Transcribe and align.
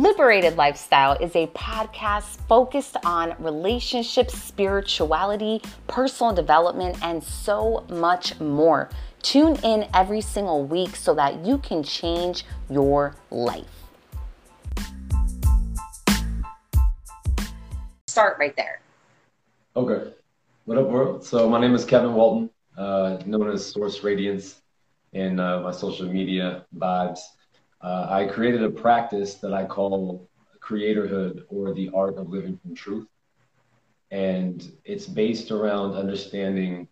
Liberated 0.00 0.56
Lifestyle 0.56 1.12
is 1.20 1.36
a 1.36 1.46
podcast 1.48 2.38
focused 2.48 2.96
on 3.04 3.34
relationships, 3.38 4.32
spirituality, 4.32 5.60
personal 5.88 6.32
development, 6.32 6.96
and 7.02 7.22
so 7.22 7.84
much 7.90 8.40
more. 8.40 8.88
Tune 9.20 9.56
in 9.56 9.86
every 9.92 10.22
single 10.22 10.64
week 10.64 10.96
so 10.96 11.14
that 11.16 11.44
you 11.44 11.58
can 11.58 11.82
change 11.82 12.46
your 12.70 13.14
life. 13.30 13.66
Start 18.08 18.38
right 18.38 18.56
there. 18.56 18.80
Okay. 19.76 20.12
What 20.64 20.78
up, 20.78 20.88
world? 20.88 21.22
So, 21.26 21.46
my 21.46 21.60
name 21.60 21.74
is 21.74 21.84
Kevin 21.84 22.14
Walton, 22.14 22.48
uh, 22.78 23.18
known 23.26 23.50
as 23.50 23.70
Source 23.70 24.02
Radiance 24.02 24.62
in 25.12 25.38
uh, 25.38 25.60
my 25.60 25.72
social 25.72 26.06
media 26.06 26.64
vibes 26.74 27.20
uh, 27.82 28.06
I 28.10 28.26
created 28.26 28.62
a 28.62 28.70
practice 28.70 29.34
that 29.36 29.54
I 29.54 29.64
call 29.64 30.28
creatorhood 30.60 31.44
or 31.48 31.72
the 31.72 31.90
art 31.94 32.18
of 32.18 32.28
living 32.28 32.58
from 32.58 32.74
truth. 32.74 33.06
And 34.10 34.72
it's 34.84 35.06
based 35.06 35.50
around 35.50 35.94
understanding 35.94 36.88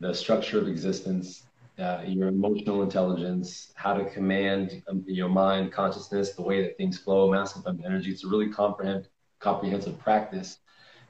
the 0.00 0.12
structure 0.12 0.58
of 0.58 0.66
existence, 0.66 1.44
uh, 1.78 2.02
your 2.04 2.28
emotional 2.28 2.82
intelligence, 2.82 3.72
how 3.76 3.94
to 3.94 4.04
command 4.10 4.82
um, 4.88 5.04
your 5.06 5.28
mind, 5.28 5.72
consciousness, 5.72 6.32
the 6.32 6.42
way 6.42 6.62
that 6.62 6.76
things 6.76 6.98
flow, 6.98 7.30
masculine 7.30 7.82
energy. 7.84 8.10
It's 8.10 8.24
a 8.24 8.28
really 8.28 8.48
comprehensive, 8.48 9.12
comprehensive 9.38 9.98
practice 9.98 10.58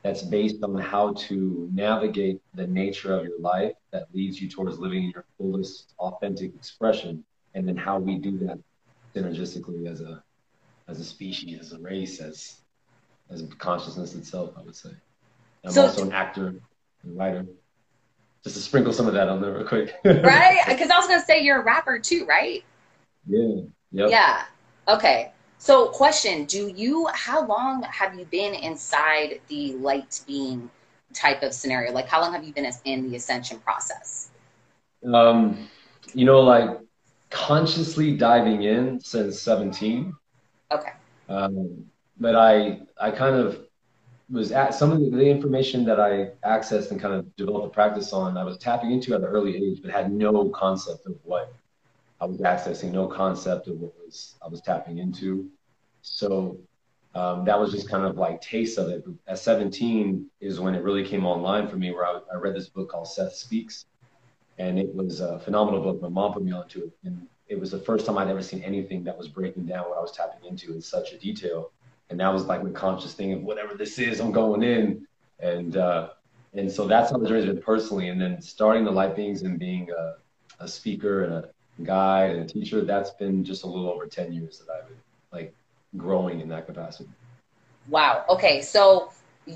that's 0.02 0.22
based 0.22 0.62
on 0.62 0.76
how 0.76 1.12
to 1.14 1.70
navigate 1.72 2.42
the 2.54 2.66
nature 2.66 3.14
of 3.14 3.24
your 3.24 3.38
life 3.40 3.72
that 3.92 4.08
leads 4.12 4.42
you 4.42 4.48
towards 4.48 4.78
living 4.78 5.04
in 5.04 5.10
your 5.10 5.24
fullest, 5.38 5.94
authentic 5.98 6.54
expression, 6.54 7.24
and 7.54 7.66
then 7.66 7.76
how 7.76 7.98
we 7.98 8.16
do 8.16 8.36
that 8.38 8.58
synergistically 9.14 9.90
as 9.90 10.00
a 10.00 10.22
as 10.88 11.00
a 11.00 11.04
species, 11.04 11.60
as 11.60 11.72
a 11.72 11.78
race, 11.78 12.20
as 12.20 12.60
as 13.30 13.42
consciousness 13.58 14.14
itself. 14.14 14.54
I 14.56 14.62
would 14.62 14.76
say. 14.76 14.90
I'm 15.64 15.70
so, 15.70 15.82
also 15.82 16.02
an 16.02 16.12
actor 16.12 16.54
and 17.02 17.16
writer. 17.16 17.46
Just 18.42 18.56
to 18.56 18.62
sprinkle 18.62 18.92
some 18.92 19.06
of 19.06 19.14
that 19.14 19.28
on 19.28 19.40
there 19.40 19.52
real 19.52 19.64
quick. 19.64 19.94
right? 20.04 20.64
Because 20.66 20.90
I 20.90 20.98
was 20.98 21.06
gonna 21.06 21.24
say 21.24 21.42
you're 21.42 21.60
a 21.60 21.64
rapper 21.64 21.98
too, 21.98 22.26
right? 22.26 22.64
Yeah. 23.26 23.62
Yep. 23.92 24.10
Yeah. 24.10 24.44
Okay. 24.88 25.32
So, 25.58 25.88
question: 25.88 26.44
Do 26.46 26.72
you? 26.74 27.08
How 27.14 27.46
long 27.46 27.84
have 27.84 28.18
you 28.18 28.24
been 28.24 28.54
inside 28.54 29.40
the 29.46 29.74
light 29.74 30.20
being 30.26 30.68
type 31.14 31.42
of 31.42 31.52
scenario? 31.52 31.92
Like, 31.92 32.08
how 32.08 32.20
long 32.20 32.32
have 32.32 32.42
you 32.42 32.52
been 32.52 32.68
in 32.84 33.08
the 33.08 33.16
ascension 33.16 33.60
process? 33.60 34.30
Um, 35.14 35.68
you 36.14 36.24
know, 36.24 36.40
like 36.40 36.78
consciously 37.32 38.16
diving 38.16 38.62
in 38.62 39.00
since 39.00 39.40
17. 39.40 40.14
Okay. 40.70 40.92
Um, 41.28 41.84
but 42.20 42.36
I, 42.36 42.80
I 43.00 43.10
kind 43.10 43.34
of 43.36 43.66
was 44.30 44.52
at 44.52 44.74
some 44.74 44.92
of 44.92 45.00
the, 45.00 45.10
the, 45.10 45.28
information 45.28 45.84
that 45.84 45.98
I 45.98 46.30
accessed 46.46 46.90
and 46.90 47.00
kind 47.00 47.14
of 47.14 47.34
developed 47.36 47.66
a 47.66 47.70
practice 47.70 48.12
on, 48.12 48.36
I 48.36 48.44
was 48.44 48.56
tapping 48.58 48.92
into 48.92 49.14
at 49.14 49.20
an 49.20 49.26
early 49.26 49.56
age, 49.56 49.80
but 49.82 49.90
had 49.90 50.12
no 50.12 50.48
concept 50.50 51.06
of 51.06 51.16
what 51.24 51.52
I 52.20 52.26
was 52.26 52.38
accessing, 52.38 52.92
no 52.92 53.08
concept 53.08 53.66
of 53.66 53.80
what 53.80 53.92
was 53.98 54.36
I 54.44 54.48
was 54.48 54.60
tapping 54.60 54.98
into. 54.98 55.50
So 56.02 56.58
um, 57.14 57.44
that 57.44 57.58
was 57.58 57.72
just 57.72 57.90
kind 57.90 58.04
of 58.04 58.16
like 58.16 58.40
taste 58.40 58.78
of 58.78 58.88
it. 58.88 59.04
At 59.26 59.38
17 59.38 60.26
is 60.40 60.60
when 60.60 60.74
it 60.74 60.82
really 60.82 61.04
came 61.04 61.26
online 61.26 61.66
for 61.68 61.76
me, 61.76 61.92
where 61.92 62.06
I, 62.06 62.20
I 62.32 62.36
read 62.36 62.54
this 62.54 62.68
book 62.68 62.90
called 62.90 63.08
Seth 63.08 63.34
Speaks, 63.34 63.86
and 64.58 64.78
it 64.78 64.94
was 64.94 65.20
a 65.20 65.38
phenomenal 65.40 65.80
book. 65.80 66.00
My 66.00 66.08
mom 66.08 66.32
put 66.32 66.42
me 66.42 66.52
onto 66.52 66.80
it, 66.80 66.90
and 67.04 67.26
it 67.48 67.58
was 67.58 67.70
the 67.70 67.78
first 67.78 68.06
time 68.06 68.18
I'd 68.18 68.28
ever 68.28 68.42
seen 68.42 68.62
anything 68.62 69.04
that 69.04 69.16
was 69.16 69.28
breaking 69.28 69.66
down 69.66 69.88
what 69.88 69.98
I 69.98 70.00
was 70.00 70.12
tapping 70.12 70.48
into 70.48 70.72
in 70.72 70.80
such 70.80 71.12
a 71.12 71.18
detail. 71.18 71.70
And 72.10 72.20
that 72.20 72.32
was 72.32 72.44
like 72.44 72.62
my 72.62 72.70
conscious 72.70 73.14
thing 73.14 73.32
of 73.32 73.42
whatever 73.42 73.74
this 73.74 73.98
is, 73.98 74.20
I'm 74.20 74.32
going 74.32 74.62
in, 74.62 75.06
and 75.40 75.76
uh, 75.76 76.10
and 76.54 76.70
so 76.70 76.86
that's 76.86 77.10
how 77.10 77.18
the 77.18 77.26
journey's 77.26 77.46
been 77.46 77.62
personally. 77.62 78.08
And 78.08 78.20
then 78.20 78.40
starting 78.42 78.84
the 78.84 78.90
light 78.90 79.16
beings 79.16 79.42
and 79.42 79.58
being 79.58 79.90
a, 79.90 80.16
a 80.60 80.68
speaker 80.68 81.24
and 81.24 81.32
a 81.32 81.50
guide 81.82 82.30
and 82.30 82.40
a 82.42 82.46
teacher, 82.46 82.82
that's 82.82 83.10
been 83.10 83.44
just 83.44 83.64
a 83.64 83.66
little 83.66 83.90
over 83.90 84.06
ten 84.06 84.32
years 84.32 84.58
that 84.58 84.72
I've 84.72 84.86
been 84.86 84.96
like 85.32 85.54
growing 85.96 86.40
in 86.40 86.48
that 86.50 86.66
capacity. 86.66 87.08
Wow. 87.88 88.24
Okay, 88.28 88.60
so 88.60 89.10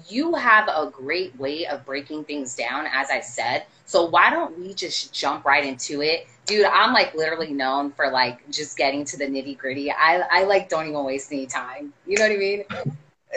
you 0.09 0.35
have 0.35 0.69
a 0.69 0.91
great 0.91 1.39
way 1.39 1.67
of 1.67 1.85
breaking 1.85 2.25
things 2.25 2.55
down, 2.55 2.87
as 2.93 3.11
I 3.11 3.21
said. 3.21 3.65
So 3.85 4.05
why 4.07 4.31
don't 4.31 4.59
we 4.59 4.75
just 4.75 5.13
jump 5.13 5.45
right 5.45 5.65
into 5.65 6.03
it? 6.03 6.27
Dude, 6.47 6.67
I'm 6.67 6.93
like 6.93 7.15
literally 7.15 7.53
known 7.53 7.91
for 7.93 8.11
like 8.11 8.49
just 8.51 8.77
getting 8.77 9.05
to 9.07 9.17
the 9.17 9.25
nitty 9.27 9.59
gritty. 9.59 9.91
I, 9.91 10.23
I 10.31 10.45
like 10.45 10.69
don't 10.69 10.87
even 10.89 11.05
waste 11.05 11.33
any 11.33 11.47
time. 11.47 11.93
You 12.07 12.19
know 12.19 12.25
what 12.25 12.33
I 12.33 12.37
mean? 12.39 12.65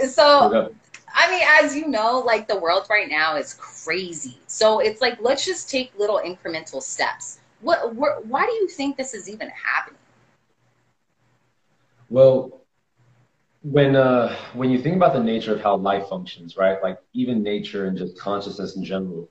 So, 0.09 0.57
I 1.13 1.29
mean, 1.31 1.43
as 1.63 1.75
you 1.75 1.87
know, 1.87 2.19
like 2.25 2.47
the 2.47 2.57
world 2.59 2.85
right 2.89 3.09
now 3.09 3.35
is 3.37 3.53
crazy. 3.55 4.37
So 4.47 4.79
it's 4.79 5.01
like, 5.01 5.17
let's 5.21 5.45
just 5.45 5.69
take 5.69 5.91
little 5.97 6.21
incremental 6.23 6.81
steps. 6.81 7.39
What, 7.61 7.79
wh- 7.93 8.29
why 8.29 8.45
do 8.45 8.51
you 8.53 8.67
think 8.67 8.97
this 8.97 9.13
is 9.13 9.29
even 9.29 9.49
happening? 9.49 9.97
Well, 12.09 12.58
when 13.61 13.95
uh, 13.95 14.35
when 14.53 14.69
you 14.69 14.81
think 14.81 14.95
about 14.95 15.13
the 15.13 15.23
nature 15.23 15.53
of 15.53 15.61
how 15.61 15.75
life 15.75 16.07
functions, 16.07 16.55
right? 16.55 16.81
Like 16.81 16.99
even 17.13 17.43
nature 17.43 17.85
and 17.85 17.97
just 17.97 18.17
consciousness 18.17 18.75
in 18.75 18.83
general, 18.83 19.29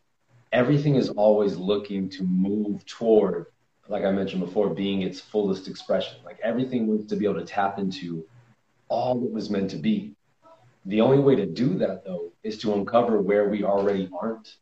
everything 0.53 0.97
is 0.97 1.09
always 1.11 1.56
looking 1.56 2.09
to 2.11 2.25
move 2.25 2.84
toward, 2.87 3.47
like 3.89 4.05
I 4.05 4.11
mentioned 4.11 4.41
before, 4.41 4.75
being 4.75 5.03
its 5.03 5.21
fullest 5.21 5.66
expression. 5.69 6.19
Like 6.25 6.39
everything 6.43 6.87
wants 6.87 7.06
to 7.06 7.16
be 7.16 7.25
able 7.25 7.41
to 7.41 7.47
tap 7.47 7.78
into 7.78 8.25
all 8.89 9.19
that 9.21 9.33
was 9.33 9.50
meant 9.50 9.71
to 9.71 9.77
be. 9.77 10.15
The 10.87 11.00
only 11.00 11.19
way 11.19 11.34
to 11.37 11.47
do 11.47 11.77
that, 11.78 12.05
though, 12.05 12.33
is 12.43 12.59
to 12.59 12.75
uncover 12.75 13.21
where 13.21 13.49
we 13.49 13.65
already 13.65 14.09
aren't. 14.19 14.56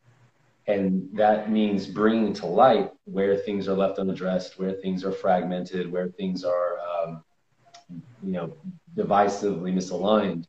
And 0.67 1.07
that 1.13 1.49
means 1.49 1.85
bringing 1.87 2.33
to 2.33 2.45
light 2.45 2.91
where 3.05 3.37
things 3.37 3.69
are 3.69 3.73
left 3.73 3.99
unaddressed, 3.99 4.59
where 4.59 4.73
things 4.73 5.05
are 5.05 5.13
fragmented, 5.13 5.89
where 5.89 6.09
things 6.09 6.43
are 6.43 6.79
um, 6.79 7.23
you 7.89 8.31
know, 8.31 8.53
divisively 8.95 9.73
misaligned. 9.73 10.45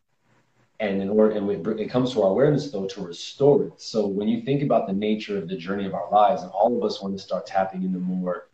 And 0.80 1.02
in 1.02 1.08
order, 1.10 1.36
and 1.36 1.80
it 1.80 1.90
comes 1.90 2.12
to 2.12 2.22
our 2.22 2.30
awareness 2.30 2.70
though 2.70 2.86
to 2.86 3.02
restore 3.02 3.64
it. 3.64 3.80
So 3.80 4.06
when 4.06 4.28
you 4.28 4.42
think 4.42 4.62
about 4.62 4.86
the 4.86 4.92
nature 4.92 5.36
of 5.36 5.48
the 5.48 5.56
journey 5.56 5.86
of 5.86 5.94
our 5.94 6.08
lives, 6.10 6.42
and 6.42 6.50
all 6.52 6.76
of 6.76 6.84
us 6.84 7.02
want 7.02 7.16
to 7.16 7.22
start 7.22 7.46
tapping 7.46 7.82
into 7.82 7.98
more 7.98 8.46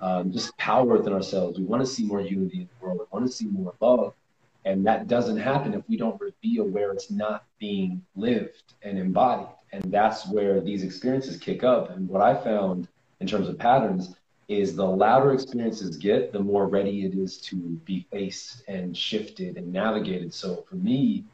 um, 0.00 0.32
just 0.32 0.56
power 0.56 0.96
within 0.96 1.12
ourselves. 1.12 1.58
We 1.58 1.64
want 1.64 1.84
to 1.84 1.86
see 1.90 2.04
more 2.04 2.20
unity 2.20 2.62
in 2.62 2.68
the 2.68 2.86
world. 2.86 2.98
We 2.98 3.06
want 3.10 3.26
to 3.26 3.32
see 3.32 3.46
more 3.46 3.74
love. 3.80 4.14
And 4.64 4.86
that 4.86 5.08
doesn't 5.08 5.38
happen 5.38 5.74
if 5.74 5.82
we 5.88 5.96
don't 5.96 6.20
reveal 6.20 6.64
where 6.64 6.92
it's 6.92 7.10
not 7.10 7.44
being 7.58 8.02
lived 8.14 8.74
and 8.82 8.98
embodied. 8.98 9.48
And 9.72 9.84
that's 9.90 10.28
where 10.28 10.60
these 10.60 10.82
experiences 10.82 11.38
kick 11.38 11.64
up. 11.64 11.90
And 11.90 12.08
what 12.08 12.20
I 12.20 12.34
found 12.34 12.88
in 13.20 13.26
terms 13.26 13.48
of 13.48 13.58
patterns 13.58 14.14
is 14.50 14.74
the 14.74 14.84
louder 14.84 15.32
experiences 15.32 15.96
get, 15.96 16.32
the 16.32 16.40
more 16.40 16.66
ready 16.66 17.06
it 17.06 17.14
is 17.14 17.38
to 17.38 17.54
be 17.84 18.04
faced 18.10 18.64
and 18.66 18.96
shifted 18.96 19.56
and 19.56 19.72
navigated. 19.72 20.34
So 20.34 20.64
for 20.68 20.74
me, 20.74 21.24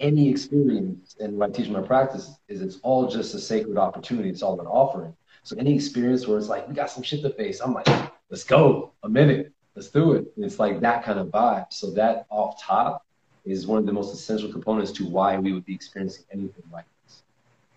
any 0.00 0.30
experience 0.30 1.14
and 1.20 1.36
what 1.36 1.50
I 1.50 1.52
teach 1.52 1.66
in 1.66 1.74
my 1.74 1.82
practice 1.82 2.30
is 2.48 2.62
it's 2.62 2.78
all 2.82 3.06
just 3.08 3.34
a 3.34 3.38
sacred 3.38 3.76
opportunity. 3.76 4.30
It's 4.30 4.42
all 4.42 4.58
an 4.58 4.66
offering. 4.66 5.14
So 5.42 5.54
any 5.58 5.74
experience 5.74 6.26
where 6.26 6.38
it's 6.38 6.48
like, 6.48 6.66
we 6.66 6.74
got 6.74 6.90
some 6.90 7.02
shit 7.02 7.20
to 7.22 7.30
face, 7.34 7.60
I'm 7.60 7.74
like, 7.74 7.86
let's 8.30 8.42
go, 8.42 8.92
a 9.02 9.08
minute, 9.08 9.52
let's 9.76 9.88
do 9.88 10.12
it. 10.12 10.32
And 10.36 10.44
it's 10.44 10.58
like 10.58 10.80
that 10.80 11.04
kind 11.04 11.18
of 11.18 11.26
vibe. 11.26 11.70
So 11.70 11.90
that 11.90 12.24
off 12.30 12.58
top 12.58 13.04
is 13.44 13.66
one 13.66 13.80
of 13.80 13.84
the 13.84 13.92
most 13.92 14.14
essential 14.14 14.50
components 14.50 14.92
to 14.92 15.06
why 15.06 15.38
we 15.38 15.52
would 15.52 15.66
be 15.66 15.74
experiencing 15.74 16.24
anything 16.32 16.64
like 16.72 16.86
this. 17.04 17.22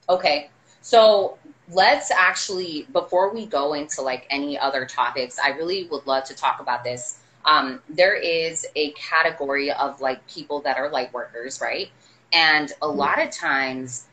Okay. 0.07 0.49
So 0.81 1.37
let's 1.71 2.11
actually, 2.11 2.87
before 2.91 3.33
we 3.33 3.45
go 3.45 3.73
into 3.73 4.01
like 4.01 4.27
any 4.29 4.57
other 4.57 4.85
topics, 4.85 5.39
I 5.39 5.49
really 5.49 5.87
would 5.87 6.05
love 6.05 6.23
to 6.25 6.35
talk 6.35 6.59
about 6.59 6.83
this. 6.83 7.19
Um, 7.45 7.81
there 7.89 8.15
is 8.15 8.65
a 8.75 8.91
category 8.91 9.71
of 9.71 10.01
like 10.01 10.25
people 10.27 10.61
that 10.61 10.77
are 10.77 10.89
light 10.89 11.13
workers, 11.13 11.61
right? 11.61 11.89
And 12.33 12.71
a 12.81 12.85
mm-hmm. 12.85 12.97
lot 12.97 13.21
of 13.21 13.31
times, 13.31 14.05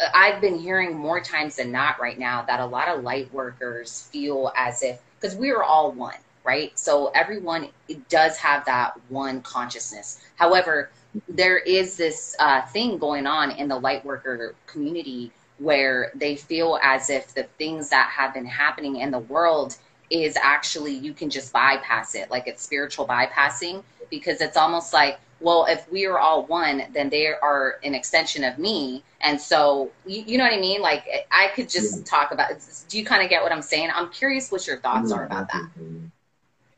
uh, 0.00 0.06
I've 0.14 0.40
been 0.40 0.58
hearing 0.58 0.96
more 0.96 1.20
times 1.20 1.56
than 1.56 1.70
not 1.70 2.00
right 2.00 2.18
now 2.18 2.42
that 2.42 2.60
a 2.60 2.66
lot 2.66 2.88
of 2.88 3.02
light 3.02 3.32
workers 3.32 4.08
feel 4.12 4.52
as 4.56 4.82
if, 4.82 5.00
because 5.20 5.36
we 5.36 5.50
are 5.50 5.62
all 5.62 5.92
one, 5.92 6.14
right? 6.44 6.76
So 6.78 7.08
everyone 7.08 7.68
does 8.08 8.36
have 8.38 8.64
that 8.66 8.94
one 9.08 9.42
consciousness. 9.42 10.24
However, 10.36 10.90
there 11.28 11.58
is 11.58 11.96
this 11.96 12.34
uh, 12.38 12.62
thing 12.66 12.98
going 12.98 13.26
on 13.26 13.50
in 13.52 13.68
the 13.68 13.78
light 13.78 14.04
worker 14.04 14.54
community 14.66 15.30
where 15.62 16.10
they 16.14 16.34
feel 16.36 16.78
as 16.82 17.08
if 17.08 17.34
the 17.34 17.44
things 17.58 17.88
that 17.90 18.10
have 18.10 18.34
been 18.34 18.46
happening 18.46 18.96
in 18.96 19.10
the 19.10 19.18
world 19.18 19.76
is 20.10 20.36
actually 20.36 20.92
you 20.92 21.12
can 21.12 21.30
just 21.30 21.52
bypass 21.52 22.14
it 22.14 22.30
like 22.30 22.46
it's 22.46 22.62
spiritual 22.62 23.06
bypassing 23.06 23.82
because 24.10 24.40
it's 24.40 24.56
almost 24.56 24.92
like 24.92 25.18
well 25.40 25.66
if 25.68 25.90
we 25.90 26.04
are 26.04 26.18
all 26.18 26.44
one 26.46 26.82
then 26.92 27.08
they 27.08 27.28
are 27.28 27.78
an 27.84 27.94
extension 27.94 28.44
of 28.44 28.58
me 28.58 29.02
and 29.20 29.40
so 29.40 29.90
you, 30.04 30.22
you 30.26 30.38
know 30.38 30.44
what 30.44 30.52
i 30.52 30.60
mean 30.60 30.82
like 30.82 31.04
i 31.30 31.48
could 31.54 31.68
just 31.68 31.98
yeah. 31.98 32.04
talk 32.04 32.32
about 32.32 32.50
do 32.88 32.98
you 32.98 33.04
kind 33.04 33.22
of 33.22 33.30
get 33.30 33.42
what 33.42 33.52
i'm 33.52 33.62
saying 33.62 33.88
i'm 33.94 34.10
curious 34.10 34.50
what 34.52 34.66
your 34.66 34.78
thoughts 34.78 35.12
are 35.12 35.24
about 35.24 35.48
that 35.52 35.70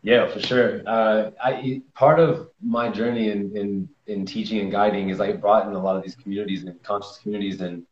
Yeah, 0.04 0.26
for 0.28 0.38
sure. 0.38 0.82
Uh, 0.86 1.30
I 1.42 1.80
part 1.94 2.20
of 2.20 2.50
my 2.62 2.90
journey 2.90 3.30
in, 3.30 3.56
in 3.56 3.88
in 4.06 4.26
teaching 4.26 4.60
and 4.60 4.70
guiding 4.70 5.08
is 5.08 5.18
I 5.18 5.32
brought 5.32 5.66
in 5.66 5.72
a 5.72 5.82
lot 5.82 5.96
of 5.96 6.02
these 6.02 6.14
communities 6.14 6.62
and 6.62 6.80
conscious 6.82 7.18
communities 7.22 7.62
and 7.62 7.86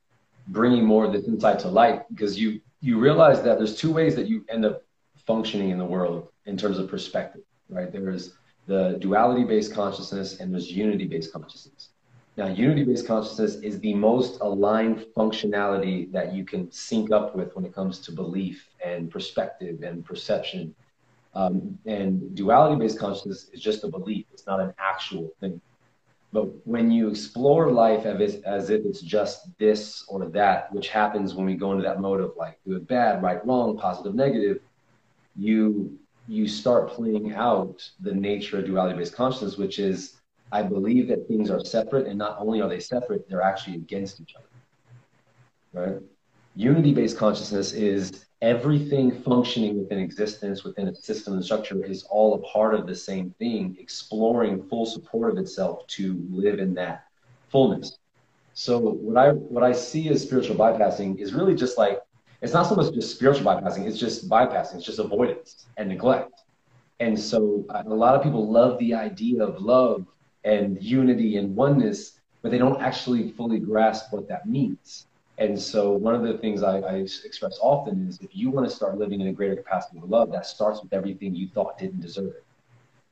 bringing 0.49 0.85
more 0.85 1.05
of 1.05 1.12
this 1.12 1.27
insight 1.27 1.59
to 1.61 1.69
light 1.69 2.09
because 2.09 2.39
you 2.39 2.61
you 2.81 2.99
realize 2.99 3.43
that 3.43 3.59
there's 3.59 3.77
two 3.77 3.93
ways 3.93 4.17
that 4.17 4.27
you 4.27 4.44
end 4.49 4.65
up 4.65 4.83
functioning 5.27 5.71
in 5.71 5.79
the 5.79 5.85
world 5.85 6.29
in 6.47 6.56
terms 6.56 6.79
of 6.79 6.89
perspective, 6.89 7.43
right? 7.69 7.93
There 7.93 8.11
is 8.11 8.35
the 8.67 8.97
duality 9.00 9.44
based 9.44 9.73
consciousness 9.73 10.41
and 10.41 10.53
there's 10.53 10.71
unity 10.71 11.06
based 11.06 11.33
consciousness. 11.33 11.91
Now, 12.37 12.49
unity 12.49 12.85
based 12.85 13.06
consciousness 13.06 13.56
is 13.56 13.79
the 13.81 13.94
most 13.94 14.41
aligned 14.41 15.06
functionality 15.17 16.11
that 16.12 16.33
you 16.33 16.44
can 16.44 16.71
sync 16.73 17.12
up 17.12 17.37
with 17.37 17.55
when 17.55 17.65
it 17.65 17.75
comes 17.75 17.99
to 18.00 18.12
belief 18.12 18.69
and 18.85 19.11
perspective 19.11 19.83
and 19.83 20.05
perception. 20.05 20.75
Um, 21.35 21.79
and 21.87 22.35
duality 22.35 22.77
based 22.77 22.99
consciousness 22.99 23.49
is 23.53 23.61
just 23.61 23.85
a 23.85 23.89
belief, 23.89 24.27
it's 24.33 24.47
not 24.47 24.61
an 24.61 24.75
actual 24.79 25.31
thing. 25.41 25.61
But 26.32 26.67
when 26.67 26.90
you 26.90 27.08
explore 27.11 27.70
life 27.70 28.06
as 28.06 28.37
as 28.43 28.70
if 28.70 28.84
it's 28.87 29.02
just 29.02 29.56
this 29.58 30.05
or 30.08 30.25
that, 30.31 30.73
which 30.73 30.88
happens 30.88 31.34
when 31.34 31.44
we 31.44 31.55
go 31.55 31.73
into 31.73 31.82
that 31.84 32.00
mode 32.00 32.20
of 32.20 32.32
like 32.37 32.58
good, 32.67 32.87
bad, 32.88 33.23
right, 33.23 33.44
wrong, 33.46 33.76
positive, 33.76 34.14
negative, 34.14 34.61
you 35.37 35.99
you 36.29 36.49
start 36.49 36.88
playing 36.88 37.34
out 37.34 37.87
the 38.00 38.14
nature 38.14 38.58
of 38.58 38.64
duality 38.64 38.96
based 38.96 39.14
consciousness, 39.14 39.58
which 39.58 39.79
is 39.79 40.20
I 40.52 40.62
believe 40.62 41.08
that 41.08 41.29
things 41.29 41.50
are 41.50 41.64
separate, 41.64 42.06
and 42.06 42.19
not 42.19 42.37
only 42.38 42.61
are 42.61 42.69
they 42.69 42.81
separate, 42.81 43.29
they're 43.29 43.43
actually 43.43 43.76
against 43.76 44.20
each 44.20 44.34
other. 44.34 44.46
Right? 45.75 45.96
Unity 46.55 46.94
based 46.94 47.17
consciousness 47.17 47.73
is 47.73 48.26
everything 48.43 49.23
functioning 49.23 49.79
within 49.79 50.00
existence, 50.00 50.65
within 50.65 50.89
a 50.89 50.94
system 50.94 51.35
and 51.35 51.44
structure, 51.44 51.83
is 51.85 52.03
all 52.11 52.35
a 52.35 52.39
part 52.39 52.75
of 52.75 52.87
the 52.87 52.94
same 52.94 53.31
thing, 53.39 53.77
exploring 53.79 54.62
full 54.69 54.85
support 54.85 55.33
of 55.33 55.39
itself 55.39 55.87
to 55.87 56.21
live 56.29 56.59
in 56.59 56.75
that 56.75 57.05
fullness. 57.49 57.99
So 58.55 58.79
what 58.79 59.17
I 59.17 59.31
what 59.31 59.62
I 59.62 59.73
see 59.73 60.09
as 60.11 60.23
spiritual 60.23 60.56
bypassing 60.56 61.21
is 61.21 61.33
really 61.33 61.55
just 61.55 61.79
like 61.79 62.03
it's 62.43 62.53
not 62.53 62.65
so 62.65 62.75
much 62.75 62.93
just 62.93 63.15
spiritual 63.15 63.47
bypassing, 63.47 63.87
it's 63.87 63.99
just 63.99 64.29
bypassing, 64.29 64.77
it's 64.77 64.85
just 64.85 64.99
avoidance 64.99 65.67
and 65.77 65.89
neglect. 65.89 66.43
And 67.00 67.19
so 67.19 67.65
uh, 67.71 67.85
a 67.87 67.94
lot 67.94 68.15
of 68.15 68.23
people 68.23 68.50
love 68.50 68.79
the 68.79 68.93
idea 68.94 69.43
of 69.43 69.62
love 69.62 70.05
and 70.44 70.83
unity 70.83 71.37
and 71.37 71.55
oneness, 71.55 72.21
but 72.43 72.50
they 72.50 72.59
don't 72.59 72.83
actually 72.83 73.31
fully 73.31 73.61
grasp 73.61 74.12
what 74.12 74.29
that 74.29 74.47
means. 74.47 75.06
And 75.38 75.58
so 75.58 75.93
one 75.93 76.14
of 76.14 76.23
the 76.23 76.38
things 76.38 76.62
I, 76.62 76.79
I 76.79 76.94
express 76.96 77.58
often 77.61 78.06
is 78.08 78.19
if 78.20 78.37
you 78.37 78.50
want 78.50 78.69
to 78.69 78.75
start 78.75 78.99
living 78.99 79.20
in 79.20 79.29
a 79.29 79.32
greater 79.32 79.56
capacity 79.56 79.99
of 79.99 80.08
love, 80.08 80.31
that 80.32 80.46
starts 80.46 80.82
with 80.82 80.93
everything 80.93 81.34
you 81.34 81.49
thought 81.49 81.79
didn't 81.79 82.00
deserve 82.00 82.29
it. 82.29 82.44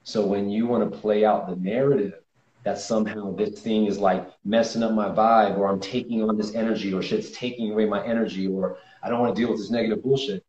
So 0.05 0.25
when 0.27 0.51
you 0.51 0.67
want 0.67 0.91
to 0.91 0.99
play 0.99 1.25
out 1.25 1.49
the 1.49 1.57
narrative 1.57 2.15
that 2.63 2.79
somehow 2.79 3.35
this 3.35 3.61
thing 3.61 3.87
is 3.87 3.99
like 3.99 4.29
messing 4.45 4.83
up 4.83 4.93
my 4.93 5.09
vibe 5.09 5.57
or 5.57 5.67
I'm 5.67 5.81
taking 5.81 6.23
on 6.23 6.37
this 6.37 6.55
energy 6.55 6.93
or 6.93 7.03
shit's 7.03 7.31
taking 7.31 7.73
away 7.73 7.87
my 7.87 8.05
energy 8.05 8.47
or 8.47 8.77
I 9.03 9.09
don't 9.09 9.21
want 9.21 9.35
to 9.35 9.41
deal 9.41 9.51
with 9.51 9.59
this 9.59 9.71
negative 9.71 10.03
bullshit. 10.03 10.45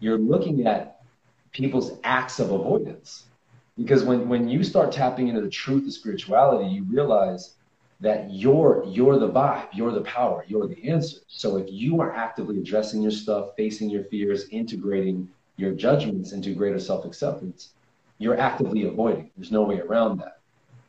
You're 0.00 0.18
looking 0.18 0.66
at 0.66 1.02
people's 1.52 1.98
acts 2.04 2.40
of 2.40 2.50
avoidance. 2.50 3.26
Because 3.76 4.04
when, 4.04 4.28
when 4.28 4.48
you 4.48 4.64
start 4.64 4.92
tapping 4.92 5.28
into 5.28 5.40
the 5.40 5.48
truth 5.48 5.86
of 5.86 5.92
spirituality, 5.92 6.68
you 6.68 6.84
realize 6.84 7.54
that 8.02 8.30
you're 8.30 8.84
you're 8.86 9.18
the 9.18 9.30
vibe, 9.30 9.68
you're 9.72 9.92
the 9.92 10.02
power, 10.02 10.44
you're 10.48 10.66
the 10.68 10.90
answer. 10.90 11.18
So 11.28 11.56
if 11.56 11.66
you 11.70 12.00
are 12.00 12.12
actively 12.12 12.58
addressing 12.58 13.02
your 13.02 13.12
stuff, 13.12 13.50
facing 13.56 13.90
your 13.90 14.04
fears, 14.04 14.48
integrating 14.50 15.28
your 15.56 15.72
judgments 15.72 16.32
into 16.32 16.54
greater 16.54 16.78
self-acceptance, 16.78 17.74
you're 18.18 18.38
actively 18.38 18.84
avoiding. 18.84 19.30
There's 19.36 19.52
no 19.52 19.62
way 19.62 19.80
around 19.80 20.18
that. 20.18 20.40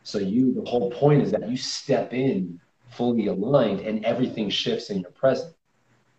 So 0.04 0.20
you 0.20 0.54
the 0.54 0.70
whole 0.70 0.92
point 0.92 1.22
is 1.22 1.32
that 1.32 1.50
you 1.50 1.58
step 1.58 2.14
in 2.14 2.60
fully 2.90 3.28
aligned 3.28 3.80
and 3.80 4.04
everything 4.06 4.50
shifts 4.50 4.90
in 4.90 5.00
your 5.00 5.12
present 5.12 5.56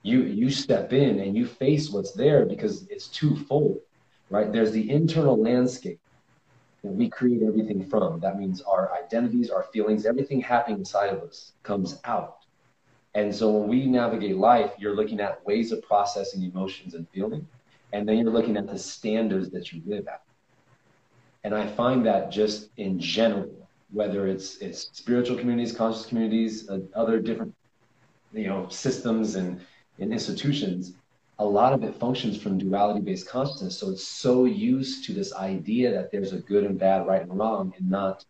you 0.05 0.23
you 0.23 0.50
step 0.50 0.93
in 0.93 1.19
and 1.20 1.37
you 1.37 1.47
face 1.47 1.90
what's 1.90 2.12
there 2.12 2.47
because 2.47 2.87
it's 2.88 3.08
twofold, 3.08 3.81
right? 4.31 4.52
There's 4.52 4.70
the 4.70 4.90
internal 4.90 5.37
landscape 5.37 5.99
we 6.90 7.08
create 7.08 7.42
everything 7.42 7.84
from. 7.86 8.20
That 8.20 8.38
means 8.38 8.60
our 8.62 8.92
identities, 8.92 9.50
our 9.50 9.64
feelings, 9.64 10.06
everything 10.06 10.40
happening 10.40 10.78
inside 10.78 11.10
of 11.10 11.22
us 11.22 11.52
comes 11.62 12.00
out. 12.04 12.38
And 13.14 13.34
so 13.34 13.50
when 13.50 13.69
we 13.69 13.86
navigate 13.86 14.36
life, 14.36 14.72
you're 14.78 14.94
looking 14.94 15.20
at 15.20 15.44
ways 15.46 15.72
of 15.72 15.82
processing 15.82 16.42
emotions 16.42 16.94
and 16.94 17.08
feeling, 17.10 17.46
and 17.92 18.08
then 18.08 18.19
you're 18.19 18.32
looking 18.32 18.56
at 18.56 18.66
the 18.66 18.78
standards 18.78 19.50
that 19.50 19.72
you 19.72 19.82
live 19.86 20.08
at. 20.08 20.22
And 21.44 21.54
I 21.54 21.66
find 21.66 22.04
that 22.06 22.31
just 22.31 22.70
in 22.76 22.98
general, 22.98 23.69
whether 23.92 24.26
it's 24.26 24.56
it's 24.58 24.90
spiritual 24.92 25.38
communities, 25.38 25.75
conscious 25.75 26.06
communities, 26.06 26.69
uh, 26.69 26.80
other 26.94 27.20
different 27.20 27.54
you 28.32 28.48
know 28.48 28.66
systems 28.69 29.37
and 29.37 29.60
in 29.98 30.12
institutions, 30.12 30.94
a 31.38 31.44
lot 31.44 31.72
of 31.72 31.82
it 31.82 31.94
functions 31.96 32.40
from 32.40 32.58
duality 32.58 33.00
based 33.00 33.28
consciousness. 33.28 33.78
So 33.78 33.90
it's 33.90 34.06
so 34.06 34.44
used 34.44 35.04
to 35.06 35.12
this 35.12 35.34
idea 35.34 35.92
that 35.92 36.12
there's 36.12 36.32
a 36.32 36.38
good 36.38 36.64
and 36.64 36.78
bad, 36.78 37.06
right 37.06 37.22
and 37.22 37.36
wrong, 37.36 37.72
and 37.76 37.90
not 37.90 38.25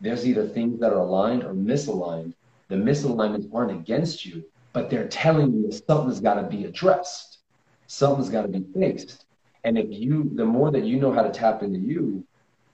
there's 0.00 0.26
either 0.26 0.46
things 0.46 0.80
that 0.80 0.92
are 0.92 1.00
aligned 1.00 1.42
or 1.42 1.52
misaligned. 1.52 2.34
The 2.68 2.76
misalignments 2.76 3.52
aren't 3.54 3.72
against 3.72 4.24
you, 4.24 4.44
but 4.72 4.90
they're 4.90 5.08
telling 5.08 5.52
you 5.52 5.72
something's 5.72 6.20
got 6.20 6.34
to 6.34 6.44
be 6.44 6.64
addressed, 6.64 7.38
something's 7.86 8.28
got 8.28 8.42
to 8.42 8.48
be 8.48 8.64
fixed. 8.78 9.24
And 9.64 9.76
if 9.76 9.86
you, 9.90 10.30
the 10.34 10.44
more 10.44 10.70
that 10.70 10.84
you 10.84 11.00
know 11.00 11.12
how 11.12 11.22
to 11.22 11.30
tap 11.30 11.62
into 11.62 11.78
you, 11.80 12.24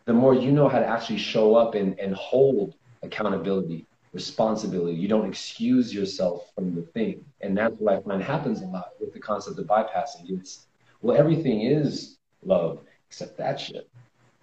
the 0.05 0.13
more 0.13 0.35
you 0.35 0.53
know 0.53 0.69
how 0.69 0.79
to 0.79 0.87
actually 0.87 1.19
show 1.19 1.57
up 1.57 1.75
and, 1.75 1.99
and 1.99 2.15
hold 2.15 2.75
accountability 3.03 3.87
responsibility. 4.15 4.97
You 4.97 5.09
don't 5.09 5.29
excuse 5.29 5.93
yourself 5.93 6.53
from 6.55 6.75
the 6.75 6.83
thing. 6.83 7.25
And 7.41 7.59
that's 7.59 7.75
what 7.79 7.95
I 7.95 8.01
find 8.01 8.23
happens 8.23 8.63
a 8.63 8.67
lot 8.67 8.93
with 9.01 9.13
the 9.13 9.19
concept 9.19 9.59
of 9.59 9.67
bypassing. 9.67 10.31
It's, 10.31 10.67
well, 11.03 11.17
everything 11.17 11.63
is 11.63 12.17
love 12.45 12.81
except 13.09 13.37
that 13.39 13.61
shit. 13.61 13.91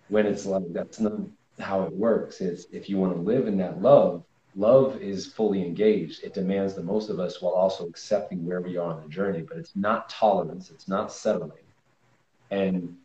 When 0.10 0.26
it's 0.26 0.46
like, 0.46 0.72
that's 0.74 1.00
not 1.00 1.22
how 1.60 1.84
it 1.84 1.94
works. 1.94 2.42
It's 2.42 2.66
if 2.72 2.90
you 2.90 2.98
want 2.98 3.16
to 3.16 3.22
live 3.22 3.48
in 3.48 3.58
that 3.58 3.82
love, 3.82 4.24
love 4.56 5.02
is 5.02 5.26
fully 5.26 5.66
engaged. 5.66 6.22
It 6.24 6.34
demands 6.34 6.74
the 6.74 6.84
most 6.84 7.10
of 7.10 7.20
us 7.22 7.42
while 7.42 7.54
also 7.54 7.88
accepting 7.88 8.46
where 8.46 8.60
we 8.60 8.76
are 8.76 8.94
on 8.94 9.02
the 9.02 9.10
journey. 9.10 9.42
But 9.42 9.58
it's 9.58 9.76
not 9.76 10.10
tolerance, 10.10 10.70
it's 10.70 10.90
not 10.90 11.14
settling. 11.14 11.52
And 12.50 12.98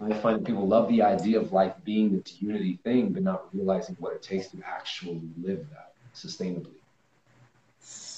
I 0.00 0.14
find 0.14 0.40
that 0.40 0.46
people 0.46 0.66
love 0.66 0.88
the 0.88 1.02
idea 1.02 1.38
of 1.38 1.52
life 1.52 1.74
being 1.84 2.16
this 2.16 2.40
unity 2.40 2.78
thing, 2.82 3.12
but 3.12 3.22
not 3.22 3.54
realizing 3.54 3.96
what 3.98 4.14
it 4.14 4.22
takes 4.22 4.48
to 4.48 4.58
actually 4.66 5.22
live 5.40 5.66
that 5.70 5.93
sustainably. 6.14 6.74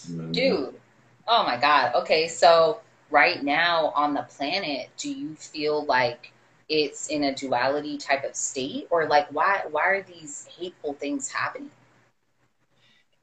You 0.08 0.16
know 0.16 0.24
Dude, 0.32 0.52
I 0.52 0.70
mean? 0.72 0.80
oh 1.28 1.44
my 1.44 1.56
God. 1.56 1.94
Okay, 1.96 2.28
so 2.28 2.80
right 3.10 3.42
now 3.42 3.92
on 3.96 4.14
the 4.14 4.22
planet, 4.22 4.90
do 4.96 5.10
you 5.12 5.34
feel 5.36 5.84
like 5.86 6.32
it's 6.68 7.08
in 7.08 7.24
a 7.24 7.34
duality 7.34 7.98
type 7.98 8.24
of 8.24 8.34
state, 8.36 8.88
or 8.90 9.06
like 9.08 9.28
why 9.32 9.62
why 9.70 9.86
are 9.86 10.02
these 10.02 10.48
hateful 10.58 10.94
things 10.94 11.28
happening? 11.30 11.70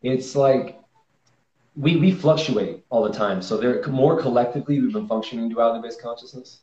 It's 0.01 0.35
like 0.35 0.79
we 1.75 1.97
we 1.97 2.11
fluctuate 2.11 2.83
all 2.89 3.03
the 3.03 3.13
time. 3.13 3.41
So 3.41 3.57
they're 3.57 3.85
more 3.87 4.19
collectively 4.19 4.79
we've 4.79 4.93
been 4.93 5.07
functioning 5.07 5.49
duality 5.49 5.81
based 5.81 6.01
consciousness. 6.01 6.61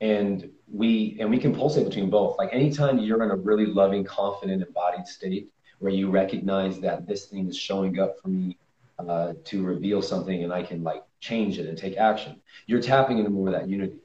And 0.00 0.50
we 0.72 1.16
and 1.20 1.30
we 1.30 1.38
can 1.38 1.54
pulsate 1.54 1.84
between 1.86 2.10
both. 2.10 2.38
Like 2.38 2.50
anytime 2.52 2.98
you're 2.98 3.22
in 3.22 3.30
a 3.30 3.36
really 3.36 3.66
loving, 3.66 4.04
confident, 4.04 4.62
embodied 4.62 5.06
state, 5.06 5.52
where 5.80 5.92
you 5.92 6.10
recognize 6.10 6.78
that 6.80 7.06
this 7.06 7.26
thing 7.26 7.48
is 7.48 7.56
showing 7.56 7.98
up 7.98 8.20
for 8.20 8.28
me 8.28 8.56
uh, 8.98 9.32
to 9.44 9.62
reveal 9.64 10.02
something 10.02 10.44
and 10.44 10.52
I 10.52 10.62
can 10.62 10.84
like 10.84 11.02
change 11.20 11.58
it 11.58 11.66
and 11.66 11.76
take 11.76 11.96
action. 11.96 12.40
You're 12.66 12.82
tapping 12.82 13.18
into 13.18 13.30
more 13.30 13.48
of 13.48 13.54
that 13.54 13.68
unity. 13.68 13.98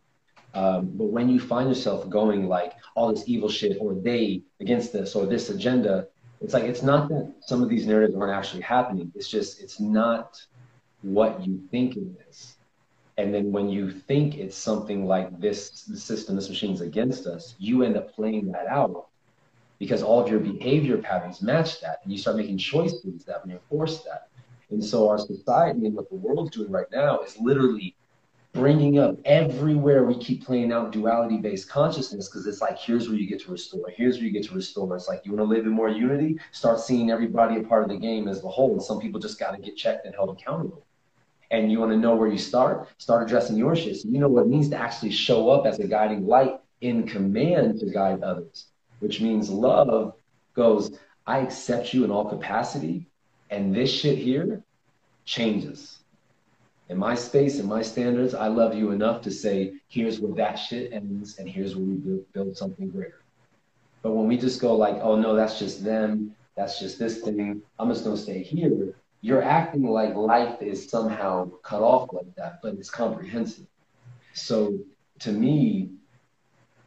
Um, 0.54 0.92
but 0.94 1.08
when 1.08 1.28
you 1.30 1.40
find 1.40 1.68
yourself 1.68 2.10
going 2.10 2.48
like 2.48 2.74
all 2.96 3.14
this 3.14 3.26
evil 3.28 3.50
shit 3.50 3.78
or 3.80 3.94
they 3.94 4.42
against 4.62 4.94
this 4.94 5.14
or 5.14 5.26
this 5.26 5.50
agenda, 5.50 6.08
it's 6.40 6.54
like 6.54 6.64
it's 6.64 6.82
not 6.82 7.10
that 7.10 7.34
some 7.42 7.62
of 7.62 7.68
these 7.68 7.86
narratives 7.86 8.16
aren't 8.16 8.34
actually 8.34 8.62
happening. 8.62 9.12
It's 9.16 9.28
just 9.28 9.62
it's 9.62 9.80
not 9.80 10.42
what 11.02 11.46
you 11.46 11.62
think 11.72 11.98
it 11.98 12.08
is. 12.30 12.56
And 13.18 13.34
then 13.34 13.52
when 13.52 13.70
you 13.70 13.92
think 13.92 14.38
it's 14.38 14.58
something 14.58 15.06
like 15.06 15.40
this, 15.40 15.84
the 15.84 15.98
system, 15.98 16.36
this 16.36 16.50
machine's 16.50 16.82
against 16.82 17.28
us, 17.28 17.56
you 17.58 17.84
end 17.84 17.98
up 17.98 18.14
playing 18.14 18.52
that 18.52 18.68
out 18.68 19.08
because 19.80 20.02
all 20.04 20.22
of 20.22 20.30
your 20.30 20.40
behavior 20.40 20.98
patterns 20.98 21.42
match 21.42 21.82
that 21.82 22.00
and 22.04 22.12
you 22.12 22.18
start 22.18 22.38
making 22.38 22.58
choices 22.58 23.24
that 23.26 23.46
reinforce 23.46 24.04
that. 24.04 24.30
And 24.70 24.84
so 24.84 25.10
our 25.10 25.18
society 25.18 25.86
and 25.86 25.96
what 25.96 26.10
the 26.10 26.16
world's 26.16 26.52
doing 26.52 26.72
right 26.72 26.88
now 26.92 27.20
is 27.20 27.38
literally 27.38 27.96
bringing 28.56 29.00
up 29.00 29.18
everywhere 29.26 30.06
we 30.06 30.18
keep 30.18 30.46
playing 30.46 30.72
out 30.72 30.94
duality 30.94 31.38
based 31.38 31.70
consciousness 31.70 32.30
because 32.30 32.48
it's 32.48 32.62
like 32.62 32.80
here's 32.80 33.10
where 33.10 33.18
you 33.18 33.28
get 33.28 33.42
to 33.42 33.52
restore 33.52 33.90
here's 33.90 34.16
where 34.16 34.26
you 34.26 34.32
get 34.32 34.46
to 34.46 34.56
restore. 34.56 34.96
It's 34.96 35.10
like 35.10 35.22
you 35.26 35.34
want 35.34 35.42
to 35.42 35.56
live 35.56 35.66
in 35.66 35.74
more 35.74 35.90
unity? 35.90 36.40
Start 36.52 36.80
seeing 36.80 37.12
everybody 37.12 37.58
a 37.58 37.64
part 37.64 37.84
of 37.84 37.90
the 37.90 37.98
game 37.98 38.28
as 38.28 38.42
the 38.42 38.48
whole. 38.48 38.72
And 38.72 38.82
some 38.82 39.00
people 39.00 39.20
just 39.20 39.40
got 39.40 39.52
to 39.52 39.62
get 39.62 39.76
checked 39.76 40.06
and 40.06 40.16
held 40.16 40.30
accountable. 40.30 40.86
And 41.52 41.72
you 41.72 41.80
want 41.80 41.92
to 41.92 41.98
know 41.98 42.16
where 42.16 42.30
you 42.30 42.38
start? 42.38 42.88
Start 42.98 43.24
addressing 43.24 43.58
your 43.58 43.76
shit. 43.76 43.98
So 43.98 44.10
you 44.10 44.20
know 44.20 44.30
what 44.30 44.44
it 44.44 44.48
means 44.48 44.70
to 44.70 44.78
actually 44.78 45.12
show 45.12 45.50
up 45.50 45.66
as 45.66 45.80
a 45.80 45.88
guiding 45.88 46.26
light 46.26 46.60
in 46.82 47.08
command 47.08 47.80
to 47.80 47.90
guide 47.90 48.24
others, 48.24 48.68
which 49.06 49.22
means 49.22 49.52
love 49.52 50.16
goes, 50.56 50.98
I 51.28 51.38
accept 51.40 51.94
you 51.94 52.04
in 52.06 52.10
all 52.10 52.26
capacity, 52.26 53.06
and 53.52 53.74
this 53.74 53.92
shit 53.92 54.18
here 54.18 54.64
changes. 55.26 56.00
In 56.90 56.98
my 56.98 57.14
space, 57.14 57.60
in 57.60 57.68
my 57.68 57.84
standards, 57.84 58.34
I 58.34 58.48
love 58.48 58.74
you 58.74 58.90
enough 58.90 59.22
to 59.22 59.32
say, 59.32 59.76
here's 59.90 60.20
where 60.20 60.34
that 60.34 60.56
shit 60.56 60.92
ends, 60.92 61.38
and 61.38 61.48
here's 61.48 61.76
where 61.76 61.86
we 61.86 61.94
build, 61.98 62.34
build 62.34 62.58
something 62.58 62.90
greater. 62.90 63.22
But 64.02 64.14
when 64.14 64.26
we 64.28 64.38
just 64.38 64.60
go 64.60 64.76
like, 64.76 64.96
oh 65.04 65.16
no, 65.16 65.36
that's 65.36 65.60
just 65.60 65.84
them, 65.84 66.36
that's 66.56 66.80
just 66.80 66.98
this 66.98 67.22
thing, 67.22 67.62
I'm 67.78 67.90
just 67.90 68.04
gonna 68.04 68.18
stay 68.18 68.42
here, 68.42 68.96
you're 69.22 69.44
acting 69.44 69.84
like 69.84 70.16
life 70.16 70.64
is 70.64 70.90
somehow 70.90 71.52
cut 71.62 71.84
off 71.84 72.12
like 72.12 72.34
that, 72.38 72.60
but 72.64 72.74
it's 72.74 72.90
comprehensive. 72.90 73.68
So 74.34 74.80
to 75.20 75.32
me, 75.32 75.92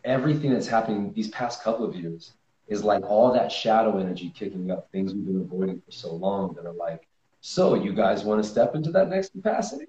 everything 0.08 0.52
that's 0.52 0.66
happening 0.66 1.12
these 1.12 1.28
past 1.28 1.62
couple 1.62 1.84
of 1.84 1.94
years 1.94 2.32
is 2.66 2.82
like 2.82 3.02
all 3.04 3.32
that 3.32 3.52
shadow 3.52 3.98
energy 3.98 4.32
kicking 4.34 4.70
up, 4.70 4.90
things 4.90 5.14
we've 5.14 5.26
been 5.26 5.40
avoiding 5.40 5.80
for 5.80 5.92
so 5.92 6.14
long 6.14 6.54
that 6.54 6.66
are 6.66 6.72
like, 6.72 7.06
so 7.40 7.74
you 7.74 7.92
guys 7.92 8.24
want 8.24 8.42
to 8.42 8.48
step 8.48 8.74
into 8.74 8.90
that 8.90 9.08
next 9.08 9.32
capacity? 9.32 9.86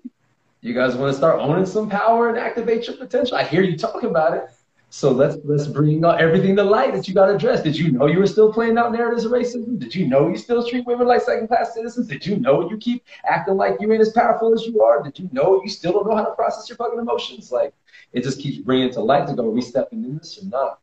You 0.61 0.73
guys 0.73 0.95
want 0.95 1.11
to 1.11 1.17
start 1.17 1.39
owning 1.39 1.65
some 1.65 1.89
power 1.89 2.29
and 2.29 2.37
activate 2.37 2.87
your 2.87 2.97
potential? 2.97 3.37
I 3.37 3.43
hear 3.43 3.63
you 3.63 3.77
talking 3.77 4.09
about 4.09 4.33
it. 4.33 4.49
So 4.91 5.11
let's 5.11 5.37
let's 5.43 5.67
bring 5.67 6.03
everything 6.03 6.55
to 6.55 6.63
light 6.63 6.93
that 6.93 7.07
you 7.07 7.13
got 7.13 7.29
addressed. 7.29 7.63
Did 7.63 7.77
you 7.77 7.91
know 7.91 8.07
you 8.07 8.17
were 8.17 8.25
still 8.25 8.51
playing 8.51 8.77
out 8.77 8.91
narratives 8.91 9.23
of 9.23 9.31
racism? 9.31 9.77
Did 9.77 9.93
you 9.93 10.07
know 10.07 10.27
you 10.27 10.35
still 10.35 10.67
treat 10.67 10.85
women 10.87 11.05
like 11.05 11.21
second 11.21 11.47
class 11.47 11.75
citizens? 11.75 12.07
Did 12.07 12.25
you 12.25 12.37
know 12.37 12.67
you 12.67 12.77
keep 12.77 13.05
acting 13.23 13.55
like 13.55 13.75
you 13.79 13.91
ain't 13.91 14.01
as 14.01 14.11
powerful 14.11 14.51
as 14.51 14.65
you 14.65 14.81
are? 14.81 15.03
Did 15.03 15.19
you 15.19 15.29
know 15.31 15.61
you 15.63 15.69
still 15.69 15.91
don't 15.91 16.07
know 16.07 16.15
how 16.15 16.25
to 16.25 16.31
process 16.31 16.67
your 16.67 16.75
fucking 16.75 16.99
emotions? 16.99 17.51
Like 17.51 17.73
it 18.13 18.23
just 18.23 18.39
keeps 18.39 18.57
bringing 18.57 18.91
to 18.91 19.01
light 19.01 19.27
to 19.27 19.33
go, 19.33 19.45
are 19.45 19.51
we 19.51 19.61
stepping 19.61 20.03
in 20.03 20.17
this 20.17 20.41
or 20.41 20.45
not? 20.45 20.79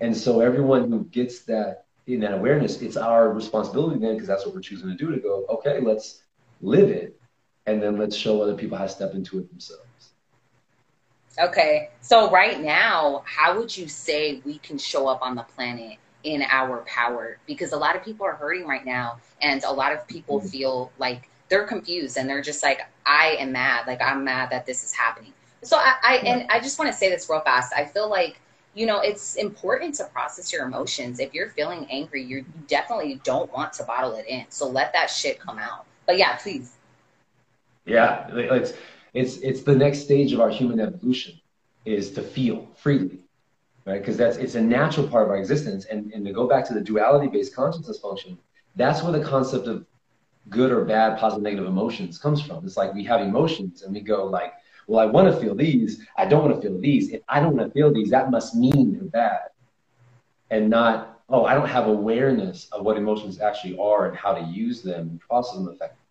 And 0.00 0.16
so 0.16 0.40
everyone 0.40 0.90
who 0.90 1.04
gets 1.04 1.40
that 1.44 1.84
in 2.06 2.20
that 2.20 2.34
awareness, 2.34 2.82
it's 2.82 2.96
our 2.96 3.32
responsibility 3.32 3.98
then, 3.98 4.14
because 4.14 4.28
that's 4.28 4.44
what 4.44 4.54
we're 4.54 4.60
choosing 4.60 4.88
to 4.88 4.94
do, 4.94 5.10
to 5.10 5.18
go, 5.18 5.44
okay, 5.48 5.80
let's 5.80 6.22
live 6.60 6.90
it, 6.90 7.18
and 7.66 7.82
then 7.82 7.96
let's 7.96 8.14
show 8.14 8.40
other 8.42 8.54
people 8.54 8.76
how 8.78 8.84
to 8.84 8.90
step 8.90 9.14
into 9.14 9.38
it 9.38 9.48
themselves. 9.50 9.82
Okay, 11.38 11.90
so 12.00 12.30
right 12.30 12.60
now, 12.60 13.22
how 13.26 13.58
would 13.58 13.76
you 13.76 13.88
say 13.88 14.40
we 14.44 14.58
can 14.58 14.78
show 14.78 15.06
up 15.06 15.20
on 15.20 15.34
the 15.34 15.42
planet 15.42 15.98
in 16.22 16.42
our 16.42 16.78
power? 16.86 17.38
Because 17.46 17.72
a 17.72 17.76
lot 17.76 17.94
of 17.94 18.02
people 18.02 18.24
are 18.24 18.34
hurting 18.34 18.66
right 18.66 18.86
now, 18.86 19.18
and 19.42 19.62
a 19.64 19.72
lot 19.72 19.92
of 19.92 20.06
people 20.06 20.38
mm-hmm. 20.38 20.48
feel 20.48 20.92
like 20.98 21.28
they're 21.48 21.66
confused 21.66 22.16
and 22.16 22.28
they're 22.28 22.42
just 22.42 22.62
like, 22.62 22.80
I 23.04 23.36
am 23.38 23.52
mad. 23.52 23.86
Like, 23.86 24.00
I'm 24.02 24.24
mad 24.24 24.50
that 24.50 24.66
this 24.66 24.82
is 24.82 24.92
happening. 24.92 25.32
So 25.66 25.76
I, 25.76 25.94
I 26.02 26.16
and 26.18 26.50
I 26.50 26.60
just 26.60 26.78
want 26.78 26.90
to 26.90 26.96
say 26.96 27.10
this 27.10 27.28
real 27.28 27.40
fast. 27.40 27.72
I 27.76 27.84
feel 27.84 28.08
like 28.08 28.40
you 28.74 28.84
know, 28.84 29.00
it's 29.00 29.36
important 29.36 29.94
to 29.94 30.04
process 30.04 30.52
your 30.52 30.66
emotions. 30.66 31.18
If 31.18 31.32
you're 31.32 31.48
feeling 31.48 31.86
angry, 31.90 32.22
you 32.22 32.44
definitely 32.68 33.20
don't 33.24 33.50
want 33.52 33.72
to 33.74 33.84
bottle 33.84 34.14
it 34.16 34.26
in. 34.28 34.44
So 34.50 34.68
let 34.68 34.92
that 34.92 35.08
shit 35.08 35.40
come 35.40 35.58
out. 35.58 35.86
But 36.04 36.18
yeah, 36.18 36.36
please. 36.36 36.74
Yeah, 37.86 38.28
it's 38.34 38.74
it's 39.14 39.38
it's 39.38 39.62
the 39.62 39.74
next 39.74 40.00
stage 40.00 40.32
of 40.32 40.40
our 40.40 40.50
human 40.50 40.78
evolution 40.78 41.40
is 41.86 42.12
to 42.12 42.22
feel 42.22 42.68
freely, 42.76 43.20
right? 43.86 43.98
Because 43.98 44.18
that's 44.18 44.36
it's 44.36 44.56
a 44.56 44.60
natural 44.60 45.08
part 45.08 45.24
of 45.24 45.30
our 45.30 45.38
existence. 45.38 45.86
And 45.86 46.12
and 46.12 46.24
to 46.26 46.32
go 46.32 46.46
back 46.46 46.66
to 46.68 46.74
the 46.74 46.80
duality-based 46.82 47.56
consciousness 47.56 47.98
function, 47.98 48.38
that's 48.76 49.02
where 49.02 49.12
the 49.12 49.24
concept 49.24 49.66
of 49.68 49.86
good 50.50 50.70
or 50.70 50.84
bad, 50.84 51.18
positive, 51.18 51.42
negative 51.42 51.66
emotions 51.66 52.18
comes 52.18 52.42
from. 52.42 52.64
It's 52.64 52.76
like 52.76 52.92
we 52.94 53.04
have 53.04 53.20
emotions 53.22 53.82
and 53.82 53.94
we 53.94 54.00
go 54.00 54.26
like 54.26 54.52
well, 54.86 55.00
I 55.00 55.10
want 55.10 55.32
to 55.32 55.40
feel 55.40 55.54
these. 55.54 56.06
I 56.16 56.26
don't 56.26 56.44
want 56.44 56.54
to 56.54 56.62
feel 56.68 56.80
these. 56.80 57.10
If 57.10 57.22
I 57.28 57.40
don't 57.40 57.56
want 57.56 57.68
to 57.68 57.72
feel 57.72 57.92
these, 57.92 58.10
that 58.10 58.30
must 58.30 58.54
mean 58.54 58.92
they're 58.92 59.02
bad. 59.02 59.48
And 60.50 60.70
not, 60.70 61.22
oh, 61.28 61.44
I 61.44 61.54
don't 61.54 61.68
have 61.68 61.88
awareness 61.88 62.68
of 62.70 62.84
what 62.84 62.96
emotions 62.96 63.40
actually 63.40 63.76
are 63.78 64.06
and 64.06 64.16
how 64.16 64.32
to 64.32 64.42
use 64.42 64.82
them 64.82 65.08
and 65.08 65.20
process 65.20 65.56
them 65.56 65.68
effectively. 65.68 66.02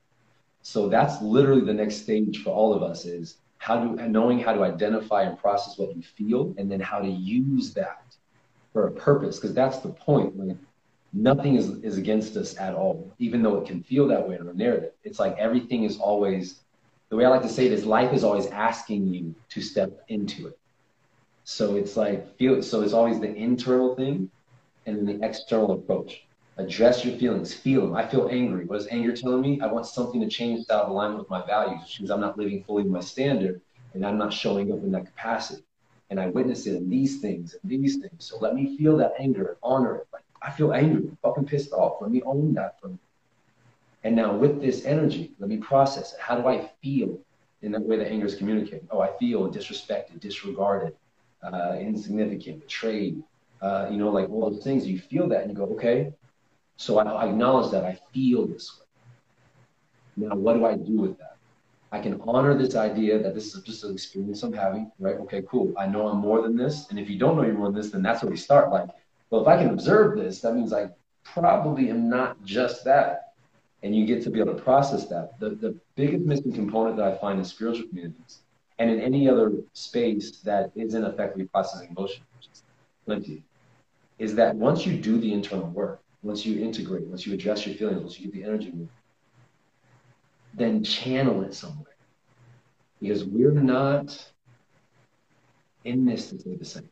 So 0.62 0.90
that's 0.90 1.22
literally 1.22 1.62
the 1.62 1.74
next 1.74 1.98
stage 1.98 2.44
for 2.44 2.50
all 2.50 2.74
of 2.74 2.84
us 2.84 3.06
is 3.06 3.38
how 3.60 3.96
to 3.96 4.10
knowing 4.10 4.40
how 4.40 4.54
to 4.54 4.64
identify 4.64 5.24
and 5.24 5.38
process 5.38 5.78
what 5.78 5.96
you 5.96 6.02
feel 6.02 6.54
and 6.58 6.70
then 6.70 6.80
how 6.80 7.00
to 7.00 7.08
use 7.08 7.74
that 7.76 8.16
for 8.74 8.88
a 8.88 8.92
purpose. 8.92 9.38
Because 9.38 9.54
that's 9.54 9.78
the 9.78 9.90
point. 9.90 10.38
Like 10.38 10.58
nothing 11.14 11.56
is, 11.56 11.70
is 11.84 11.98
against 11.98 12.36
us 12.36 12.58
at 12.58 12.74
all, 12.74 13.14
even 13.20 13.42
though 13.42 13.58
it 13.58 13.66
can 13.68 13.82
feel 13.84 14.08
that 14.08 14.28
way 14.28 14.36
in 14.36 14.46
our 14.46 14.54
narrative. 14.54 14.92
It's 15.04 15.20
like 15.20 15.38
everything 15.38 15.84
is 15.84 15.98
always 15.98 16.65
the 17.16 17.20
way 17.20 17.26
I 17.26 17.30
like 17.30 17.44
to 17.44 17.50
say 17.50 17.66
it 17.66 17.72
is 17.72 17.86
life 17.86 18.12
is 18.12 18.26
always 18.26 18.48
asking 18.48 19.08
you 19.14 19.34
to 19.48 19.62
step 19.62 20.04
into 20.10 20.48
it. 20.48 20.60
So 21.46 21.78
it's 21.78 21.96
like 21.96 22.36
feel 22.36 22.62
so 22.62 22.82
it's 22.82 22.92
always 22.92 23.22
the 23.22 23.34
internal 23.34 23.96
thing 23.96 24.30
and 24.86 25.08
the 25.08 25.26
external 25.26 25.72
approach. 25.72 26.26
Address 26.58 27.06
your 27.06 27.18
feelings, 27.18 27.54
feel 27.54 27.82
them. 27.82 27.96
I 27.96 28.06
feel 28.06 28.28
angry. 28.30 28.66
What 28.66 28.82
is 28.82 28.88
anger 28.92 29.16
telling 29.16 29.40
me? 29.40 29.62
I 29.62 29.68
want 29.68 29.86
something 29.86 30.20
to 30.20 30.28
change 30.28 30.66
out 30.70 30.84
of 30.84 30.90
alignment 30.90 31.20
with 31.20 31.30
my 31.30 31.46
values, 31.46 31.84
which 31.84 32.02
means 32.02 32.12
I'm 32.12 32.20
not 32.20 32.38
living 32.38 32.66
fully 32.66 32.84
my 32.84 33.00
standard 33.00 33.62
and 33.94 34.06
I'm 34.06 34.18
not 34.18 34.34
showing 34.34 34.74
up 34.74 34.84
in 34.84 34.92
that 34.92 35.06
capacity. 35.06 35.64
And 36.10 36.20
I 36.20 36.28
witness 36.28 36.68
it 36.68 36.76
in 36.76 36.90
these 36.90 37.22
things 37.22 37.56
and 37.62 37.72
these 37.72 37.96
things. 37.96 38.26
So 38.26 38.38
let 38.40 38.56
me 38.56 38.78
feel 38.78 38.98
that 38.98 39.14
anger 39.20 39.48
and 39.48 39.58
honor 39.64 39.96
it. 39.96 40.08
Like 40.12 40.24
I 40.42 40.52
feel 40.52 40.74
angry, 40.74 41.08
I'm 41.08 41.18
fucking 41.24 41.46
pissed 41.46 41.72
off. 41.72 42.02
Let 42.02 42.12
me 42.12 42.22
own 42.24 42.54
that 42.56 42.82
for 42.82 42.90
me. 42.90 42.98
And 44.06 44.16
now 44.16 44.32
with 44.38 44.62
this 44.62 44.86
energy, 44.86 45.34
let 45.40 45.50
me 45.50 45.58
process 45.58 46.14
it. 46.14 46.20
How 46.20 46.40
do 46.40 46.48
I 46.48 46.70
feel 46.82 47.20
in 47.64 47.72
the 47.72 47.82
way 47.82 47.98
that 47.98 48.08
anger 48.08 48.28
is 48.28 48.36
communicating? 48.36 48.88
Oh, 48.92 49.02
I 49.02 49.10
feel 49.18 49.52
disrespected, 49.52 50.20
disregarded, 50.20 50.96
uh, 51.42 51.78
insignificant, 51.80 52.62
betrayed, 52.62 53.24
uh, 53.64 53.88
you 53.90 53.98
know, 53.98 54.12
like 54.12 54.30
all 54.30 54.52
those 54.52 54.64
things. 54.64 54.86
You 54.86 55.00
feel 55.00 55.28
that 55.30 55.42
and 55.42 55.50
you 55.50 55.58
go, 55.58 55.66
okay, 55.74 56.14
so 56.78 57.00
I, 57.00 57.04
I 57.06 57.30
acknowledge 57.30 57.72
that 57.72 57.84
I 57.84 57.98
feel 58.14 58.46
this 58.46 58.80
way. 58.80 60.28
Now, 60.28 60.36
what 60.36 60.54
do 60.54 60.68
I 60.68 60.76
do 60.76 60.98
with 60.98 61.18
that? 61.18 61.38
I 61.92 62.00
can 62.00 62.22
honor 62.22 62.56
this 62.56 62.76
idea 62.76 63.18
that 63.24 63.34
this 63.34 63.56
is 63.56 63.64
just 63.64 63.84
an 63.86 63.94
experience 63.94 64.44
I'm 64.44 64.54
having, 64.54 64.92
right? 65.00 65.16
Okay, 65.16 65.42
cool. 65.50 65.74
I 65.80 65.88
know 65.88 66.10
I'm 66.10 66.20
more 66.20 66.44
than 66.44 66.56
this. 66.56 66.92
And 66.92 67.00
if 67.00 67.10
you 67.10 67.18
don't 67.18 67.38
know 67.38 67.44
you're 67.44 67.56
more 67.56 67.72
than 67.72 67.82
this, 67.82 67.90
then 67.90 68.04
that's 68.04 68.22
where 68.22 68.30
we 68.30 68.38
start. 68.38 68.70
Like, 68.70 68.88
well, 69.32 69.42
if 69.42 69.48
I 69.48 69.58
can 69.58 69.72
observe 69.72 70.16
this, 70.16 70.42
that 70.42 70.54
means 70.54 70.74
I 70.74 70.90
probably 71.24 71.90
am 71.90 72.08
not 72.08 72.44
just 72.44 72.86
that 72.86 73.25
and 73.86 73.96
you 73.96 74.04
get 74.04 74.24
to 74.24 74.32
be 74.32 74.40
able 74.40 74.56
to 74.56 74.62
process 74.64 75.06
that. 75.06 75.40
The, 75.40 75.52
the 75.52 75.80
biggest 75.96 76.26
missing 76.26 76.52
component 76.52 76.98
that 76.98 77.06
I 77.06 77.18
find 77.20 77.38
in 77.38 77.46
spiritual 77.46 77.88
communities 77.88 78.40
and 78.80 78.90
in 78.90 79.00
any 79.00 79.30
other 79.30 79.52
space 79.74 80.40
that 80.40 80.72
isn't 80.76 81.04
effectively 81.04 81.46
processing 81.46 81.90
emotion, 81.96 82.24
which 82.36 82.50
is 82.52 82.64
plenty, 83.06 83.44
is 84.18 84.34
that 84.36 84.56
once 84.56 84.88
you 84.88 84.98
do 84.98 85.20
the 85.20 85.32
internal 85.32 85.68
work, 85.68 86.02
once 86.24 86.48
you 86.48 86.66
integrate, 86.66 87.06
once 87.06 87.28
you 87.28 87.34
address 87.36 87.68
your 87.68 87.76
feelings, 87.76 88.02
once 88.02 88.20
you 88.20 88.26
get 88.26 88.34
the 88.34 88.44
energy 88.44 88.72
moving, 88.72 88.90
then 90.56 90.84
channel 90.84 91.44
it 91.44 91.54
somewhere. 91.54 91.96
Because 93.00 93.24
we're 93.24 93.52
not 93.52 94.32
in 95.84 96.06
this 96.06 96.32
to 96.32 96.40
stay 96.40 96.56
the 96.56 96.66
same. 96.66 96.90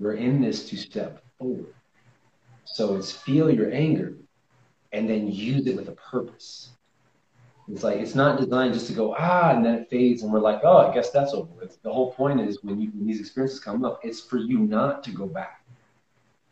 We're 0.00 0.14
in 0.14 0.40
this 0.40 0.70
to 0.70 0.76
step 0.78 1.22
forward. 1.38 1.74
So 2.64 2.96
it's 2.96 3.12
feel 3.12 3.50
your 3.50 3.70
anger, 3.72 4.14
and 4.92 5.08
then 5.08 5.30
use 5.30 5.66
it 5.66 5.76
with 5.76 5.88
a 5.88 5.92
purpose. 5.92 6.70
It's 7.70 7.82
like 7.82 7.98
it's 7.98 8.14
not 8.14 8.40
designed 8.40 8.72
just 8.72 8.86
to 8.86 8.94
go 8.94 9.14
ah 9.18 9.50
and 9.50 9.64
then 9.64 9.74
it 9.74 9.90
fades 9.90 10.22
and 10.22 10.32
we're 10.32 10.40
like 10.40 10.60
oh 10.64 10.78
I 10.78 10.94
guess 10.94 11.10
that's 11.10 11.34
over. 11.34 11.50
The 11.82 11.92
whole 11.92 12.12
point 12.12 12.40
is 12.40 12.62
when 12.62 12.80
you 12.80 12.90
when 12.94 13.06
these 13.06 13.20
experiences 13.20 13.60
come 13.60 13.84
up, 13.84 14.00
it's 14.02 14.20
for 14.20 14.38
you 14.38 14.58
not 14.58 15.04
to 15.04 15.10
go 15.10 15.26
back. 15.26 15.57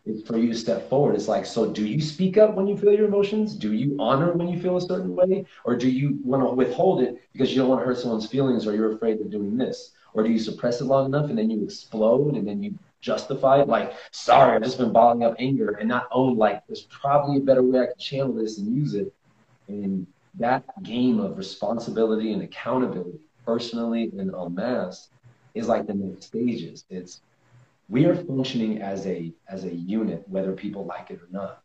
It's 0.07 0.27
for 0.27 0.39
you 0.39 0.53
to 0.53 0.59
step 0.59 0.89
forward. 0.89 1.15
It's 1.17 1.29
like 1.29 1.45
so 1.45 1.71
do 1.71 1.87
you 1.87 2.01
speak 2.01 2.39
up 2.39 2.55
when 2.55 2.67
you 2.67 2.77
feel 2.77 2.93
your 2.93 3.07
emotions? 3.07 3.55
Do 3.55 3.73
you 3.73 3.97
honor 3.99 4.33
when 4.33 4.49
you 4.49 4.61
feel 4.61 4.77
a 4.77 4.81
certain 4.81 5.15
way, 5.15 5.45
or 5.65 5.77
do 5.77 5.89
you 5.89 6.19
want 6.23 6.43
to 6.43 6.55
withhold 6.55 7.03
it 7.03 7.21
because 7.33 7.51
you 7.51 7.57
don't 7.57 7.69
want 7.69 7.81
to 7.81 7.87
hurt 7.87 7.99
someone's 7.99 8.29
feelings 8.29 8.67
or 8.67 8.75
you're 8.75 8.93
afraid 8.93 9.21
of 9.21 9.31
doing 9.31 9.57
this? 9.57 9.93
Or 10.15 10.23
do 10.23 10.31
you 10.31 10.39
suppress 10.39 10.81
it 10.81 10.85
long 10.85 11.07
enough 11.07 11.29
and 11.29 11.39
then 11.39 11.51
you 11.51 11.63
explode 11.63 12.37
and 12.37 12.49
then 12.49 12.63
you 12.63 12.79
justify 13.07 13.61
it. 13.61 13.69
Like, 13.69 13.95
sorry, 14.11 14.57
I've 14.57 14.63
just 14.63 14.79
been 14.79 14.93
bottling 14.93 15.25
up 15.25 15.37
anger 15.39 15.77
and 15.79 15.89
not 15.89 16.09
own 16.11 16.37
like 16.37 16.67
there's 16.67 16.83
probably 16.83 17.39
a 17.39 17.41
better 17.41 17.63
way 17.63 17.81
I 17.81 17.87
can 17.87 17.99
channel 17.99 18.33
this 18.33 18.59
and 18.59 18.75
use 18.75 18.95
it. 18.95 19.13
And 19.69 20.07
that 20.35 20.65
game 20.83 21.21
of 21.21 21.39
responsibility 21.39 22.33
and 22.33 22.43
accountability, 22.43 23.21
personally 23.45 24.11
and 24.19 24.35
en 24.35 24.55
masse, 24.55 25.09
is 25.55 25.69
like 25.69 25.87
the 25.87 25.95
next 25.95 26.27
stages. 26.27 26.85
It's 26.91 27.21
we 27.88 28.05
are 28.07 28.14
functioning 28.14 28.83
as 28.83 29.07
a 29.07 29.33
as 29.49 29.64
a 29.64 29.75
unit, 29.75 30.25
whether 30.28 30.52
people 30.52 30.85
like 30.85 31.11
it 31.11 31.21
or 31.21 31.28
not. 31.31 31.62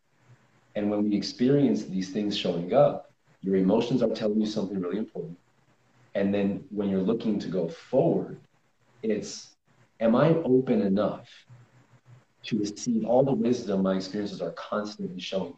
And 0.75 0.89
when 0.89 1.09
we 1.09 1.15
experience 1.15 1.85
these 1.85 2.11
things 2.11 2.37
showing 2.37 2.73
up, 2.73 3.11
your 3.41 3.55
emotions 3.55 4.01
are 4.01 4.09
telling 4.09 4.39
you 4.39 4.45
something 4.45 4.79
really 4.79 4.97
important. 4.97 5.37
And 6.15 6.33
then 6.33 6.63
when 6.69 6.89
you're 6.89 7.01
looking 7.01 7.39
to 7.39 7.47
go 7.47 7.67
forward, 7.67 8.39
it's 9.01 9.55
am 9.99 10.15
I 10.15 10.29
open 10.29 10.81
enough 10.81 11.27
to 12.43 12.59
receive 12.59 13.05
all 13.05 13.23
the 13.23 13.33
wisdom 13.33 13.83
my 13.83 13.95
experiences 13.95 14.41
are 14.41 14.51
constantly 14.51 15.19
showing? 15.19 15.55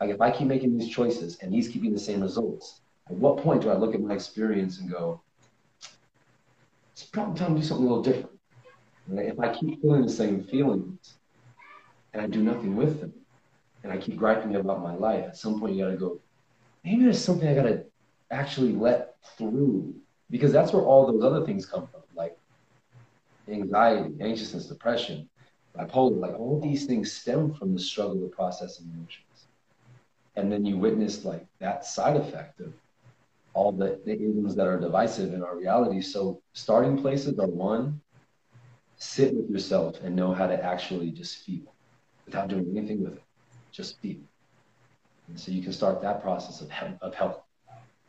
Like 0.00 0.10
if 0.10 0.20
I 0.20 0.30
keep 0.30 0.48
making 0.48 0.76
these 0.76 0.88
choices 0.88 1.38
and 1.40 1.54
he's 1.54 1.68
keeping 1.68 1.92
the 1.92 2.00
same 2.00 2.20
results, 2.20 2.80
at 3.08 3.16
what 3.16 3.38
point 3.38 3.62
do 3.62 3.70
I 3.70 3.76
look 3.76 3.94
at 3.94 4.00
my 4.00 4.14
experience 4.14 4.78
and 4.78 4.90
go, 4.90 5.20
it's 6.92 7.04
probably 7.04 7.38
time 7.38 7.54
to 7.54 7.60
do 7.60 7.66
something 7.66 7.86
a 7.86 7.88
little 7.88 8.02
different? 8.02 8.31
If 9.10 9.38
I 9.40 9.52
keep 9.52 9.80
feeling 9.80 10.02
the 10.02 10.12
same 10.12 10.44
feelings 10.44 11.18
and 12.12 12.22
I 12.22 12.26
do 12.26 12.42
nothing 12.42 12.76
with 12.76 13.00
them, 13.00 13.12
and 13.82 13.92
I 13.92 13.96
keep 13.96 14.16
griping 14.16 14.54
about 14.54 14.82
my 14.82 14.94
life, 14.94 15.24
at 15.24 15.36
some 15.36 15.58
point 15.58 15.74
you 15.74 15.84
gotta 15.84 15.96
go, 15.96 16.20
maybe 16.84 17.04
there's 17.04 17.22
something 17.22 17.48
I 17.48 17.54
gotta 17.54 17.84
actually 18.30 18.72
let 18.72 19.16
through. 19.36 19.94
Because 20.30 20.52
that's 20.52 20.72
where 20.72 20.82
all 20.82 21.06
those 21.06 21.22
other 21.22 21.44
things 21.44 21.66
come 21.66 21.86
from, 21.88 22.02
like 22.14 22.36
anxiety, 23.48 24.14
anxiousness, 24.20 24.66
depression, 24.66 25.28
bipolar, 25.76 26.18
like 26.18 26.38
all 26.38 26.60
these 26.60 26.86
things 26.86 27.12
stem 27.12 27.52
from 27.52 27.74
the 27.74 27.80
struggle 27.80 28.24
of 28.24 28.32
processing 28.32 28.86
emotions. 28.94 29.48
And 30.36 30.50
then 30.50 30.64
you 30.64 30.78
witness 30.78 31.24
like 31.24 31.46
that 31.58 31.84
side 31.84 32.16
effect 32.16 32.60
of 32.60 32.72
all 33.52 33.72
the, 33.72 34.00
the 34.06 34.16
that 34.54 34.66
are 34.66 34.80
divisive 34.80 35.34
in 35.34 35.42
our 35.42 35.56
reality. 35.56 36.00
So 36.00 36.40
starting 36.54 36.96
places 36.96 37.38
are 37.38 37.46
one, 37.46 38.00
sit 39.02 39.34
with 39.34 39.50
yourself 39.50 40.00
and 40.04 40.14
know 40.14 40.32
how 40.32 40.46
to 40.46 40.64
actually 40.64 41.10
just 41.10 41.38
feel 41.38 41.74
without 42.24 42.46
doing 42.48 42.72
anything 42.76 43.02
with 43.02 43.14
it. 43.14 43.22
Just 43.72 43.98
feel. 44.00 44.20
And 45.28 45.38
so 45.38 45.50
you 45.50 45.60
can 45.60 45.72
start 45.72 46.00
that 46.02 46.22
process 46.22 46.60
of, 46.60 46.70
health, 46.70 46.94
of 47.02 47.14
health. 47.14 47.40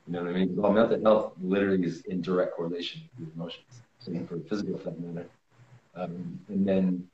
You 0.06 0.14
know 0.14 0.24
what 0.24 0.30
I 0.30 0.34
mean? 0.34 0.56
Well, 0.56 0.72
mental 0.72 1.02
health 1.02 1.34
literally 1.42 1.84
is 1.84 2.02
in 2.02 2.22
direct 2.22 2.56
correlation 2.56 3.02
with 3.20 3.34
emotions. 3.36 3.82
Same 4.00 4.28
for 4.28 4.38
physical 4.42 4.78
that 4.78 5.00
matter. 5.00 5.28
Um, 5.96 6.40
and 6.50 6.68
then, 6.68 7.08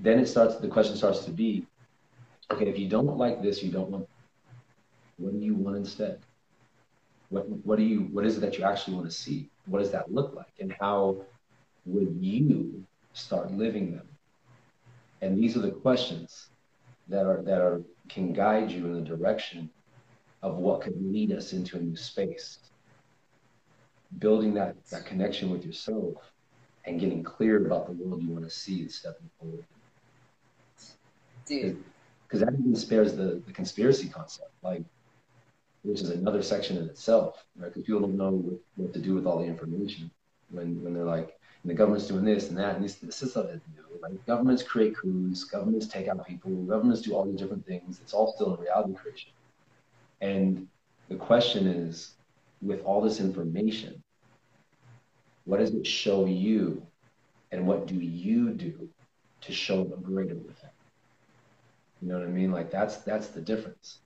then 0.00 0.18
it 0.18 0.26
starts. 0.26 0.56
The 0.56 0.68
question 0.68 0.96
starts 0.96 1.24
to 1.26 1.30
be, 1.30 1.66
okay, 2.52 2.68
if 2.68 2.78
you 2.78 2.88
don't 2.88 3.18
like 3.18 3.42
this, 3.42 3.62
you 3.62 3.70
don't 3.70 3.90
want. 3.90 4.08
What 5.18 5.32
do 5.32 5.44
you 5.44 5.54
want 5.54 5.76
instead? 5.76 6.20
What 7.28 7.48
what 7.66 7.78
do 7.78 7.84
you 7.84 8.00
what 8.12 8.24
is 8.24 8.36
it 8.36 8.40
that 8.40 8.58
you 8.58 8.64
actually 8.64 8.94
want 8.96 9.10
to 9.10 9.16
see? 9.16 9.50
What 9.66 9.80
does 9.80 9.90
that 9.90 10.12
look 10.12 10.34
like? 10.34 10.52
And 10.60 10.74
how 10.80 11.16
would 11.86 12.16
you 12.20 12.84
start 13.14 13.50
living 13.52 13.92
them? 13.92 14.06
And 15.22 15.38
these 15.38 15.56
are 15.56 15.60
the 15.60 15.70
questions 15.70 16.48
that 17.08 17.26
are 17.26 17.42
that 17.42 17.60
are 17.60 17.82
can 18.08 18.32
guide 18.32 18.70
you 18.70 18.84
in 18.86 18.92
the 18.92 19.00
direction 19.00 19.70
of 20.42 20.56
what 20.56 20.82
could 20.82 20.94
lead 21.00 21.32
us 21.32 21.54
into 21.54 21.78
a 21.78 21.80
new 21.80 21.96
space. 21.96 22.58
Building 24.18 24.52
that, 24.54 24.76
that 24.90 25.06
connection 25.06 25.50
with 25.50 25.64
yourself 25.64 26.16
and 26.84 27.00
getting 27.00 27.22
clear 27.22 27.64
about 27.64 27.86
the 27.86 27.92
world 27.92 28.22
you 28.22 28.30
want 28.30 28.44
to 28.44 28.50
see 28.50 28.82
and 28.82 28.92
stepping 28.92 29.30
forward. 29.40 29.64
Dude. 31.46 31.82
Because 32.26 32.40
that 32.40 32.52
even 32.52 32.76
spares 32.76 33.14
the, 33.14 33.42
the 33.46 33.52
conspiracy 33.52 34.08
concept. 34.08 34.50
Like 34.62 34.84
which 35.84 36.00
is 36.00 36.10
another 36.10 36.42
section 36.42 36.78
in 36.78 36.84
itself, 36.84 37.44
right? 37.56 37.68
Because 37.68 37.84
people 37.84 38.00
don't 38.00 38.16
know 38.16 38.30
what, 38.30 38.58
what, 38.76 38.92
to 38.94 38.98
do 38.98 39.14
with 39.14 39.26
all 39.26 39.38
the 39.38 39.44
information 39.44 40.10
when, 40.50 40.82
when 40.82 40.94
they're 40.94 41.04
like, 41.04 41.38
the 41.64 41.74
government's 41.74 42.06
doing 42.06 42.24
this 42.24 42.48
and 42.48 42.58
that, 42.58 42.76
and 42.76 42.84
this, 42.84 42.96
this 42.96 43.22
is 43.22 43.32
something 43.32 43.60
new. 43.74 43.98
Like 44.02 44.24
governments 44.26 44.62
create 44.62 44.96
coups, 44.96 45.44
governments 45.44 45.86
take 45.86 46.08
out 46.08 46.26
people, 46.26 46.50
governments 46.64 47.00
do 47.00 47.14
all 47.14 47.24
these 47.24 47.38
different 47.38 47.66
things. 47.66 48.00
It's 48.02 48.12
all 48.12 48.32
still 48.34 48.54
in 48.54 48.60
reality 48.60 48.94
creation. 48.94 49.32
And 50.20 50.68
the 51.08 51.16
question 51.16 51.66
is, 51.66 52.12
with 52.60 52.82
all 52.84 53.00
this 53.00 53.20
information, 53.20 54.02
what 55.44 55.58
does 55.58 55.74
it 55.74 55.86
show 55.86 56.26
you, 56.26 56.86
and 57.52 57.66
what 57.66 57.86
do 57.86 57.94
you 57.94 58.50
do 58.50 58.88
to 59.42 59.52
show 59.52 59.82
a 59.82 59.96
greater 60.00 60.34
with 60.34 60.62
it? 60.64 60.70
You 62.00 62.08
know 62.08 62.18
what 62.18 62.26
I 62.26 62.30
mean? 62.30 62.50
Like 62.52 62.70
that's 62.70 62.98
that's 62.98 63.28
the 63.28 63.40
difference. 63.40 63.98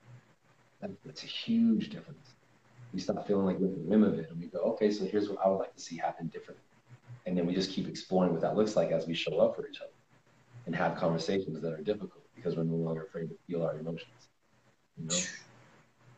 That's 0.80 1.22
a 1.24 1.26
huge 1.26 1.90
difference. 1.90 2.34
We 2.92 3.00
stop 3.00 3.26
feeling 3.26 3.46
like 3.46 3.58
we're 3.58 3.68
the 3.68 3.80
whim 3.80 4.04
of 4.04 4.18
it 4.18 4.30
and 4.30 4.40
we 4.40 4.46
go, 4.46 4.60
okay, 4.60 4.90
so 4.90 5.04
here's 5.04 5.28
what 5.28 5.38
I 5.44 5.48
would 5.48 5.58
like 5.58 5.74
to 5.74 5.80
see 5.80 5.96
happen 5.96 6.28
differently. 6.28 6.67
And 7.26 7.36
then 7.36 7.46
we 7.46 7.54
just 7.54 7.70
keep 7.70 7.88
exploring 7.88 8.32
what 8.32 8.40
that 8.40 8.56
looks 8.56 8.76
like 8.76 8.90
as 8.90 9.06
we 9.06 9.14
show 9.14 9.38
up 9.38 9.56
for 9.56 9.68
each 9.68 9.80
other 9.80 9.90
and 10.66 10.74
have 10.74 10.96
conversations 10.96 11.60
that 11.60 11.72
are 11.72 11.82
difficult 11.82 12.22
because 12.34 12.56
we're 12.56 12.64
no 12.64 12.76
longer 12.76 13.04
afraid 13.04 13.28
to 13.28 13.36
feel 13.46 13.62
our 13.62 13.78
emotions. 13.78 14.28
You 14.96 15.08
know? 15.08 15.16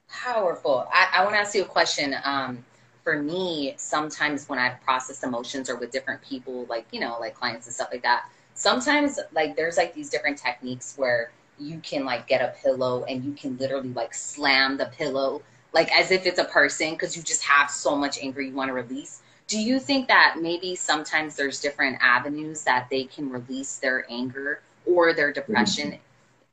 Powerful. 0.08 0.88
I, 0.92 1.08
I 1.14 1.24
want 1.24 1.34
to 1.34 1.40
ask 1.40 1.54
you 1.54 1.62
a 1.62 1.66
question. 1.66 2.14
Um, 2.24 2.64
for 3.02 3.22
me, 3.22 3.74
sometimes 3.76 4.48
when 4.48 4.58
I've 4.58 4.80
processed 4.82 5.24
emotions 5.24 5.70
or 5.70 5.76
with 5.76 5.90
different 5.90 6.20
people, 6.22 6.66
like, 6.68 6.86
you 6.92 7.00
know, 7.00 7.16
like 7.18 7.34
clients 7.34 7.66
and 7.66 7.74
stuff 7.74 7.88
like 7.90 8.02
that, 8.02 8.28
sometimes 8.54 9.18
like 9.32 9.56
there's 9.56 9.76
like 9.76 9.94
these 9.94 10.10
different 10.10 10.36
techniques 10.36 10.94
where 10.96 11.32
you 11.58 11.78
can 11.80 12.04
like 12.04 12.26
get 12.26 12.40
a 12.40 12.54
pillow 12.62 13.04
and 13.04 13.24
you 13.24 13.32
can 13.32 13.56
literally 13.58 13.90
like 13.90 14.14
slam 14.14 14.76
the 14.76 14.86
pillow 14.86 15.42
like 15.72 15.90
as 15.92 16.10
if 16.10 16.26
it's 16.26 16.38
a 16.38 16.44
person 16.44 16.92
because 16.92 17.16
you 17.16 17.22
just 17.22 17.42
have 17.42 17.70
so 17.70 17.94
much 17.94 18.18
anger 18.20 18.40
you 18.40 18.52
want 18.52 18.68
to 18.68 18.72
release 18.74 19.22
do 19.50 19.58
you 19.58 19.80
think 19.80 20.06
that 20.06 20.36
maybe 20.40 20.76
sometimes 20.76 21.34
there's 21.34 21.60
different 21.60 21.98
avenues 22.00 22.62
that 22.62 22.86
they 22.88 23.02
can 23.04 23.28
release 23.28 23.78
their 23.78 24.06
anger 24.08 24.62
or 24.86 25.12
their 25.12 25.32
depression 25.32 25.90
mm-hmm. 25.90 26.00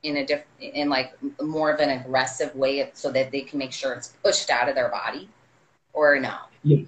in 0.01 0.17
a 0.17 0.25
different 0.25 0.47
in 0.59 0.89
like 0.89 1.13
more 1.39 1.71
of 1.71 1.79
an 1.79 1.91
aggressive 1.91 2.53
way 2.55 2.89
so 2.93 3.11
that 3.11 3.31
they 3.31 3.41
can 3.41 3.59
make 3.59 3.71
sure 3.71 3.93
it's 3.93 4.09
pushed 4.23 4.49
out 4.49 4.67
of 4.67 4.73
their 4.73 4.89
body 4.89 5.29
or 5.93 6.19
no? 6.19 6.35
Yeah. 6.63 6.85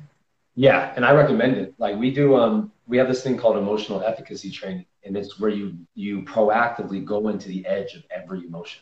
Yeah. 0.55 0.93
And 0.95 1.05
i 1.05 1.13
recommend 1.13 1.57
it. 1.57 1.75
Like 1.77 1.95
we 1.97 2.11
do 2.11 2.35
um 2.35 2.71
we 2.87 2.97
have 2.97 3.07
this 3.07 3.23
thing 3.23 3.37
called 3.37 3.57
emotional 3.57 4.01
efficacy 4.01 4.49
training 4.49 4.87
and 5.05 5.15
it's 5.15 5.39
where 5.39 5.51
you 5.51 5.77
you 5.93 6.23
proactively 6.23 7.05
go 7.05 7.29
into 7.29 7.47
the 7.49 7.63
edge 7.67 7.93
of 7.93 8.03
every 8.09 8.45
emotion 8.47 8.81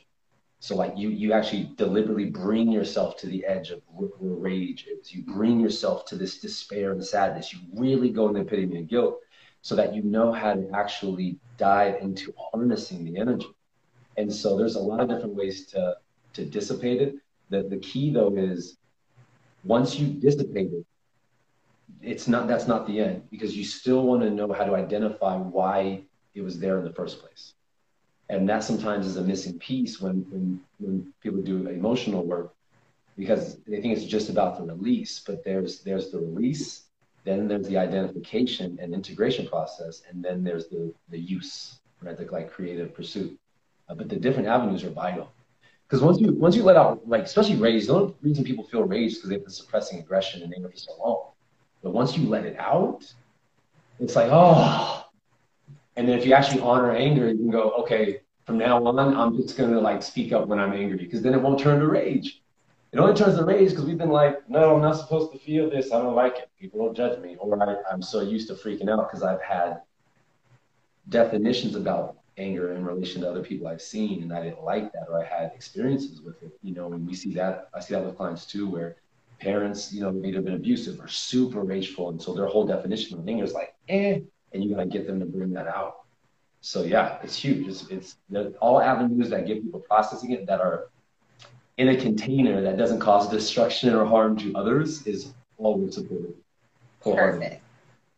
so 0.60 0.76
like 0.76 0.94
you 0.98 1.10
you 1.10 1.34
actually 1.34 1.72
deliberately 1.76 2.30
bring 2.30 2.72
yourself 2.72 3.16
to 3.18 3.28
the 3.28 3.46
edge 3.46 3.70
of 3.72 3.82
rage 4.20 4.88
you 5.10 5.24
bring 5.24 5.60
yourself 5.60 6.06
to 6.06 6.16
this 6.16 6.40
despair 6.40 6.92
and 6.92 7.04
sadness. 7.04 7.54
You 7.54 7.60
really 7.74 8.10
go 8.10 8.28
in 8.28 8.34
the 8.34 8.42
epitome 8.42 8.80
of 8.80 8.88
guilt 8.88 9.20
so 9.62 9.76
that 9.76 9.94
you 9.94 10.04
know 10.04 10.32
how 10.32 10.54
to 10.54 10.70
actually 10.74 11.38
dive 11.58 12.02
into 12.02 12.34
harnessing 12.52 13.04
the 13.04 13.20
energy. 13.20 13.48
And 14.18 14.34
so 14.34 14.58
there's 14.58 14.76
a 14.76 14.80
lot 14.80 15.00
of 15.00 15.10
different 15.10 15.36
ways 15.36 15.68
to 15.68 15.96
to 16.34 16.46
dissipate 16.46 17.02
it. 17.02 17.16
The, 17.50 17.64
the 17.64 17.78
key 17.78 18.12
though 18.12 18.36
is 18.36 18.78
once 19.64 19.98
you 20.00 20.08
dissipate 20.08 20.72
it 20.74 20.86
it's 22.02 22.28
not 22.28 22.48
that's 22.48 22.68
not 22.68 22.88
the 22.88 23.00
end 23.00 23.24
because 23.30 23.56
you 23.56 23.64
still 23.64 24.04
want 24.04 24.22
to 24.22 24.30
know 24.30 24.52
how 24.52 24.64
to 24.64 24.76
identify 24.76 25.36
why 25.38 26.04
it 26.34 26.42
was 26.42 26.60
there 26.60 26.78
in 26.78 26.86
the 26.86 26.94
first 26.94 27.20
place 27.22 27.54
and 28.30 28.48
that 28.50 28.64
sometimes 28.64 29.06
is 29.06 29.18
a 29.18 29.22
missing 29.22 29.58
piece 29.60 30.00
when 30.02 30.26
when, 30.30 30.60
when 30.80 31.14
people 31.22 31.42
do 31.42 31.68
emotional 31.68 32.24
work 32.26 32.54
because 33.18 33.58
they 33.68 33.82
think 33.82 33.96
it's 33.96 34.06
just 34.06 34.30
about 34.30 34.58
the 34.58 34.64
release 34.64 35.22
but 35.26 35.44
there's 35.44 35.82
there's 35.82 36.12
the 36.12 36.20
release 36.20 36.84
then 37.24 37.48
there's 37.48 37.68
the 37.68 37.78
identification 37.78 38.78
and 38.82 38.94
integration 38.94 39.48
process 39.48 40.04
and 40.10 40.24
then 40.24 40.44
there's 40.44 40.68
the 40.68 40.94
the 41.10 41.20
use 41.20 41.80
right? 42.02 42.18
The 42.18 42.26
like 42.32 42.52
creative 42.52 42.94
pursuit. 42.94 43.38
Uh, 43.90 43.96
but 43.96 44.10
the 44.10 44.18
different 44.18 44.48
avenues 44.48 44.84
are 44.84 44.90
vital. 44.90 45.32
Because 45.88 46.02
once 46.02 46.20
you 46.20 46.34
once 46.34 46.56
you 46.56 46.64
let 46.64 46.76
out 46.76 47.08
like 47.08 47.24
especially 47.24 47.56
rage 47.56 47.88
the 47.88 47.94
only 47.94 48.14
reason 48.22 48.44
people 48.44 48.66
feel 48.66 48.84
rage 48.84 49.16
because 49.16 49.30
they've 49.30 49.42
been 49.42 49.50
suppressing 49.50 50.00
aggression 50.00 50.44
and 50.44 50.54
anger 50.54 50.70
for 50.70 50.78
so 50.78 50.92
long. 51.00 51.32
But 51.82 51.94
once 51.94 52.18
you 52.18 52.28
let 52.28 52.46
it 52.46 52.58
out, 52.60 53.12
it's 54.00 54.16
like, 54.16 54.30
oh. 54.32 55.07
And 55.98 56.08
then 56.08 56.18
if 56.18 56.26
you 56.26 56.34
actually 56.34 56.62
honor 56.62 56.92
anger, 56.92 57.28
you 57.28 57.38
can 57.38 57.50
go, 57.50 57.72
okay, 57.80 58.22
from 58.46 58.60
now 58.60 58.86
on, 58.86 58.98
I'm 59.00 59.36
just 59.36 59.58
going 59.58 59.72
to 59.72 59.80
like 59.80 60.04
speak 60.04 60.32
up 60.32 60.48
when 60.48 60.60
I'm 60.60 60.72
angry 60.72 60.98
because 60.98 61.24
then 61.24 61.34
it 61.34 61.42
won't 61.42 61.60
turn 61.60 61.80
to 61.80 61.88
rage. 61.88 62.42
It 62.94 63.00
only 63.00 63.16
turns 63.16 63.36
to 63.38 63.44
rage 63.44 63.72
because 63.72 63.84
we've 63.84 63.98
been 63.98 64.12
like, 64.12 64.48
no, 64.50 64.76
I'm 64.76 64.82
not 64.82 64.96
supposed 64.96 65.34
to 65.34 65.40
feel 65.40 65.70
this. 65.70 65.92
I 65.92 66.00
don't 66.00 66.16
like 66.16 66.38
it. 66.38 66.50
People 66.58 66.86
don't 66.86 66.96
judge 66.96 67.20
me. 67.20 67.36
Or 67.40 67.62
I, 67.62 67.76
I'm 67.92 68.02
so 68.02 68.22
used 68.22 68.48
to 68.48 68.54
freaking 68.54 68.90
out 68.90 69.10
because 69.10 69.24
I've 69.24 69.42
had 69.42 69.82
definitions 71.10 71.76
about 71.76 72.18
anger 72.38 72.76
in 72.76 72.86
relation 72.86 73.22
to 73.22 73.30
other 73.30 73.44
people 73.44 73.68
I've 73.68 73.82
seen 73.82 74.22
and 74.22 74.32
I 74.32 74.44
didn't 74.44 74.64
like 74.64 74.94
that 74.94 75.08
or 75.10 75.20
I 75.20 75.26
had 75.26 75.52
experiences 75.56 76.22
with 76.22 76.42
it. 76.44 76.58
You 76.62 76.76
know, 76.76 76.94
and 76.94 77.08
we 77.08 77.16
see 77.16 77.34
that, 77.34 77.70
I 77.74 77.80
see 77.80 77.96
that 77.96 78.06
with 78.06 78.16
clients 78.16 78.46
too, 78.46 78.70
where 78.70 78.98
parents, 79.40 79.92
you 79.92 80.02
know, 80.02 80.12
may 80.12 80.32
have 80.34 80.46
been 80.46 80.54
abusive 80.54 81.00
or 81.02 81.08
super 81.08 81.62
rageful. 81.62 82.10
And 82.10 82.22
so 82.22 82.34
their 82.34 82.46
whole 82.46 82.68
definition 82.68 83.18
of 83.18 83.28
anger 83.28 83.44
is 83.44 83.54
like, 83.54 83.74
eh, 83.90 84.20
and 84.54 84.64
you 84.64 84.76
got 84.76 84.82
to 84.82 84.88
get 84.88 85.08
them 85.08 85.20
to 85.20 85.26
bring 85.26 85.52
that 85.54 85.68
out. 85.68 86.02
So 86.62 86.84
yeah, 86.84 87.20
it's 87.24 87.36
huge. 87.36 87.68
It's, 87.68 87.86
it's 87.90 88.16
all 88.60 88.82
avenues 88.82 89.30
that 89.30 89.46
give 89.46 89.64
people 89.64 89.80
processing 89.80 90.32
it 90.32 90.46
that 90.48 90.60
are 90.60 90.90
in 91.78 91.90
a 91.90 91.96
container 91.96 92.62
that 92.62 92.78
doesn't 92.78 93.00
cause 93.00 93.30
destruction 93.30 93.94
or 93.94 94.06
harm 94.06 94.38
to 94.38 94.54
others 94.56 95.06
is 95.06 95.34
always 95.58 95.96
supported. 95.96 96.34
Perfect. 97.02 97.62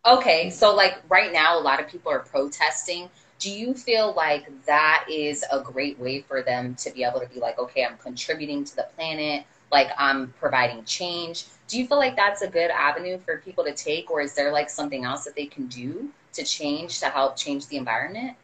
Okay, 0.06 0.50
so 0.50 0.74
like 0.74 0.98
right 1.10 1.34
now, 1.34 1.60
a 1.60 1.62
lot 1.62 1.82
of 1.82 1.88
people 1.90 2.12
are 2.12 2.20
protesting. 2.20 3.10
Do 3.38 3.52
you 3.52 3.74
feel 3.74 4.14
like 4.16 4.50
that 4.66 5.06
is 5.10 5.44
a 5.52 5.60
great 5.60 6.00
way 6.00 6.22
for 6.22 6.42
them 6.42 6.76
to 6.76 6.92
be 6.92 7.04
able 7.04 7.20
to 7.20 7.28
be 7.28 7.40
like, 7.40 7.60
okay, 7.60 7.86
I'm 7.86 7.98
contributing 7.98 8.64
to 8.64 8.76
the 8.76 8.88
planet 8.96 9.46
like 9.72 9.90
I'm 9.98 10.34
providing 10.40 10.84
change. 10.86 11.46
Do 11.68 11.78
you 11.78 11.88
feel 11.88 11.98
like 11.98 12.16
that's 12.16 12.42
a 12.42 12.48
good 12.48 12.72
avenue 12.72 13.20
for 13.20 13.38
people 13.38 13.64
to 13.66 13.74
take, 13.74 14.10
or 14.10 14.22
is 14.22 14.34
there 14.34 14.52
like 14.52 14.70
something 14.70 15.06
else 15.06 15.24
that 15.26 15.36
they 15.36 15.46
can 15.46 15.68
do 15.68 16.10
to 16.34 16.44
change 16.44 17.00
to 17.00 17.08
help 17.08 17.36
change 17.38 17.68
the 17.68 17.78
environment? 17.78 18.38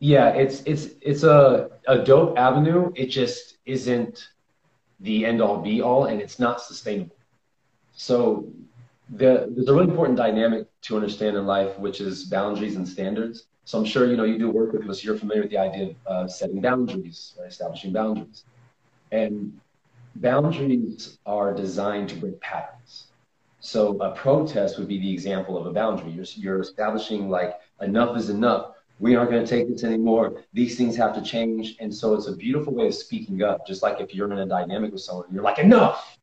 Yeah, 0.00 0.28
it's 0.30 0.62
it's 0.64 0.86
it's 1.02 1.22
a 1.24 1.70
a 1.86 1.98
dope 2.04 2.38
avenue. 2.38 2.92
It 2.94 3.06
just 3.06 3.58
isn't 3.66 4.28
the 5.00 5.24
end 5.26 5.40
all 5.40 5.60
be 5.62 5.80
all, 5.82 6.04
and 6.06 6.20
it's 6.20 6.38
not 6.38 6.60
sustainable. 6.60 7.16
So 7.92 8.52
the, 9.08 9.48
there's 9.54 9.68
a 9.68 9.74
really 9.74 9.88
important 9.90 10.18
dynamic 10.18 10.68
to 10.82 10.96
understand 10.96 11.36
in 11.36 11.46
life, 11.46 11.78
which 11.78 12.00
is 12.00 12.24
boundaries 12.24 12.76
and 12.76 12.88
standards. 12.88 13.46
So 13.64 13.78
I'm 13.78 13.84
sure 13.84 14.06
you 14.06 14.16
know 14.16 14.24
you 14.24 14.38
do 14.38 14.50
work 14.50 14.72
with 14.72 14.88
us. 14.88 15.04
You're 15.04 15.16
familiar 15.18 15.42
with 15.42 15.50
the 15.50 15.58
idea 15.58 15.94
of 16.06 16.30
setting 16.30 16.60
boundaries, 16.60 17.36
establishing 17.46 17.92
boundaries, 17.92 18.44
and 19.10 19.52
boundaries 20.14 21.18
are 21.26 21.54
designed 21.54 22.08
to 22.10 22.16
break 22.16 22.40
patterns. 22.40 23.12
So 23.66 23.98
a 24.00 24.12
protest 24.12 24.78
would 24.78 24.86
be 24.86 25.00
the 25.00 25.12
example 25.12 25.58
of 25.58 25.66
a 25.66 25.72
boundary. 25.72 26.12
You're, 26.12 26.24
you're 26.36 26.60
establishing 26.60 27.28
like 27.28 27.58
enough 27.80 28.16
is 28.16 28.30
enough. 28.30 28.74
We 29.00 29.16
aren't 29.16 29.32
going 29.32 29.44
to 29.44 29.50
take 29.50 29.68
this 29.68 29.82
anymore. 29.82 30.44
These 30.52 30.78
things 30.78 30.94
have 30.96 31.12
to 31.16 31.20
change. 31.20 31.76
And 31.80 31.92
so 31.92 32.14
it's 32.14 32.28
a 32.28 32.36
beautiful 32.36 32.72
way 32.72 32.86
of 32.86 32.94
speaking 32.94 33.42
up. 33.42 33.66
Just 33.66 33.82
like 33.82 34.00
if 34.00 34.14
you're 34.14 34.30
in 34.30 34.38
a 34.38 34.46
dynamic 34.46 34.92
with 34.92 35.02
someone, 35.02 35.26
you're 35.32 35.42
like, 35.42 35.58
enough, 35.58 36.16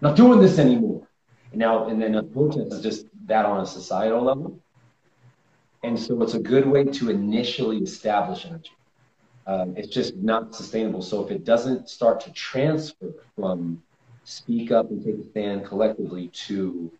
I'm 0.00 0.10
not 0.10 0.16
doing 0.16 0.38
this 0.38 0.60
anymore. 0.60 1.04
And 1.50 1.58
now, 1.58 1.88
and 1.88 2.00
then 2.00 2.14
a 2.14 2.22
protest 2.22 2.72
is 2.72 2.80
just 2.80 3.06
that 3.26 3.44
on 3.44 3.60
a 3.60 3.66
societal 3.66 4.22
level. 4.22 4.60
And 5.82 5.98
so 5.98 6.22
it's 6.22 6.34
a 6.34 6.38
good 6.38 6.64
way 6.64 6.84
to 6.84 7.10
initially 7.10 7.78
establish 7.78 8.46
energy. 8.46 8.70
Um, 9.48 9.74
it's 9.76 9.88
just 9.88 10.14
not 10.14 10.54
sustainable. 10.54 11.02
So 11.02 11.24
if 11.24 11.32
it 11.32 11.44
doesn't 11.44 11.90
start 11.90 12.20
to 12.20 12.30
transfer 12.30 13.14
from 13.34 13.82
speak 14.28 14.70
up 14.70 14.90
and 14.90 15.02
take 15.02 15.16
a 15.16 15.30
stand 15.30 15.64
collectively 15.64 16.28
to 16.28 16.92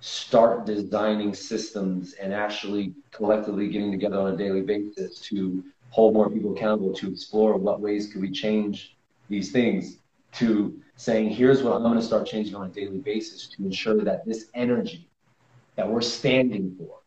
start 0.00 0.64
designing 0.64 1.34
systems 1.34 2.14
and 2.14 2.32
actually 2.32 2.94
collectively 3.10 3.68
getting 3.68 3.92
together 3.92 4.18
on 4.18 4.32
a 4.32 4.36
daily 4.36 4.62
basis 4.62 5.20
to 5.20 5.62
hold 5.90 6.14
more 6.14 6.30
people 6.30 6.56
accountable, 6.56 6.90
to 6.94 7.10
explore 7.10 7.58
what 7.58 7.80
ways 7.80 8.10
could 8.10 8.22
we 8.22 8.30
change 8.30 8.96
these 9.28 9.52
things, 9.52 9.98
to 10.32 10.80
saying, 10.96 11.28
here's 11.28 11.62
what 11.62 11.74
I'm 11.74 11.82
going 11.82 11.98
to 11.98 12.02
start 12.02 12.26
changing 12.26 12.54
on 12.54 12.66
a 12.66 12.70
daily 12.70 12.98
basis 12.98 13.48
to 13.48 13.64
ensure 13.64 14.02
that 14.02 14.24
this 14.24 14.46
energy 14.54 15.06
that 15.76 15.86
we're 15.86 16.00
standing 16.00 16.74
for 16.78 17.00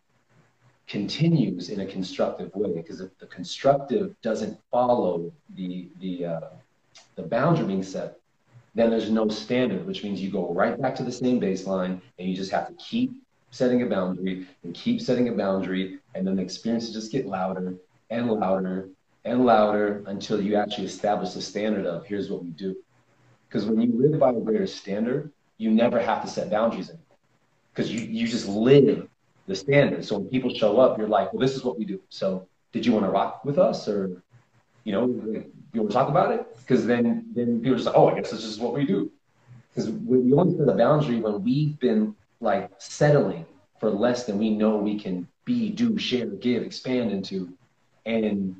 continues 0.88 1.70
in 1.70 1.80
a 1.80 1.86
constructive 1.88 2.54
way. 2.54 2.72
Because 2.72 3.02
if 3.02 3.18
the 3.18 3.26
constructive 3.26 4.16
doesn't 4.22 4.60
follow 4.70 5.34
the, 5.56 5.90
the, 6.00 6.26
uh, 6.26 6.50
the 7.16 7.24
boundary 7.24 7.66
being 7.66 7.84
set, 7.84 8.20
then 8.76 8.90
there's 8.90 9.10
no 9.10 9.30
standard, 9.30 9.86
which 9.88 10.04
means 10.04 10.22
you 10.22 10.30
go 10.30 10.54
right 10.54 10.80
back 10.80 10.96
to 10.96 11.04
the 11.04 11.12
same 11.12 11.40
baseline 11.40 12.02
and 12.20 12.30
you 12.30 12.36
just 12.36 12.52
have 12.52 12.68
to 12.68 12.74
keep 12.74 13.14
setting 13.50 13.82
a 13.82 13.86
boundary 13.86 14.46
and 14.64 14.76
keep 14.76 15.02
setting 15.02 15.30
a 15.30 15.32
boundary. 15.32 16.00
And 16.14 16.28
then 16.28 16.36
the 16.36 16.42
experiences 16.42 16.94
just 16.94 17.12
get 17.12 17.26
louder 17.26 17.76
and 18.10 18.30
louder 18.30 18.90
and 19.24 19.46
louder 19.46 20.04
until 20.08 20.42
you 20.42 20.56
actually 20.56 20.86
establish 20.86 21.32
the 21.32 21.42
standard 21.42 21.86
of 21.86 22.06
here's 22.06 22.30
what 22.30 22.44
we 22.44 22.50
do. 22.50 22.76
Because 23.48 23.66
when 23.66 23.80
you 23.80 23.94
live 23.98 24.20
by 24.20 24.32
a 24.32 24.40
greater 24.42 24.68
standard, 24.68 25.32
you 25.58 25.72
never 25.72 26.00
have 26.00 26.22
to 26.24 26.28
set 26.28 26.50
boundaries 26.50 26.90
anymore. 26.90 27.06
Because 27.74 27.92
you, 27.92 28.02
you 28.02 28.28
just 28.28 28.48
live 28.48 29.08
the 29.48 29.56
standard. 29.56 30.04
So 30.04 30.18
when 30.18 30.30
people 30.30 30.54
show 30.54 30.80
up, 30.80 30.98
you're 30.98 31.08
like, 31.08 31.32
well, 31.32 31.40
this 31.40 31.56
is 31.56 31.64
what 31.64 31.80
we 31.80 31.86
do. 31.86 32.02
So 32.10 32.48
did 32.74 32.86
you 32.86 32.92
want 32.92 33.06
to 33.06 33.10
rock 33.10 33.46
with 33.46 33.58
us 33.58 33.88
or, 33.88 34.22
you 34.84 34.92
know, 34.92 35.44
to 35.84 35.94
talk 35.94 36.10
about 36.10 36.32
it? 36.32 36.46
Because 36.60 36.86
then, 36.86 37.26
then 37.34 37.60
people 37.60 37.74
are 37.74 37.76
just 37.76 37.88
like, 37.88 37.96
oh, 37.96 38.10
I 38.10 38.16
guess 38.16 38.32
this 38.32 38.44
is 38.44 38.60
what 38.60 38.74
we 38.74 38.86
do. 38.86 39.12
Because 39.74 39.92
we 39.92 40.34
only 40.34 40.58
set 40.58 40.70
a 40.70 40.78
boundary 40.78 41.20
when 41.20 41.44
we've 41.44 41.78
been 41.80 42.16
like 42.40 42.72
settling 42.78 43.46
for 43.80 43.90
less 43.90 44.26
than 44.26 44.38
we 44.38 44.50
know 44.50 44.78
we 44.78 44.98
can 44.98 45.28
be, 45.44 45.70
do, 45.70 45.98
share, 45.98 46.28
give, 46.28 46.64
expand 46.64 47.12
into. 47.12 47.50
And 48.06 48.56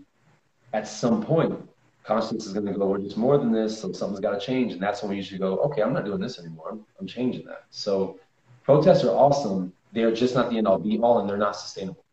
at 0.74 0.88
some 0.88 1.24
point, 1.24 1.58
consciousness 2.04 2.46
is 2.46 2.54
going 2.54 2.66
to 2.66 2.74
go, 2.74 2.88
we're 2.88 3.00
just 3.00 3.18
more 3.18 3.38
than 3.38 3.52
this, 3.52 3.80
so 3.80 3.92
something's 3.92 4.20
got 4.20 4.40
to 4.40 4.46
change. 4.46 4.74
And 4.74 4.82
that's 4.82 5.02
when 5.02 5.10
we 5.10 5.16
usually 5.16 5.40
go, 5.40 5.58
okay, 5.60 5.82
I'm 5.82 5.94
not 5.94 6.06
doing 6.06 6.20
this 6.20 6.38
anymore. 6.40 6.70
I'm, 6.72 6.86
I'm 7.00 7.08
changing 7.08 7.46
that. 7.46 7.64
So 7.72 8.20
protests 8.64 9.04
are 9.04 9.16
awesome. 9.16 9.74
They're 9.94 10.14
just 10.14 10.36
not 10.36 10.50
the 10.50 10.58
end 10.58 10.68
all 10.68 10.78
be 10.78 11.00
all, 11.00 11.20
and 11.20 11.30
they're 11.30 11.38
not 11.38 11.56
sustainable. 11.56 12.04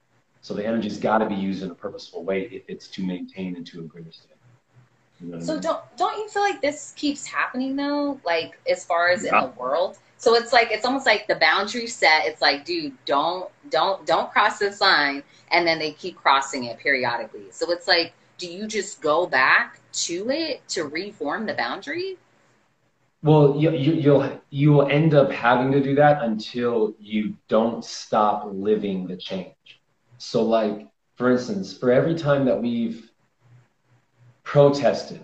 So 0.40 0.54
the 0.54 0.66
energy's 0.66 0.98
got 0.98 1.18
to 1.18 1.28
be 1.28 1.34
used 1.34 1.62
in 1.62 1.70
a 1.70 1.74
purposeful 1.74 2.24
way 2.24 2.48
if 2.50 2.62
it's 2.68 2.88
to 2.88 3.06
maintain 3.06 3.56
into 3.56 3.80
a 3.80 3.84
greater 3.84 4.12
state 4.12 4.31
so 5.40 5.60
don't 5.60 5.80
don't 5.96 6.16
you 6.18 6.28
feel 6.28 6.42
like 6.42 6.60
this 6.60 6.92
keeps 6.96 7.26
happening 7.26 7.76
though? 7.76 8.20
Like 8.24 8.58
as 8.68 8.84
far 8.84 9.10
as 9.10 9.24
yeah. 9.24 9.44
in 9.44 9.50
the 9.50 9.60
world. 9.60 9.98
So 10.16 10.34
it's 10.34 10.52
like 10.52 10.70
it's 10.70 10.84
almost 10.84 11.06
like 11.06 11.26
the 11.26 11.36
boundary 11.36 11.86
set. 11.86 12.26
It's 12.26 12.40
like, 12.40 12.64
dude, 12.64 12.94
don't 13.04 13.50
don't 13.70 14.04
don't 14.06 14.30
cross 14.30 14.58
this 14.58 14.80
line, 14.80 15.22
and 15.50 15.66
then 15.66 15.78
they 15.78 15.92
keep 15.92 16.16
crossing 16.16 16.64
it 16.64 16.78
periodically. 16.78 17.50
So 17.50 17.70
it's 17.72 17.88
like, 17.88 18.12
do 18.38 18.46
you 18.46 18.66
just 18.66 19.00
go 19.00 19.26
back 19.26 19.80
to 19.92 20.30
it 20.30 20.66
to 20.68 20.84
reform 20.84 21.46
the 21.46 21.54
boundary? 21.54 22.18
Well, 23.22 23.56
you, 23.56 23.70
you, 23.70 23.92
you'll 23.92 24.40
you 24.50 24.72
will 24.72 24.88
end 24.88 25.14
up 25.14 25.30
having 25.30 25.70
to 25.72 25.80
do 25.80 25.94
that 25.96 26.22
until 26.22 26.94
you 26.98 27.36
don't 27.48 27.84
stop 27.84 28.48
living 28.52 29.06
the 29.06 29.16
change. 29.16 29.54
So, 30.18 30.42
like 30.42 30.88
for 31.16 31.30
instance, 31.30 31.76
for 31.76 31.92
every 31.92 32.14
time 32.14 32.44
that 32.46 32.60
we've 32.60 33.11
protested. 34.42 35.22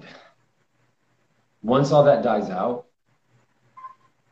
Once 1.62 1.92
all 1.92 2.04
that 2.04 2.22
dies 2.22 2.50
out, 2.50 2.87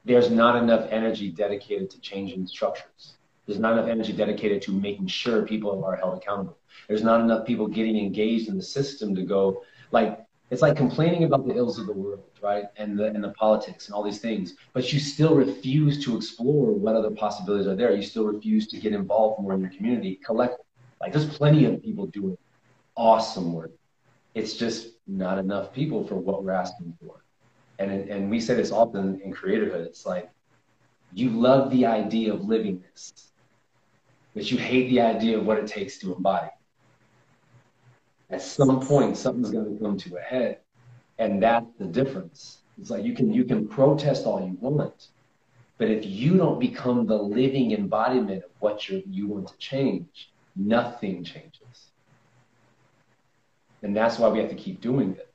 there's 0.04 0.30
not 0.30 0.56
enough 0.56 0.86
energy 0.90 1.30
dedicated 1.30 1.90
to 1.90 2.00
changing 2.00 2.46
structures. 2.46 3.14
There's 3.46 3.58
not 3.58 3.72
enough 3.72 3.88
energy 3.88 4.12
dedicated 4.12 4.62
to 4.62 4.72
making 4.72 5.08
sure 5.08 5.42
people 5.42 5.84
are 5.84 5.96
held 5.96 6.18
accountable. 6.18 6.58
There's 6.88 7.02
not 7.02 7.20
enough 7.20 7.46
people 7.46 7.66
getting 7.66 7.96
engaged 7.98 8.48
in 8.48 8.56
the 8.56 8.62
system 8.62 9.14
to 9.14 9.22
go 9.22 9.62
like 9.90 10.20
it's 10.50 10.62
like 10.62 10.76
complaining 10.76 11.24
about 11.24 11.44
the 11.44 11.56
ills 11.56 11.78
of 11.80 11.86
the 11.86 11.92
world, 11.92 12.22
right? 12.40 12.66
And 12.76 12.96
the 12.96 13.06
and 13.06 13.22
the 13.22 13.30
politics 13.30 13.86
and 13.86 13.94
all 13.94 14.04
these 14.04 14.20
things, 14.20 14.54
but 14.72 14.92
you 14.92 15.00
still 15.00 15.34
refuse 15.34 16.04
to 16.04 16.16
explore 16.16 16.72
what 16.72 16.94
other 16.94 17.10
possibilities 17.10 17.66
are 17.66 17.74
there. 17.74 17.92
You 17.92 18.02
still 18.02 18.26
refuse 18.26 18.68
to 18.68 18.78
get 18.78 18.92
involved 18.92 19.42
more 19.42 19.54
in 19.54 19.60
your 19.60 19.70
community, 19.70 20.20
collect. 20.24 20.60
Like 21.00 21.12
there's 21.12 21.26
plenty 21.26 21.64
of 21.64 21.82
people 21.82 22.06
doing 22.06 22.38
awesome 22.96 23.52
work 23.52 23.72
it's 24.36 24.54
just 24.54 24.88
not 25.06 25.38
enough 25.38 25.72
people 25.72 26.06
for 26.06 26.16
what 26.16 26.44
we're 26.44 26.52
asking 26.52 26.94
for. 27.00 27.24
And, 27.78 27.90
and 27.90 28.30
we 28.30 28.38
say 28.38 28.54
this 28.54 28.70
often 28.70 29.18
in 29.24 29.32
creatorhood. 29.32 29.86
It's 29.86 30.04
like, 30.04 30.30
you 31.14 31.30
love 31.30 31.70
the 31.70 31.86
idea 31.86 32.34
of 32.34 32.44
living 32.44 32.84
this, 32.92 33.32
but 34.34 34.50
you 34.50 34.58
hate 34.58 34.90
the 34.90 35.00
idea 35.00 35.38
of 35.38 35.46
what 35.46 35.56
it 35.58 35.66
takes 35.66 35.98
to 36.00 36.14
embody. 36.14 36.50
At 38.28 38.42
some 38.42 38.80
point, 38.80 39.16
something's 39.16 39.50
going 39.50 39.72
to 39.72 39.82
come 39.82 39.96
to 39.96 40.16
a 40.16 40.20
head. 40.20 40.58
And 41.18 41.42
that's 41.42 41.72
the 41.78 41.86
difference. 41.86 42.58
It's 42.78 42.90
like 42.90 43.04
you 43.04 43.14
can, 43.14 43.32
you 43.32 43.44
can 43.44 43.66
protest 43.66 44.26
all 44.26 44.40
you 44.46 44.58
want, 44.60 45.08
but 45.78 45.88
if 45.88 46.04
you 46.04 46.36
don't 46.36 46.60
become 46.60 47.06
the 47.06 47.16
living 47.16 47.72
embodiment 47.72 48.44
of 48.44 48.50
what 48.58 48.86
you 48.86 49.02
you 49.08 49.28
want 49.28 49.48
to 49.48 49.56
change, 49.56 50.30
nothing 50.54 51.24
changes. 51.24 51.65
And 53.82 53.96
that's 53.96 54.18
why 54.18 54.28
we 54.28 54.38
have 54.38 54.48
to 54.48 54.54
keep 54.54 54.80
doing 54.80 55.12
it 55.12 55.26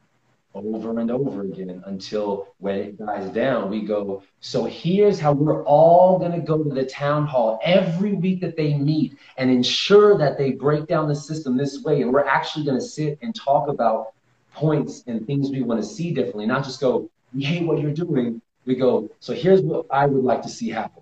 over 0.53 0.99
and 0.99 1.09
over 1.09 1.41
again 1.41 1.81
until 1.85 2.47
when 2.59 2.75
it 2.75 2.97
dies 2.97 3.29
down, 3.29 3.69
we 3.69 3.81
go, 3.81 4.21
so 4.41 4.65
here's 4.65 5.19
how 5.19 5.31
we're 5.31 5.63
all 5.63 6.19
going 6.19 6.33
to 6.33 6.39
go 6.39 6.61
to 6.61 6.69
the 6.69 6.85
town 6.85 7.25
hall 7.25 7.59
every 7.63 8.13
week 8.13 8.41
that 8.41 8.57
they 8.57 8.73
meet 8.73 9.17
and 9.37 9.49
ensure 9.49 10.17
that 10.17 10.37
they 10.37 10.51
break 10.51 10.87
down 10.87 11.07
the 11.07 11.15
system 11.15 11.55
this 11.55 11.83
way. 11.83 12.01
And 12.01 12.11
we're 12.11 12.27
actually 12.27 12.65
going 12.65 12.79
to 12.79 12.85
sit 12.85 13.17
and 13.21 13.33
talk 13.33 13.69
about 13.69 14.13
points 14.53 15.03
and 15.07 15.25
things 15.25 15.49
we 15.49 15.61
want 15.61 15.81
to 15.81 15.87
see 15.87 16.13
differently, 16.13 16.45
not 16.45 16.65
just 16.65 16.81
go, 16.81 17.09
we 17.33 17.43
hate 17.43 17.65
what 17.65 17.79
you're 17.79 17.93
doing. 17.93 18.41
We 18.65 18.75
go, 18.75 19.09
so 19.19 19.33
here's 19.33 19.61
what 19.61 19.85
I 19.89 20.05
would 20.05 20.23
like 20.23 20.41
to 20.43 20.49
see 20.49 20.69
happen. 20.69 21.01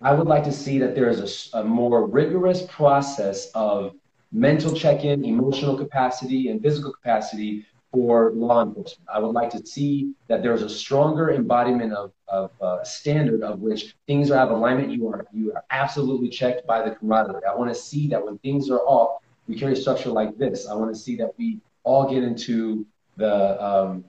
I 0.00 0.14
would 0.14 0.28
like 0.28 0.44
to 0.44 0.52
see 0.52 0.78
that 0.78 0.94
there 0.94 1.08
is 1.08 1.50
a, 1.52 1.58
a 1.58 1.64
more 1.64 2.06
rigorous 2.06 2.62
process 2.68 3.50
of 3.54 3.94
mental 4.32 4.74
check-in, 4.74 5.24
emotional 5.24 5.76
capacity, 5.76 6.48
and 6.48 6.62
physical 6.62 6.92
capacity 6.92 7.64
for 7.90 8.32
law 8.32 8.62
enforcement. 8.62 9.08
I 9.12 9.18
would 9.18 9.32
like 9.32 9.50
to 9.50 9.64
see 9.66 10.12
that 10.28 10.42
there's 10.42 10.62
a 10.62 10.68
stronger 10.68 11.30
embodiment 11.30 11.94
of, 11.94 12.12
of 12.28 12.50
uh, 12.60 12.84
standard 12.84 13.42
of 13.42 13.60
which 13.60 13.96
things 14.06 14.30
are 14.30 14.38
out 14.38 14.48
of 14.48 14.58
alignment. 14.58 14.90
You 14.90 15.08
are 15.08 15.26
you 15.32 15.52
are 15.54 15.64
absolutely 15.70 16.28
checked 16.28 16.66
by 16.66 16.86
the 16.86 16.94
camaraderie. 16.94 17.46
I 17.50 17.54
want 17.54 17.70
to 17.70 17.74
see 17.74 18.06
that 18.08 18.24
when 18.24 18.36
things 18.38 18.70
are 18.70 18.80
off, 18.80 19.22
we 19.46 19.58
carry 19.58 19.74
structure 19.74 20.10
like 20.10 20.36
this. 20.36 20.68
I 20.68 20.74
want 20.74 20.94
to 20.94 21.00
see 21.00 21.16
that 21.16 21.30
we 21.38 21.60
all 21.82 22.12
get 22.12 22.22
into 22.22 22.86
the 23.16 23.64
um, 23.64 24.04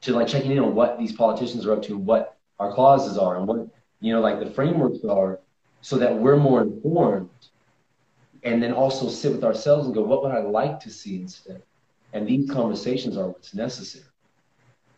to 0.00 0.14
like 0.14 0.26
checking 0.26 0.52
in 0.52 0.58
on 0.58 0.74
what 0.74 0.98
these 0.98 1.12
politicians 1.12 1.66
are 1.66 1.74
up 1.74 1.82
to, 1.82 1.98
what 1.98 2.38
our 2.58 2.72
clauses 2.72 3.18
are, 3.18 3.36
and 3.36 3.46
what 3.46 3.68
you 4.00 4.14
know 4.14 4.22
like 4.22 4.40
the 4.40 4.50
frameworks 4.50 5.04
are, 5.04 5.40
so 5.82 5.98
that 5.98 6.16
we're 6.16 6.38
more 6.38 6.62
informed 6.62 7.28
and 8.42 8.62
then 8.62 8.72
also 8.72 9.08
sit 9.08 9.32
with 9.32 9.44
ourselves 9.44 9.86
and 9.86 9.94
go, 9.94 10.02
what 10.02 10.22
would 10.22 10.32
I 10.32 10.40
like 10.40 10.80
to 10.80 10.90
see 10.90 11.20
instead? 11.20 11.62
And 12.12 12.26
these 12.26 12.50
conversations 12.50 13.16
are 13.16 13.28
what's 13.28 13.54
necessary. 13.54 14.04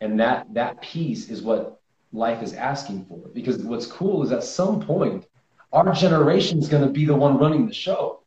And 0.01 0.19
that 0.19 0.53
that 0.53 0.81
piece 0.81 1.29
is 1.29 1.41
what 1.41 1.79
life 2.11 2.43
is 2.43 2.53
asking 2.53 3.05
for. 3.05 3.29
Because 3.33 3.57
what's 3.63 3.85
cool 3.87 4.23
is 4.23 4.31
at 4.31 4.43
some 4.43 4.81
point, 4.81 5.27
our 5.71 5.93
generation 5.93 6.59
is 6.59 6.67
going 6.67 6.83
to 6.83 6.89
be 6.89 7.05
the 7.05 7.15
one 7.15 7.37
running 7.37 7.67
the 7.67 7.73
show. 7.73 8.21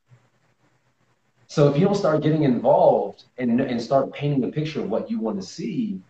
So 1.48 1.68
if 1.68 1.78
you 1.78 1.87
don't 1.87 1.94
start 1.94 2.22
getting 2.22 2.44
involved 2.44 3.24
and, 3.38 3.61
and 3.61 3.81
start 3.81 4.12
painting 4.12 4.44
a 4.44 4.48
picture 4.48 4.81
of 4.81 4.90
what 4.90 5.11
you 5.11 5.18
want 5.18 5.40
to 5.40 5.46
see, 5.46 6.00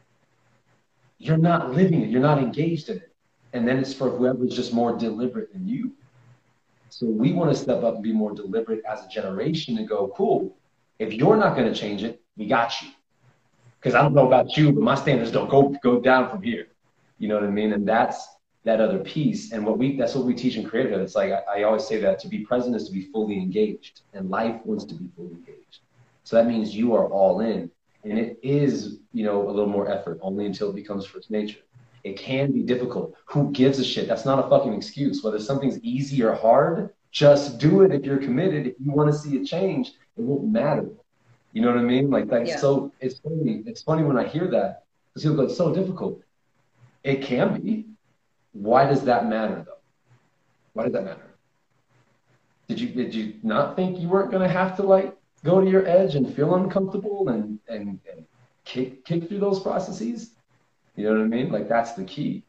you're 1.19 1.37
not 1.37 1.73
living 1.73 2.03
it. 2.03 2.11
You're 2.11 2.21
not 2.21 2.39
engaged 2.39 2.89
in 2.89 2.99
it. 2.99 3.13
and 3.53 3.67
then 3.67 3.79
it's 3.79 3.95
for 3.95 4.11
whoever's 4.11 4.55
just 4.55 4.73
more 4.73 4.97
deliberate 4.97 5.53
than 5.53 5.67
you. 5.67 5.93
So 6.91 7.07
we 7.07 7.33
want 7.33 7.51
to 7.51 7.57
step 7.57 7.83
up 7.83 7.95
and 7.95 8.03
be 8.03 8.13
more 8.13 8.35
deliberate 8.35 8.83
as 8.89 9.05
a 9.05 9.09
generation 9.09 9.79
and 9.79 9.89
go, 9.89 10.13
cool. 10.17 10.57
If 10.99 11.13
you're 11.13 11.37
not 11.37 11.57
going 11.57 11.73
to 11.73 11.79
change 11.79 12.03
it, 12.03 12.21
we 12.37 12.47
got 12.47 12.81
you. 12.83 12.89
Because 13.79 13.95
I 13.95 14.03
don't 14.03 14.15
know 14.15 14.27
about 14.27 14.57
you, 14.57 14.73
but 14.73 14.83
my 14.83 14.95
standards 14.95 15.31
don't 15.31 15.49
go 15.49 15.77
go 15.83 16.01
down 16.01 16.29
from 16.29 16.43
here. 16.43 16.69
You 17.19 17.29
know 17.29 17.37
what 17.37 17.45
I 17.45 17.51
mean? 17.51 17.73
And 17.73 17.87
that's 17.87 18.27
that 18.65 18.81
other 18.81 18.99
piece. 18.99 19.53
And 19.53 19.65
what 19.65 19.79
we 19.79 19.97
that's 19.97 20.15
what 20.15 20.25
we 20.25 20.35
teach 20.35 20.57
in 20.57 20.69
creative. 20.69 21.01
It's 21.01 21.15
like 21.15 21.33
I, 21.33 21.61
I 21.61 21.63
always 21.63 21.87
say 21.87 22.01
that 22.01 22.19
to 22.21 22.29
be 22.29 22.41
present 22.41 22.75
is 22.75 22.87
to 22.89 22.93
be 22.93 23.03
fully 23.13 23.37
engaged, 23.37 24.01
and 24.15 24.29
life 24.31 24.61
wants 24.65 24.85
to 24.87 24.95
be 24.95 25.09
fully 25.15 25.31
engaged. 25.31 25.81
So 26.25 26.37
that 26.37 26.47
means 26.47 26.75
you 26.75 26.95
are 26.95 27.07
all 27.09 27.41
in, 27.41 27.71
and 28.05 28.19
it 28.19 28.39
is 28.43 28.99
you 29.13 29.25
know 29.25 29.49
a 29.49 29.51
little 29.51 29.69
more 29.69 29.89
effort 29.91 30.19
only 30.23 30.47
until 30.47 30.71
it 30.71 30.75
becomes 30.75 31.07
first 31.07 31.31
nature. 31.31 31.61
It 32.05 32.17
can 32.17 32.53
be 32.53 32.63
difficult. 32.63 33.15
Who 33.27 33.51
gives 33.53 33.79
a 33.79 33.85
shit? 33.85 34.09
That's 34.09 34.25
not 34.25 34.45
a 34.45 34.49
fucking 34.49 34.75
excuse. 34.75 35.23
Whether 35.23 35.39
something's 35.39 35.79
easy 35.81 36.23
or 36.23 36.35
hard, 36.35 36.91
just 37.11 37.59
do 37.59 37.83
it 37.83 37.93
if 37.93 38.05
you're 38.05 38.19
committed. 38.19 38.67
If 38.67 38.75
you 38.79 38.93
want 38.93 39.11
to 39.13 39.19
see 39.19 39.41
a 39.41 39.45
change, 39.45 39.93
it 40.17 40.23
won't 40.23 40.45
matter. 40.45 40.89
You 41.53 41.63
know 41.63 41.69
what 41.69 41.79
I 41.79 41.83
mean? 41.83 42.11
Like 42.11 42.29
that's 42.29 42.51
yeah. 42.51 42.57
so. 42.59 42.93
It's 43.01 43.19
funny. 43.19 43.63
It's 43.67 43.83
funny 43.83 44.05
when 44.05 44.19
I 44.19 44.27
hear 44.27 44.49
that 44.49 44.85
because 45.09 45.23
people 45.23 45.37
go, 45.37 45.43
"It's 45.45 45.57
so 45.57 45.75
difficult." 45.75 46.23
It 47.05 47.23
can 47.23 47.61
be. 47.61 47.87
Why 48.53 48.87
does 48.87 49.03
that 49.05 49.29
matter, 49.29 49.65
though? 49.67 49.79
Why 50.75 50.85
does 50.85 50.93
that 50.93 51.05
matter? 51.05 51.29
Did 52.69 52.81
you 52.81 52.89
did 52.89 53.15
you 53.15 53.35
not 53.43 53.77
think 53.77 53.99
you 53.99 54.09
weren't 54.09 54.31
going 54.31 54.47
to 54.47 54.53
have 54.53 54.77
to 54.77 54.83
like 54.83 55.17
go 55.43 55.61
to 55.61 55.69
your 55.69 55.87
edge 55.87 56.17
and 56.17 56.35
feel 56.35 56.55
uncomfortable 56.55 57.29
and 57.31 57.59
and, 57.69 57.99
and 58.11 58.27
kick 58.65 59.05
kick 59.05 59.29
through 59.29 59.41
those 59.41 59.61
processes? 59.61 60.33
You 60.99 61.05
know 61.05 61.13
what 61.13 61.21
I 61.21 61.29
mean? 61.29 61.53
Like 61.53 61.69
that's 61.69 61.93
the 61.93 62.03
key. 62.03 62.43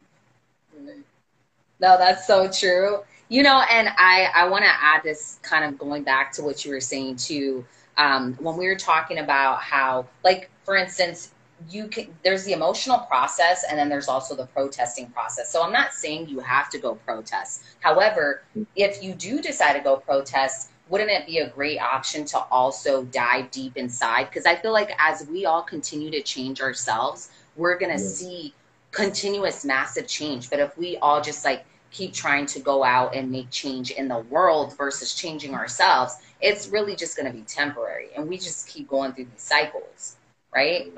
No, 1.78 1.96
that's 1.96 2.26
so 2.26 2.50
true. 2.50 3.04
You 3.28 3.44
know, 3.44 3.62
and 3.70 3.88
I 3.96 4.28
I 4.34 4.48
want 4.48 4.64
to 4.64 4.70
add 4.70 5.04
this 5.04 5.38
kind 5.42 5.64
of 5.64 5.78
going 5.78 6.02
back 6.02 6.32
to 6.32 6.42
what 6.42 6.64
you 6.64 6.72
were 6.72 6.80
saying 6.80 7.16
too. 7.16 7.64
Um, 7.96 8.34
when 8.40 8.56
we 8.56 8.66
were 8.66 8.76
talking 8.76 9.18
about 9.18 9.60
how, 9.60 10.06
like, 10.24 10.50
for 10.64 10.74
instance, 10.74 11.30
you 11.68 11.86
can 11.86 12.08
there's 12.24 12.44
the 12.44 12.52
emotional 12.52 12.98
process 12.98 13.64
and 13.68 13.78
then 13.78 13.88
there's 13.88 14.08
also 14.08 14.34
the 14.34 14.46
protesting 14.46 15.10
process 15.10 15.52
so 15.52 15.62
i'm 15.62 15.72
not 15.74 15.92
saying 15.92 16.26
you 16.26 16.40
have 16.40 16.70
to 16.70 16.78
go 16.78 16.94
protest 16.94 17.62
however 17.80 18.42
if 18.76 19.02
you 19.02 19.12
do 19.12 19.42
decide 19.42 19.74
to 19.74 19.80
go 19.80 19.96
protest 19.98 20.70
wouldn't 20.88 21.10
it 21.10 21.26
be 21.26 21.36
a 21.36 21.50
great 21.50 21.78
option 21.78 22.24
to 22.24 22.38
also 22.50 23.04
dive 23.04 23.50
deep 23.50 23.76
inside 23.76 24.24
because 24.24 24.46
i 24.46 24.54
feel 24.54 24.72
like 24.72 24.90
as 24.98 25.26
we 25.28 25.44
all 25.44 25.62
continue 25.62 26.10
to 26.10 26.22
change 26.22 26.62
ourselves 26.62 27.30
we're 27.60 27.78
going 27.78 27.94
to 27.96 28.02
yes. 28.02 28.16
see 28.16 28.54
continuous 28.90 29.64
massive 29.64 30.06
change 30.06 30.50
but 30.50 30.58
if 30.58 30.76
we 30.76 30.96
all 30.98 31.20
just 31.20 31.44
like 31.44 31.64
keep 31.92 32.12
trying 32.12 32.46
to 32.46 32.60
go 32.60 32.84
out 32.84 33.14
and 33.14 33.30
make 33.30 33.50
change 33.50 33.90
in 33.90 34.08
the 34.08 34.18
world 34.34 34.76
versus 34.76 35.14
changing 35.14 35.54
ourselves 35.54 36.18
it's 36.40 36.68
really 36.68 36.96
just 36.96 37.16
going 37.16 37.30
to 37.30 37.36
be 37.36 37.42
temporary 37.42 38.08
and 38.16 38.28
we 38.28 38.36
just 38.36 38.68
keep 38.68 38.88
going 38.88 39.12
through 39.12 39.24
these 39.24 39.42
cycles 39.42 40.16
right. 40.54 40.92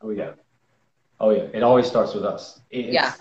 Oh 0.00 0.10
yeah. 0.10 0.32
Oh 1.20 1.30
yeah. 1.30 1.46
It 1.52 1.62
always 1.62 1.86
starts 1.86 2.14
with 2.14 2.24
us. 2.24 2.60
It's, 2.70 2.92
yeah. 2.92 3.14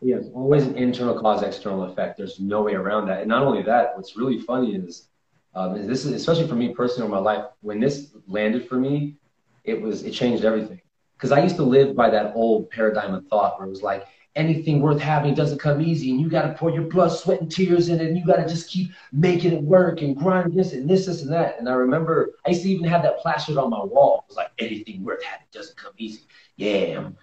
Yeah, 0.00 0.18
always 0.32 0.64
an 0.64 0.76
internal 0.76 1.20
cause, 1.20 1.42
external 1.42 1.82
effect. 1.82 2.18
There's 2.18 2.38
no 2.38 2.62
way 2.62 2.74
around 2.74 3.06
that. 3.08 3.20
And 3.20 3.28
not 3.28 3.42
only 3.42 3.62
that, 3.62 3.96
what's 3.96 4.16
really 4.16 4.38
funny 4.38 4.76
is, 4.76 5.08
um, 5.56 5.74
is 5.74 5.88
this 5.88 6.04
is 6.04 6.12
especially 6.12 6.46
for 6.46 6.54
me 6.54 6.72
personally 6.72 7.06
in 7.06 7.10
my 7.10 7.18
life. 7.18 7.46
When 7.62 7.80
this 7.80 8.10
landed 8.28 8.68
for 8.68 8.76
me, 8.76 9.16
it 9.64 9.80
was 9.80 10.04
it 10.04 10.12
changed 10.12 10.44
everything. 10.44 10.80
Because 11.18 11.32
I 11.32 11.42
used 11.42 11.56
to 11.56 11.64
live 11.64 11.96
by 11.96 12.10
that 12.10 12.32
old 12.36 12.70
paradigm 12.70 13.12
of 13.12 13.26
thought 13.26 13.58
where 13.58 13.66
it 13.66 13.70
was 13.70 13.82
like, 13.82 14.06
anything 14.38 14.80
worth 14.80 15.00
having 15.00 15.34
doesn't 15.34 15.58
come 15.58 15.80
easy 15.82 16.12
and 16.12 16.20
you 16.20 16.30
got 16.30 16.42
to 16.42 16.54
pour 16.54 16.70
your 16.70 16.84
blood 16.84 17.08
sweat 17.08 17.40
and 17.40 17.50
tears 17.50 17.88
in 17.88 18.00
it 18.00 18.06
and 18.06 18.16
you 18.16 18.24
got 18.24 18.36
to 18.36 18.46
just 18.46 18.70
keep 18.70 18.92
making 19.12 19.52
it 19.52 19.62
work 19.62 20.00
and 20.00 20.16
grind 20.16 20.54
this 20.54 20.72
and 20.72 20.88
this 20.88 21.06
this 21.06 21.22
and 21.22 21.32
that. 21.32 21.58
And 21.58 21.68
i 21.68 21.72
remember 21.72 22.34
i 22.46 22.50
used 22.50 22.62
to 22.62 22.68
even 22.70 22.84
have 22.84 23.02
that 23.02 23.18
plastered 23.18 23.58
on 23.58 23.68
my 23.68 23.82
wall. 23.82 24.24
It 24.24 24.30
was 24.30 24.36
like 24.36 24.52
anything 24.60 25.02
worth 25.02 25.24
having 25.24 25.46
doesn't 25.52 25.76
come 25.76 25.92
easy. 25.98 26.20
Yeah 26.56 27.00
I'm, 27.00 27.16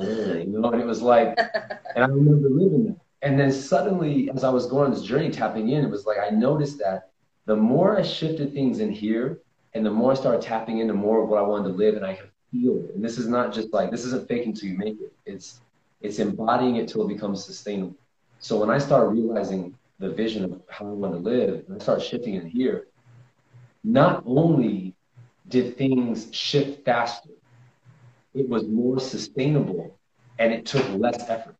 you 0.00 0.46
know 0.46 0.70
and 0.70 0.80
it 0.80 0.86
was 0.86 1.02
like 1.02 1.38
and 1.94 2.04
i 2.04 2.08
remember 2.08 2.48
living 2.48 2.86
that. 2.86 2.96
And 3.20 3.38
then 3.38 3.52
suddenly 3.52 4.30
as 4.34 4.42
i 4.42 4.48
was 4.48 4.66
going 4.66 4.86
on 4.86 4.92
this 4.92 5.02
journey 5.02 5.30
tapping 5.30 5.68
in 5.68 5.84
it 5.84 5.90
was 5.90 6.06
like 6.06 6.18
i 6.18 6.30
noticed 6.30 6.78
that 6.78 7.10
the 7.44 7.56
more 7.56 7.98
i 7.98 8.02
shifted 8.02 8.54
things 8.54 8.80
in 8.80 8.90
here 8.90 9.40
and 9.74 9.84
the 9.84 9.90
more 9.90 10.12
i 10.12 10.14
started 10.14 10.40
tapping 10.40 10.78
into 10.78 10.94
more 10.94 11.22
of 11.22 11.28
what 11.28 11.38
i 11.38 11.42
wanted 11.42 11.68
to 11.68 11.74
live 11.74 11.96
and 11.96 12.06
i 12.06 12.14
could 12.14 12.31
feel 12.52 12.76
it 12.84 12.94
and 12.94 13.04
this 13.04 13.18
is 13.18 13.26
not 13.26 13.52
just 13.52 13.72
like 13.72 13.90
this 13.90 14.04
isn't 14.04 14.28
fake 14.28 14.46
until 14.46 14.68
you 14.68 14.78
make 14.78 15.00
it 15.00 15.12
it's 15.26 15.62
it's 16.02 16.18
embodying 16.18 16.76
it 16.76 16.88
till 16.88 17.02
it 17.02 17.08
becomes 17.08 17.44
sustainable. 17.44 17.96
So 18.40 18.58
when 18.58 18.70
I 18.70 18.78
start 18.78 19.10
realizing 19.10 19.74
the 19.98 20.10
vision 20.10 20.44
of 20.44 20.60
how 20.68 20.86
I 20.86 20.90
want 20.90 21.14
to 21.14 21.18
live, 21.18 21.64
and 21.68 21.76
I 21.76 21.82
start 21.82 22.02
shifting 22.02 22.34
it 22.34 22.44
here, 22.44 22.88
not 23.84 24.24
only 24.26 24.94
did 25.48 25.76
things 25.76 26.28
shift 26.32 26.84
faster, 26.84 27.30
it 28.34 28.48
was 28.48 28.66
more 28.66 28.98
sustainable 28.98 29.96
and 30.38 30.52
it 30.52 30.66
took 30.66 30.88
less 30.94 31.28
effort. 31.28 31.56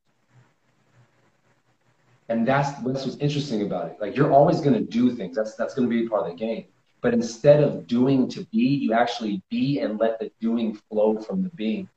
And 2.28 2.46
that's, 2.48 2.70
that's 2.80 3.04
what's 3.04 3.16
interesting 3.18 3.62
about 3.62 3.90
it. 3.90 3.96
Like 4.00 4.16
you're 4.16 4.32
always 4.32 4.60
to 4.74 4.80
do 4.80 5.14
things. 5.14 5.36
That's 5.36 5.54
that's 5.54 5.74
to 5.88 5.94
be 5.94 6.08
part 6.08 6.22
of 6.22 6.30
the 6.30 6.36
game. 6.36 6.64
But 7.02 7.12
instead 7.12 7.62
of 7.62 7.86
doing 7.86 8.28
to 8.30 8.44
be, 8.46 8.58
you 8.58 8.94
actually 8.94 9.42
be 9.50 9.80
and 9.80 9.98
let 9.98 10.18
the 10.18 10.30
doing 10.40 10.74
flow 10.88 11.18
from 11.18 11.42
the 11.42 11.50
being. 11.50 11.88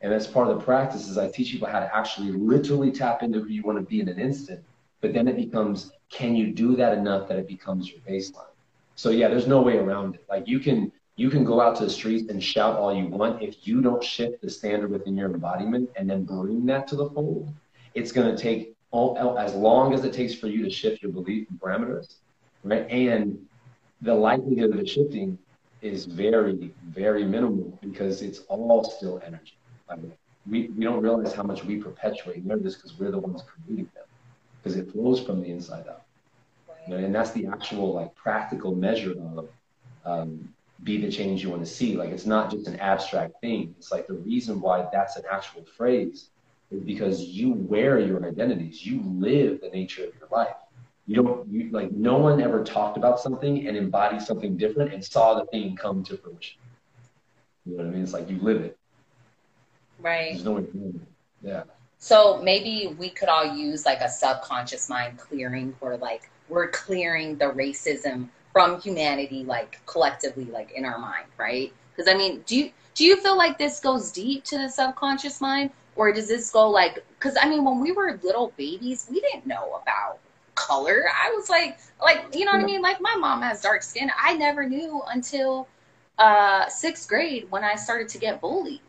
And 0.00 0.12
as 0.12 0.26
part 0.26 0.48
of 0.48 0.58
the 0.58 0.64
practice 0.64 1.08
is 1.08 1.18
I 1.18 1.30
teach 1.30 1.52
people 1.52 1.68
how 1.68 1.80
to 1.80 1.94
actually 1.94 2.32
literally 2.32 2.90
tap 2.90 3.22
into 3.22 3.40
who 3.40 3.48
you 3.48 3.62
want 3.62 3.78
to 3.78 3.84
be 3.84 4.00
in 4.00 4.08
an 4.08 4.18
instant. 4.18 4.64
But 5.00 5.12
then 5.12 5.28
it 5.28 5.36
becomes, 5.36 5.92
can 6.10 6.34
you 6.34 6.52
do 6.52 6.74
that 6.76 6.96
enough 6.96 7.28
that 7.28 7.38
it 7.38 7.46
becomes 7.46 7.90
your 7.90 8.00
baseline? 8.00 8.50
So 8.94 9.10
yeah, 9.10 9.28
there's 9.28 9.46
no 9.46 9.60
way 9.60 9.76
around 9.76 10.14
it. 10.14 10.24
Like 10.28 10.48
you 10.48 10.58
can 10.58 10.90
you 11.16 11.30
can 11.30 11.44
go 11.44 11.60
out 11.60 11.76
to 11.76 11.84
the 11.84 11.90
streets 11.90 12.30
and 12.30 12.42
shout 12.42 12.78
all 12.78 12.94
you 12.94 13.06
want. 13.06 13.42
If 13.42 13.66
you 13.66 13.80
don't 13.80 14.04
shift 14.04 14.42
the 14.42 14.50
standard 14.50 14.90
within 14.90 15.16
your 15.16 15.30
embodiment 15.32 15.90
and 15.96 16.08
then 16.08 16.24
bring 16.24 16.66
that 16.66 16.86
to 16.88 16.96
the 16.96 17.08
fold, 17.10 17.52
it's 17.94 18.12
going 18.12 18.34
to 18.34 18.40
take 18.40 18.74
all, 18.90 19.38
as 19.38 19.54
long 19.54 19.94
as 19.94 20.04
it 20.04 20.12
takes 20.12 20.34
for 20.34 20.46
you 20.48 20.62
to 20.62 20.70
shift 20.70 21.02
your 21.02 21.12
belief 21.12 21.48
and 21.48 21.58
parameters, 21.58 22.16
right? 22.64 22.86
And 22.90 23.38
the 24.00 24.14
likelihood 24.14 24.72
of 24.72 24.78
it 24.80 24.88
shifting 24.88 25.38
is 25.80 26.06
very, 26.06 26.72
very 26.84 27.24
minimal 27.24 27.78
because 27.82 28.22
it's 28.22 28.40
all 28.48 28.84
still 28.84 29.20
energy. 29.24 29.58
I 29.88 29.96
mean, 29.96 30.12
we, 30.46 30.68
we 30.76 30.84
don't 30.84 31.02
realize 31.02 31.32
how 31.34 31.42
much 31.42 31.64
we 31.64 31.76
perpetuate 31.76 32.44
nervous 32.44 32.76
because 32.76 32.98
we're 32.98 33.10
the 33.10 33.18
ones 33.18 33.42
creating 33.42 33.90
them 33.94 34.04
because 34.62 34.76
it 34.76 34.90
flows 34.92 35.20
from 35.20 35.40
the 35.40 35.50
inside 35.50 35.86
out. 35.88 36.02
You 36.86 36.94
know, 36.94 37.04
and 37.04 37.14
that's 37.14 37.32
the 37.32 37.46
actual 37.46 37.94
like 37.94 38.14
practical 38.14 38.74
measure 38.74 39.14
of 39.36 39.48
um, 40.04 40.48
be 40.82 41.00
the 41.00 41.10
change 41.10 41.42
you 41.42 41.50
want 41.50 41.62
to 41.64 41.70
see. 41.70 41.96
Like 41.96 42.10
it's 42.10 42.26
not 42.26 42.50
just 42.50 42.68
an 42.68 42.76
abstract 42.80 43.40
thing. 43.40 43.74
It's 43.78 43.90
like 43.92 44.06
the 44.06 44.14
reason 44.14 44.60
why 44.60 44.86
that's 44.92 45.16
an 45.16 45.24
actual 45.30 45.64
phrase 45.76 46.30
is 46.70 46.82
because 46.82 47.20
you 47.22 47.52
wear 47.52 47.98
your 47.98 48.24
identities. 48.26 48.84
You 48.84 49.02
live 49.04 49.60
the 49.60 49.68
nature 49.70 50.04
of 50.04 50.10
your 50.18 50.28
life. 50.30 50.56
You 51.06 51.22
don't 51.22 51.48
you 51.48 51.70
like 51.70 51.92
no 51.92 52.18
one 52.18 52.40
ever 52.40 52.64
talked 52.64 52.96
about 52.96 53.20
something 53.20 53.66
and 53.68 53.76
embodied 53.76 54.22
something 54.22 54.56
different 54.56 54.92
and 54.92 55.04
saw 55.04 55.34
the 55.34 55.46
thing 55.46 55.76
come 55.76 56.02
to 56.04 56.16
fruition. 56.16 56.58
You 57.64 57.76
know 57.76 57.84
what 57.84 57.90
I 57.90 57.92
mean? 57.92 58.02
It's 58.02 58.12
like 58.12 58.28
you 58.28 58.38
live 58.40 58.62
it. 58.62 58.76
Right. 60.00 60.32
There's 60.32 60.44
no 60.44 60.66
Yeah. 61.42 61.62
So 61.98 62.40
maybe 62.42 62.94
we 62.98 63.08
could 63.10 63.28
all 63.28 63.56
use 63.56 63.86
like 63.86 64.00
a 64.00 64.08
subconscious 64.08 64.88
mind 64.88 65.18
clearing 65.18 65.74
where 65.80 65.96
like 65.96 66.28
we're 66.48 66.68
clearing 66.68 67.36
the 67.36 67.46
racism 67.46 68.28
from 68.52 68.80
humanity 68.80 69.44
like 69.44 69.84
collectively 69.86 70.44
like 70.46 70.72
in 70.72 70.84
our 70.84 70.98
mind, 70.98 71.26
right? 71.38 71.72
Because 71.94 72.12
I 72.12 72.16
mean, 72.16 72.42
do 72.46 72.56
you 72.56 72.70
do 72.94 73.04
you 73.04 73.16
feel 73.16 73.36
like 73.36 73.58
this 73.58 73.78
goes 73.78 74.10
deep 74.10 74.42
to 74.44 74.58
the 74.58 74.68
subconscious 74.68 75.40
mind 75.40 75.70
or 75.94 76.12
does 76.12 76.28
this 76.28 76.50
go 76.50 76.68
like 76.68 77.04
because 77.18 77.36
I 77.40 77.48
mean 77.48 77.64
when 77.64 77.80
we 77.80 77.92
were 77.92 78.18
little 78.24 78.52
babies, 78.56 79.06
we 79.10 79.20
didn't 79.20 79.46
know 79.46 79.80
about 79.82 80.18
color. 80.56 81.04
I 81.08 81.32
was 81.36 81.48
like 81.48 81.78
like 82.02 82.34
you 82.34 82.44
know 82.44 82.52
what 82.52 82.60
I 82.60 82.64
mean? 82.64 82.82
Like 82.82 83.00
my 83.00 83.14
mom 83.16 83.42
has 83.42 83.60
dark 83.62 83.82
skin. 83.82 84.10
I 84.20 84.34
never 84.34 84.68
knew 84.68 85.02
until 85.08 85.68
uh 86.18 86.68
sixth 86.68 87.08
grade 87.08 87.46
when 87.50 87.62
I 87.62 87.76
started 87.76 88.08
to 88.08 88.18
get 88.18 88.40
bullied 88.40 88.80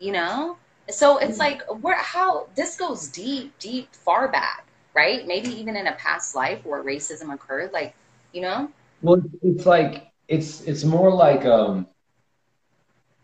you 0.00 0.10
know? 0.10 0.56
So 0.88 1.18
it's 1.18 1.38
mm-hmm. 1.38 1.40
like 1.40 1.82
where 1.82 1.96
how 1.96 2.48
this 2.56 2.76
goes 2.76 3.06
deep, 3.06 3.56
deep, 3.60 3.94
far 3.94 4.26
back, 4.26 4.66
right? 4.94 5.24
Maybe 5.24 5.50
even 5.50 5.76
in 5.76 5.86
a 5.86 5.92
past 5.92 6.34
life 6.34 6.64
where 6.66 6.82
racism 6.82 7.32
occurred, 7.32 7.72
like, 7.72 7.94
you 8.32 8.40
know? 8.40 8.72
Well, 9.02 9.22
it's 9.42 9.66
like 9.66 10.10
it's 10.26 10.62
it's 10.62 10.82
more 10.82 11.12
like 11.14 11.44
um 11.44 11.86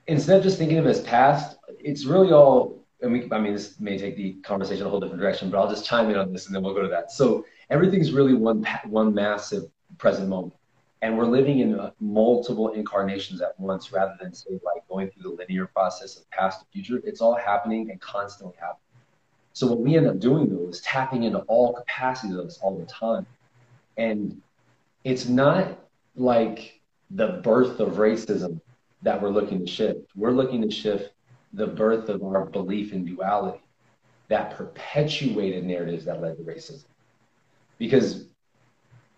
instead 0.06 0.36
of 0.36 0.44
just 0.44 0.58
thinking 0.58 0.78
of 0.78 0.86
it 0.86 0.90
as 0.90 1.00
past, 1.00 1.58
it's 1.80 2.04
really 2.04 2.30
all 2.30 2.84
and 3.02 3.12
we 3.12 3.28
I 3.32 3.40
mean 3.40 3.54
this 3.54 3.80
may 3.80 3.98
take 3.98 4.16
the 4.16 4.34
conversation 4.44 4.86
a 4.86 4.90
whole 4.90 5.00
different 5.00 5.20
direction, 5.20 5.50
but 5.50 5.58
I'll 5.58 5.68
just 5.68 5.84
chime 5.84 6.08
in 6.08 6.16
on 6.16 6.32
this 6.32 6.46
and 6.46 6.54
then 6.54 6.62
we'll 6.62 6.74
go 6.74 6.82
to 6.82 6.88
that. 6.88 7.10
So 7.10 7.44
everything's 7.70 8.12
really 8.12 8.34
one 8.34 8.64
one 8.86 9.14
massive 9.14 9.64
present 9.98 10.28
moment 10.28 10.54
and 11.02 11.16
we're 11.16 11.26
living 11.26 11.60
in 11.60 11.78
uh, 11.78 11.90
multiple 12.00 12.70
incarnations 12.72 13.42
at 13.42 13.58
once 13.60 13.92
rather 13.92 14.16
than 14.20 14.32
say 14.34 14.50
like 14.64 14.86
going 14.88 15.10
through 15.10 15.22
the 15.22 15.36
linear 15.36 15.66
process 15.66 16.16
of 16.16 16.30
past 16.30 16.60
to 16.60 16.66
future 16.72 17.00
it's 17.04 17.20
all 17.20 17.36
happening 17.36 17.90
and 17.90 18.00
constantly 18.00 18.54
happening 18.58 18.80
So 19.52 19.66
what 19.68 19.80
we 19.80 19.96
end 19.96 20.06
up 20.06 20.18
doing 20.20 20.50
though 20.50 20.68
is 20.68 20.80
tapping 20.82 21.24
into 21.24 21.38
all 21.40 21.72
capacities 21.72 22.36
of 22.36 22.46
us 22.46 22.58
all 22.62 22.78
the 22.78 22.86
time. 22.86 23.26
And 23.96 24.42
it's 25.04 25.28
not 25.28 25.78
like 26.16 26.80
the 27.10 27.40
birth 27.44 27.80
of 27.80 27.94
racism 27.94 28.60
that 29.02 29.20
we're 29.22 29.30
looking 29.30 29.60
to 29.60 29.66
shift. 29.66 30.10
We're 30.14 30.32
looking 30.32 30.62
to 30.62 30.70
shift 30.70 31.12
the 31.54 31.66
birth 31.68 32.10
of 32.10 32.22
our 32.22 32.44
belief 32.46 32.92
in 32.92 33.06
duality 33.06 33.62
that 34.28 34.56
perpetuated 34.56 35.64
narratives 35.64 36.04
that 36.06 36.20
led 36.20 36.36
to 36.36 36.44
racism. 36.44 36.84
Because 37.78 38.26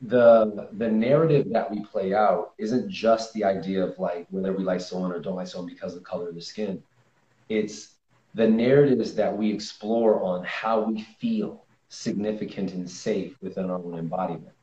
the 0.02 0.68
the 0.72 0.88
narrative 0.88 1.46
that 1.50 1.70
we 1.70 1.80
play 1.80 2.14
out 2.14 2.52
isn't 2.58 2.88
just 2.88 3.32
the 3.32 3.44
idea 3.44 3.84
of 3.84 3.98
like 3.98 4.26
whether 4.30 4.52
we 4.52 4.62
like 4.62 4.80
someone 4.80 5.12
or 5.12 5.18
don't 5.18 5.34
like 5.34 5.48
someone 5.48 5.68
because 5.68 5.94
of 5.94 6.00
the 6.00 6.04
color 6.04 6.28
of 6.28 6.34
the 6.34 6.40
skin. 6.40 6.82
It's 7.48 7.94
the 8.34 8.48
narratives 8.48 9.14
that 9.14 9.36
we 9.36 9.52
explore 9.52 10.22
on 10.22 10.44
how 10.44 10.82
we 10.82 11.02
feel 11.18 11.64
significant 11.88 12.72
and 12.72 12.88
safe 12.88 13.36
within 13.40 13.70
our 13.70 13.78
own 13.78 13.98
embodiment. 13.98 14.54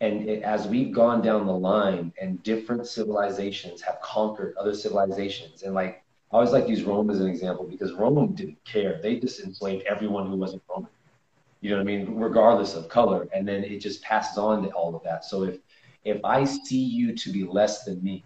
And 0.00 0.28
it, 0.28 0.42
as 0.42 0.66
we've 0.66 0.92
gone 0.92 1.22
down 1.22 1.46
the 1.46 1.52
line 1.52 2.12
and 2.20 2.42
different 2.42 2.86
civilizations 2.86 3.80
have 3.80 4.00
conquered 4.02 4.54
other 4.58 4.74
civilizations, 4.74 5.62
and 5.62 5.74
like 5.74 6.04
I 6.32 6.36
always 6.36 6.50
like 6.50 6.64
to 6.64 6.70
use 6.70 6.82
Rome 6.82 7.10
as 7.10 7.20
an 7.20 7.28
example 7.28 7.64
because 7.64 7.92
Rome 7.92 8.34
didn't 8.34 8.62
care. 8.64 9.00
They 9.00 9.20
just 9.20 9.40
enslaved 9.40 9.84
everyone 9.86 10.26
who 10.26 10.36
wasn't 10.36 10.62
Roman. 10.68 10.90
You 11.64 11.70
know 11.70 11.76
what 11.76 11.82
I 11.82 11.84
mean? 11.84 12.14
Regardless 12.16 12.74
of 12.74 12.90
color. 12.90 13.26
And 13.34 13.48
then 13.48 13.64
it 13.64 13.78
just 13.78 14.02
passes 14.02 14.36
on 14.36 14.64
to 14.64 14.68
all 14.72 14.94
of 14.94 15.02
that. 15.04 15.24
So 15.24 15.44
if 15.44 15.60
if 16.04 16.22
I 16.22 16.44
see 16.44 16.84
you 16.84 17.16
to 17.16 17.32
be 17.32 17.44
less 17.44 17.84
than 17.84 18.04
me 18.04 18.22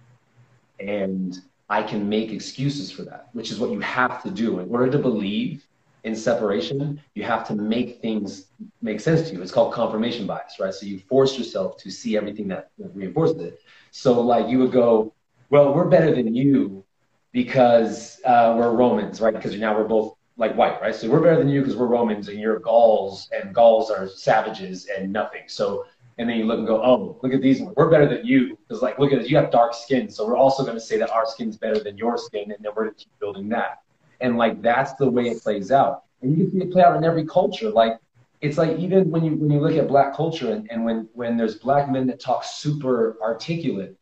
and 0.80 1.38
I 1.68 1.84
can 1.84 2.08
make 2.08 2.32
excuses 2.32 2.90
for 2.90 3.02
that, 3.02 3.28
which 3.34 3.52
is 3.52 3.60
what 3.60 3.70
you 3.70 3.78
have 3.78 4.24
to 4.24 4.30
do 4.32 4.58
in 4.58 4.68
order 4.68 4.90
to 4.90 4.98
believe 4.98 5.64
in 6.02 6.16
separation, 6.16 7.00
you 7.14 7.22
have 7.22 7.46
to 7.46 7.54
make 7.54 8.00
things 8.02 8.46
make 8.82 8.98
sense 8.98 9.28
to 9.28 9.36
you. 9.36 9.42
It's 9.42 9.52
called 9.52 9.72
confirmation 9.72 10.26
bias, 10.26 10.58
right? 10.58 10.74
So 10.74 10.86
you 10.86 10.98
force 10.98 11.38
yourself 11.38 11.76
to 11.76 11.92
see 11.92 12.16
everything 12.16 12.48
that, 12.48 12.70
reinforces 12.92 13.40
it. 13.40 13.60
So 13.92 14.20
like 14.20 14.48
you 14.48 14.58
would 14.58 14.72
go, 14.72 15.14
well, 15.48 15.72
we're 15.72 15.88
better 15.88 16.12
than 16.12 16.34
you 16.34 16.84
because 17.30 18.20
uh, 18.24 18.56
we're 18.58 18.72
Romans, 18.72 19.20
right? 19.20 19.32
Because 19.32 19.54
now 19.56 19.76
we're 19.76 19.86
both 19.86 20.17
like 20.38 20.54
white, 20.54 20.80
right? 20.80 20.94
So 20.94 21.10
we're 21.10 21.20
better 21.20 21.36
than 21.36 21.48
you 21.48 21.60
because 21.60 21.76
we're 21.76 21.88
Romans 21.88 22.28
and 22.28 22.38
you're 22.38 22.60
Gauls 22.60 23.28
and 23.32 23.54
Gauls 23.54 23.90
are 23.90 24.08
savages 24.08 24.86
and 24.86 25.12
nothing. 25.12 25.42
So 25.48 25.84
and 26.16 26.28
then 26.28 26.36
you 26.36 26.44
look 26.44 26.58
and 26.58 26.66
go, 26.66 26.82
oh, 26.82 27.18
look 27.22 27.32
at 27.32 27.40
these. 27.40 27.60
We're 27.60 27.90
better 27.90 28.08
than 28.08 28.26
you 28.26 28.58
because 28.66 28.82
like 28.82 28.98
look 28.98 29.12
at 29.12 29.20
this, 29.20 29.30
you 29.30 29.36
have 29.36 29.50
dark 29.50 29.74
skin, 29.74 30.08
so 30.10 30.26
we're 30.26 30.36
also 30.36 30.64
going 30.64 30.74
to 30.74 30.80
say 30.80 30.98
that 30.98 31.10
our 31.10 31.26
skin's 31.26 31.56
better 31.56 31.78
than 31.78 31.96
your 31.96 32.18
skin, 32.18 32.50
and 32.50 32.64
then 32.64 32.72
we're 32.74 32.84
going 32.84 32.94
to 32.94 33.04
keep 33.04 33.18
building 33.20 33.48
that. 33.50 33.82
And 34.20 34.36
like 34.36 34.62
that's 34.62 34.94
the 34.94 35.08
way 35.08 35.28
it 35.28 35.42
plays 35.42 35.70
out, 35.70 36.04
and 36.22 36.36
you 36.36 36.44
can 36.44 36.52
see 36.52 36.58
it 36.58 36.72
play 36.72 36.82
out 36.82 36.96
in 36.96 37.04
every 37.04 37.26
culture. 37.26 37.70
Like 37.70 37.98
it's 38.40 38.58
like 38.58 38.78
even 38.78 39.10
when 39.10 39.24
you 39.24 39.34
when 39.36 39.50
you 39.50 39.60
look 39.60 39.76
at 39.76 39.86
black 39.86 40.14
culture 40.14 40.52
and, 40.52 40.68
and 40.70 40.84
when 40.84 41.08
when 41.14 41.36
there's 41.36 41.56
black 41.56 41.88
men 41.90 42.06
that 42.08 42.20
talk 42.20 42.42
super 42.44 43.16
articulate, 43.22 43.96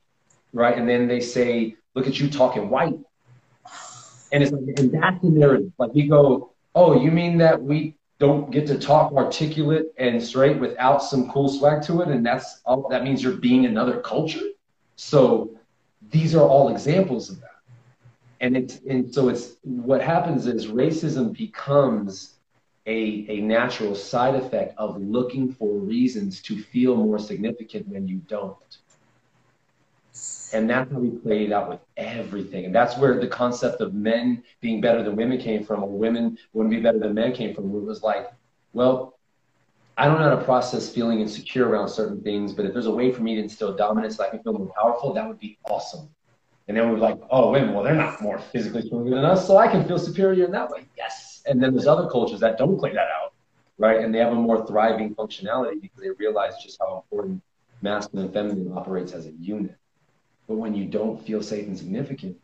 right, 0.52 0.76
and 0.76 0.88
then 0.88 1.06
they 1.06 1.20
say, 1.20 1.76
look 1.94 2.06
at 2.06 2.18
you 2.18 2.30
talking 2.30 2.70
white, 2.70 2.98
and 4.32 4.42
it's 4.42 4.52
like 4.52 4.78
and 4.78 4.92
that's 4.92 5.20
the 5.22 5.28
narrative. 5.28 5.72
Like 5.78 5.94
we 5.94 6.08
go, 6.08 6.52
oh, 6.74 7.00
you 7.00 7.10
mean 7.10 7.38
that 7.38 7.60
we 7.62 7.96
don't 8.18 8.50
get 8.50 8.66
to 8.66 8.78
talk 8.78 9.12
articulate 9.12 9.86
and 9.98 10.22
straight 10.22 10.58
without 10.58 11.02
some 11.02 11.30
cool 11.30 11.48
swag 11.48 11.82
to 11.82 12.00
it, 12.00 12.08
and 12.08 12.24
that's 12.24 12.60
all, 12.64 12.88
that 12.88 13.04
means 13.04 13.22
you're 13.22 13.36
being 13.36 13.66
another 13.66 14.00
culture. 14.00 14.40
So 14.96 15.50
these 16.10 16.34
are 16.34 16.46
all 16.46 16.70
examples 16.70 17.30
of 17.30 17.40
that. 17.40 17.50
And 18.40 18.56
it's 18.56 18.80
and 18.88 19.12
so 19.12 19.28
it's 19.28 19.56
what 19.62 20.02
happens 20.02 20.46
is 20.46 20.66
racism 20.66 21.36
becomes 21.36 22.34
a, 22.86 23.26
a 23.28 23.40
natural 23.40 23.94
side 23.94 24.34
effect 24.34 24.74
of 24.78 25.00
looking 25.00 25.52
for 25.52 25.78
reasons 25.78 26.40
to 26.42 26.62
feel 26.62 26.96
more 26.96 27.18
significant 27.18 27.88
when 27.88 28.06
you 28.06 28.18
don't. 28.28 28.56
And 30.52 30.70
that's 30.70 30.92
how 30.92 30.98
we 30.98 31.10
played 31.10 31.52
out 31.52 31.68
with 31.68 31.80
everything. 31.96 32.66
And 32.66 32.74
that's 32.74 32.96
where 32.96 33.18
the 33.18 33.26
concept 33.26 33.80
of 33.80 33.94
men 33.94 34.42
being 34.60 34.80
better 34.80 35.02
than 35.02 35.16
women 35.16 35.38
came 35.38 35.64
from, 35.64 35.82
or 35.82 35.90
women 35.90 36.38
wouldn't 36.52 36.70
be 36.70 36.80
better 36.80 36.98
than 36.98 37.14
men 37.14 37.32
came 37.32 37.54
from. 37.54 37.64
It 37.74 37.82
was 37.82 38.02
like, 38.02 38.30
well, 38.72 39.18
I 39.98 40.06
don't 40.06 40.18
know 40.20 40.28
how 40.28 40.36
to 40.36 40.44
process 40.44 40.92
feeling 40.92 41.20
insecure 41.20 41.68
around 41.68 41.88
certain 41.88 42.22
things, 42.22 42.52
but 42.52 42.66
if 42.66 42.72
there's 42.72 42.86
a 42.86 42.90
way 42.90 43.12
for 43.12 43.22
me 43.22 43.34
to 43.34 43.42
instill 43.42 43.74
dominance 43.74 44.16
so 44.16 44.24
I 44.24 44.28
can 44.28 44.42
feel 44.42 44.52
more 44.52 44.72
powerful, 44.76 45.14
that 45.14 45.26
would 45.26 45.40
be 45.40 45.58
awesome. 45.64 46.08
And 46.68 46.76
then 46.76 46.90
we're 46.90 46.98
like, 46.98 47.18
oh, 47.30 47.50
women, 47.50 47.72
well, 47.74 47.82
they're 47.82 47.94
not 47.94 48.20
more 48.20 48.38
physically 48.38 48.82
stronger 48.86 49.14
than 49.14 49.24
us, 49.24 49.46
so 49.46 49.56
I 49.56 49.68
can 49.68 49.86
feel 49.86 49.98
superior 49.98 50.44
in 50.44 50.52
that 50.52 50.68
way. 50.68 50.84
Yes. 50.96 51.42
And 51.46 51.62
then 51.62 51.72
there's 51.72 51.86
other 51.86 52.08
cultures 52.10 52.40
that 52.40 52.58
don't 52.58 52.76
play 52.76 52.92
that 52.92 53.08
out, 53.08 53.32
right? 53.78 54.00
And 54.00 54.14
they 54.14 54.18
have 54.18 54.32
a 54.32 54.36
more 54.36 54.66
thriving 54.66 55.14
functionality 55.14 55.80
because 55.80 56.00
they 56.00 56.10
realize 56.10 56.54
just 56.62 56.78
how 56.80 57.04
important 57.04 57.42
masculine 57.82 58.26
and 58.26 58.34
feminine 58.34 58.72
operates 58.76 59.12
as 59.12 59.26
a 59.26 59.32
unit. 59.32 59.76
But 60.46 60.56
when 60.56 60.74
you 60.74 60.84
don't 60.84 61.24
feel 61.24 61.42
safe 61.42 61.66
and 61.66 61.76
significant, 61.76 62.36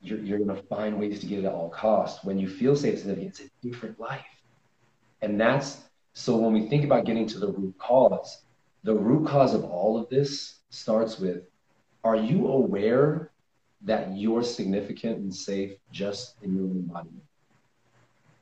you're, 0.00 0.18
you're 0.18 0.38
going 0.38 0.54
to 0.54 0.62
find 0.64 0.98
ways 0.98 1.20
to 1.20 1.26
get 1.26 1.38
it 1.38 1.44
at 1.44 1.52
all 1.52 1.70
costs. 1.70 2.24
When 2.24 2.38
you 2.38 2.48
feel 2.48 2.76
safe 2.76 2.94
and 2.94 3.00
significant, 3.00 3.30
it's 3.30 3.40
a 3.40 3.66
different 3.66 3.98
life. 3.98 4.24
And 5.22 5.40
that's 5.40 5.78
so 6.14 6.36
when 6.36 6.52
we 6.52 6.68
think 6.68 6.84
about 6.84 7.06
getting 7.06 7.26
to 7.28 7.38
the 7.38 7.48
root 7.48 7.74
cause, 7.78 8.42
the 8.84 8.94
root 8.94 9.26
cause 9.26 9.54
of 9.54 9.64
all 9.64 9.96
of 9.96 10.08
this 10.08 10.56
starts 10.70 11.18
with 11.18 11.44
are 12.04 12.16
you 12.16 12.48
aware 12.48 13.30
that 13.82 14.16
you're 14.16 14.42
significant 14.42 15.18
and 15.18 15.34
safe 15.34 15.76
just 15.92 16.34
in 16.42 16.54
your 16.54 16.64
own 16.64 16.82
body? 16.82 17.10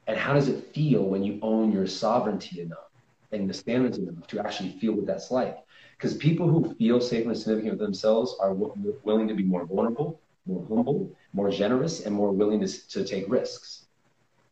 And 0.07 0.19
how 0.19 0.33
does 0.33 0.49
it 0.49 0.75
feel 0.75 1.05
when 1.05 1.23
you 1.23 1.39
own 1.43 1.71
your 1.71 1.87
sovereignty 1.87 2.61
enough 2.61 2.91
and 3.33 3.49
the 3.49 3.55
standards 3.55 3.99
enough 3.99 4.27
to 4.29 4.41
actually 4.41 4.71
feel 4.81 4.95
what 4.95 5.07
that's 5.07 5.31
like? 5.31 5.59
Because 6.01 6.17
people 6.17 6.49
who 6.49 6.75
feel 6.77 6.99
safe 6.99 7.27
and 7.27 7.37
significant 7.37 7.73
with 7.73 7.81
themselves 7.81 8.35
are 8.41 8.55
w- 8.55 8.99
willing 9.05 9.29
to 9.29 9.35
be 9.35 9.43
more 9.43 9.67
vulnerable, 9.67 10.19
more 10.47 10.65
humble, 10.67 11.15
more 11.35 11.51
generous, 11.51 12.07
and 12.07 12.15
more 12.15 12.33
willing 12.33 12.59
to, 12.61 12.89
to 12.89 13.05
take 13.05 13.29
risks. 13.29 13.85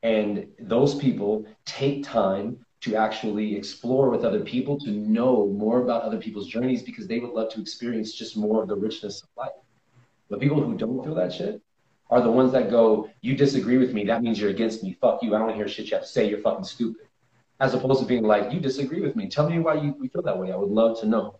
And 0.02 0.46
those 0.60 0.94
people 0.94 1.46
take 1.64 2.04
time 2.04 2.58
to 2.82 2.96
actually 2.96 3.56
explore 3.56 4.10
with 4.10 4.26
other 4.26 4.40
people, 4.40 4.78
to 4.80 4.90
know 4.90 5.46
more 5.46 5.80
about 5.80 6.02
other 6.02 6.18
people's 6.18 6.48
journeys 6.48 6.82
because 6.82 7.06
they 7.06 7.18
would 7.18 7.30
love 7.30 7.50
to 7.54 7.62
experience 7.62 8.12
just 8.12 8.36
more 8.36 8.62
of 8.62 8.68
the 8.68 8.76
richness 8.76 9.22
of 9.22 9.30
life. 9.34 9.58
But 10.28 10.40
people 10.40 10.62
who 10.62 10.76
don't 10.76 11.02
feel 11.02 11.14
that 11.14 11.32
shit 11.32 11.62
are 12.10 12.20
the 12.20 12.30
ones 12.30 12.52
that 12.52 12.70
go, 12.70 13.08
You 13.22 13.34
disagree 13.34 13.78
with 13.78 13.94
me, 13.94 14.04
that 14.04 14.22
means 14.22 14.38
you're 14.38 14.50
against 14.50 14.82
me. 14.82 14.98
Fuck 15.00 15.22
you. 15.22 15.34
I 15.34 15.38
don't 15.38 15.54
hear 15.54 15.66
shit 15.66 15.86
you 15.86 15.96
have 15.96 16.02
to 16.04 16.08
say. 16.08 16.28
You're 16.28 16.42
fucking 16.42 16.64
stupid 16.64 17.07
as 17.60 17.74
opposed 17.74 18.00
to 18.00 18.06
being 18.06 18.22
like, 18.22 18.52
you 18.52 18.60
disagree 18.60 19.00
with 19.00 19.16
me. 19.16 19.28
Tell 19.28 19.48
me 19.48 19.58
why 19.58 19.74
you, 19.74 19.94
you 20.00 20.08
feel 20.08 20.22
that 20.22 20.38
way. 20.38 20.52
I 20.52 20.56
would 20.56 20.70
love 20.70 21.00
to 21.00 21.06
know. 21.06 21.38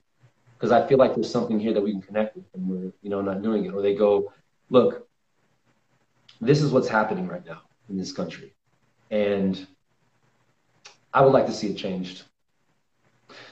Because 0.57 0.73
I 0.73 0.87
feel 0.89 0.99
like 0.99 1.15
there's 1.15 1.31
something 1.31 1.61
here 1.61 1.73
that 1.73 1.81
we 1.81 1.93
can 1.93 2.03
connect 2.03 2.35
with 2.35 2.45
and 2.55 2.69
we're, 2.69 2.93
you 3.03 3.11
know, 3.11 3.21
not 3.21 3.43
doing 3.43 3.65
it. 3.65 3.73
Or 3.73 3.81
they 3.81 3.95
go, 3.95 4.33
look, 4.71 5.07
this 6.41 6.61
is 6.61 6.73
what's 6.73 6.89
happening 6.89 7.29
right 7.29 7.47
now 7.47 7.63
in 7.89 7.97
this 7.97 8.13
country. 8.13 8.55
And 9.13 9.65
I 11.15 11.23
would 11.23 11.33
like 11.33 11.47
to 11.47 11.53
see 11.53 11.69
it 11.69 11.77
changed. 11.77 12.25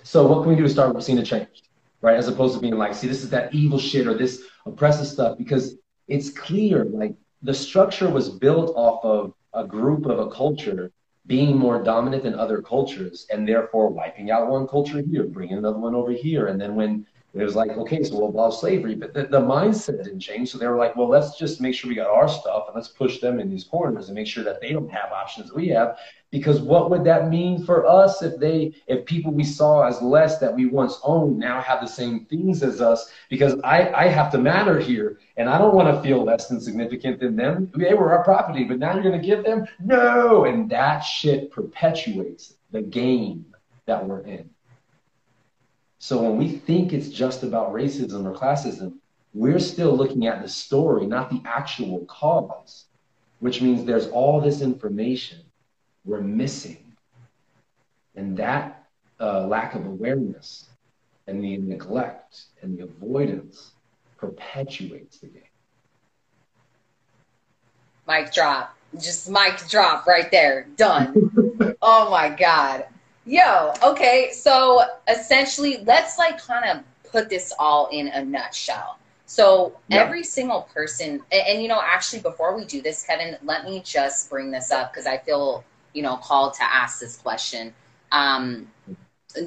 So 0.03 0.27
what 0.27 0.43
can 0.43 0.51
we 0.51 0.57
do 0.57 0.65
to 0.65 0.69
start 0.69 1.01
seeing 1.03 1.19
it 1.19 1.27
changed? 1.27 1.69
Right? 2.01 2.17
As 2.17 2.27
opposed 2.27 2.55
to 2.55 2.61
being 2.61 2.77
like, 2.77 2.95
see, 2.95 3.07
this 3.07 3.23
is 3.23 3.31
that 3.31 3.55
evil 3.55 3.79
shit 3.79 4.09
or 4.09 4.15
this 4.15 4.43
oppressive 4.67 5.07
stuff, 5.07 5.39
because 5.39 5.77
it's 6.09 6.31
clear, 6.31 6.85
like 6.85 7.15
the 7.43 7.55
structure 7.55 8.11
was 8.11 8.29
built 8.29 8.75
off 8.77 9.05
of 9.05 9.33
a 9.55 9.65
group 9.65 10.07
of 10.07 10.19
a 10.19 10.31
culture 10.31 10.91
being 11.27 11.57
more 11.57 11.83
dominant 11.83 12.23
than 12.23 12.35
other 12.35 12.63
cultures 12.63 13.27
and 13.31 13.49
therefore 13.49 13.89
wiping 13.89 14.31
out 14.31 14.49
one 14.49 14.67
culture 14.67 15.03
here, 15.03 15.25
bringing 15.25 15.59
another 15.59 15.79
one 15.79 15.95
over 15.95 16.13
here. 16.13 16.47
And 16.47 16.61
then 16.61 16.75
when 16.75 17.07
it 17.35 17.43
was 17.43 17.55
like, 17.55 17.71
okay, 17.71 18.03
so 18.03 18.17
we'll 18.17 18.29
abolish 18.29 18.61
slavery, 18.61 18.95
but 18.95 19.13
the, 19.13 19.25
the 19.25 19.41
mindset 19.41 20.05
didn't 20.05 20.21
change. 20.21 20.51
So 20.51 20.59
they 20.59 20.67
were 20.69 20.77
like, 20.77 20.97
well, 20.97 21.09
let's 21.09 21.37
just 21.39 21.61
make 21.61 21.75
sure 21.75 21.89
we 21.89 21.95
got 21.95 22.09
our 22.09 22.29
stuff 22.29 22.65
and 22.69 22.75
let's 22.75 22.89
push 22.89 23.21
them 23.21 23.41
in 23.41 23.51
these 23.51 23.65
corners 23.65 24.09
and 24.09 24.15
make 24.15 24.27
sure 24.27 24.45
that 24.45 24.61
they 24.61 24.73
don't 24.73 24.91
have 24.91 25.13
options 25.13 25.53
we 25.53 25.69
have. 25.69 25.99
Because 26.37 26.61
what 26.61 26.91
would 26.91 27.03
that 27.05 27.31
mean 27.31 27.65
for 27.65 27.87
us 27.87 28.21
if 28.21 28.39
they, 28.39 28.75
if 28.89 29.07
people 29.07 29.33
we 29.33 29.43
saw 29.43 29.87
as 29.87 30.03
less 30.03 30.37
that 30.39 30.55
we 30.55 30.67
once 30.67 31.01
owned 31.03 31.39
now 31.39 31.63
have 31.63 31.81
the 31.81 31.87
same 31.87 32.27
things 32.27 32.63
as 32.63 32.83
us? 32.83 33.11
Because 33.31 33.59
I, 33.65 33.91
I 33.95 34.09
have 34.09 34.31
to 34.33 34.39
matter 34.39 34.79
here 34.79 35.19
and 35.39 35.49
I 35.49 35.57
don't 35.57 35.75
want 35.75 35.89
to 35.89 36.03
feel 36.07 36.23
less 36.23 36.47
than 36.47 36.61
significant 36.61 37.21
than 37.21 37.37
them. 37.37 37.73
They 37.75 37.95
were 37.95 38.13
our 38.13 38.23
property, 38.23 38.65
but 38.65 38.79
now 38.79 38.93
you're 38.93 39.03
going 39.03 39.19
to 39.19 39.27
give 39.27 39.45
them? 39.45 39.67
No. 39.83 40.45
And 40.45 40.69
that 40.69 41.01
shit 41.01 41.51
perpetuates 41.51 42.53
the 42.71 42.83
game 42.83 43.47
that 43.87 44.07
we're 44.07 44.21
in. 44.21 44.51
So 46.01 46.23
when 46.23 46.37
we 46.37 46.49
think 46.51 46.93
it's 46.93 47.09
just 47.09 47.45
about 47.45 47.73
racism 47.73 48.27
or 48.27 48.37
classism, 48.37 48.99
we're 49.33 49.59
still 49.59 49.97
looking 49.97 50.27
at 50.27 50.43
the 50.43 50.51
story, 50.51 51.07
not 51.07 51.31
the 51.31 51.41
actual 51.47 52.05
cause, 52.05 52.85
which 53.39 53.63
means 53.63 53.87
there's 53.87 54.09
all 54.09 54.39
this 54.39 54.61
information 54.61 55.46
we're 56.07 56.23
missing. 56.23 56.93
And 58.15 58.37
that 58.39 58.87
uh, 59.21 59.47
lack 59.47 59.75
of 59.75 59.85
awareness 59.85 60.69
and 61.27 61.43
the 61.43 61.59
neglect 61.59 62.45
and 62.63 62.79
the 62.79 62.85
avoidance 62.85 63.73
perpetuates 64.17 65.19
the 65.19 65.27
game. 65.27 65.43
Mic 68.09 68.33
drop. 68.33 68.75
Just 68.99 69.29
mic 69.29 69.59
drop 69.69 70.07
right 70.07 70.31
there. 70.31 70.67
Done. 70.77 71.33
Oh 71.89 72.11
my 72.11 72.31
God. 72.31 72.87
Yo, 73.27 73.73
okay. 73.83 74.31
So 74.33 74.83
essentially, 75.09 75.85
let's 75.85 76.19
like 76.19 76.43
kind 76.43 76.65
of 76.65 76.85
put 77.11 77.29
this 77.29 77.53
all 77.59 77.89
in 77.93 78.09
a 78.09 78.25
nutshell. 78.25 78.99
So 79.27 79.77
yeah. 79.89 79.99
every 79.99 80.23
single 80.23 80.63
person, 80.63 81.21
and, 81.33 81.43
and, 81.47 81.63
you 81.63 81.69
know, 81.69 81.81
actually, 81.85 82.23
before 82.23 82.57
we 82.57 82.65
do 82.65 82.81
this, 82.81 83.05
Kevin, 83.05 83.37
let 83.43 83.65
me 83.65 83.83
just 83.85 84.31
bring 84.31 84.51
this 84.51 84.71
up 84.71 84.93
because 84.93 85.07
I 85.07 85.19
feel, 85.19 85.65
you 85.97 86.03
know, 86.03 86.19
called 86.19 86.53
to 86.53 86.63
ask 86.63 87.01
this 87.01 87.17
question. 87.17 87.73
Um, 88.13 88.71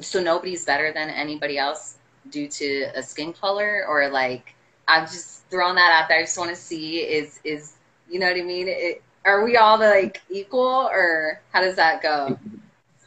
so 0.00 0.20
nobody's 0.20 0.64
better 0.64 0.92
than 0.92 1.08
anybody 1.08 1.58
else 1.58 1.98
due 2.28 2.48
to 2.48 2.90
a 2.96 3.02
skin 3.02 3.32
color, 3.32 3.86
or 3.88 4.10
like 4.10 4.54
I'm 4.88 5.06
just 5.06 5.44
throwing 5.48 5.76
that 5.76 5.92
out 5.92 6.08
there. 6.08 6.18
I 6.18 6.22
just 6.22 6.36
want 6.36 6.50
to 6.50 6.56
see 6.56 6.98
is 6.98 7.38
is 7.44 7.74
you 8.10 8.18
know 8.18 8.26
what 8.26 8.36
I 8.36 8.42
mean? 8.42 8.66
It, 8.68 9.02
are 9.24 9.44
we 9.44 9.56
all 9.56 9.78
like 9.78 10.22
equal, 10.28 10.88
or 10.92 11.40
how 11.52 11.60
does 11.60 11.76
that 11.76 12.02
go? 12.02 12.36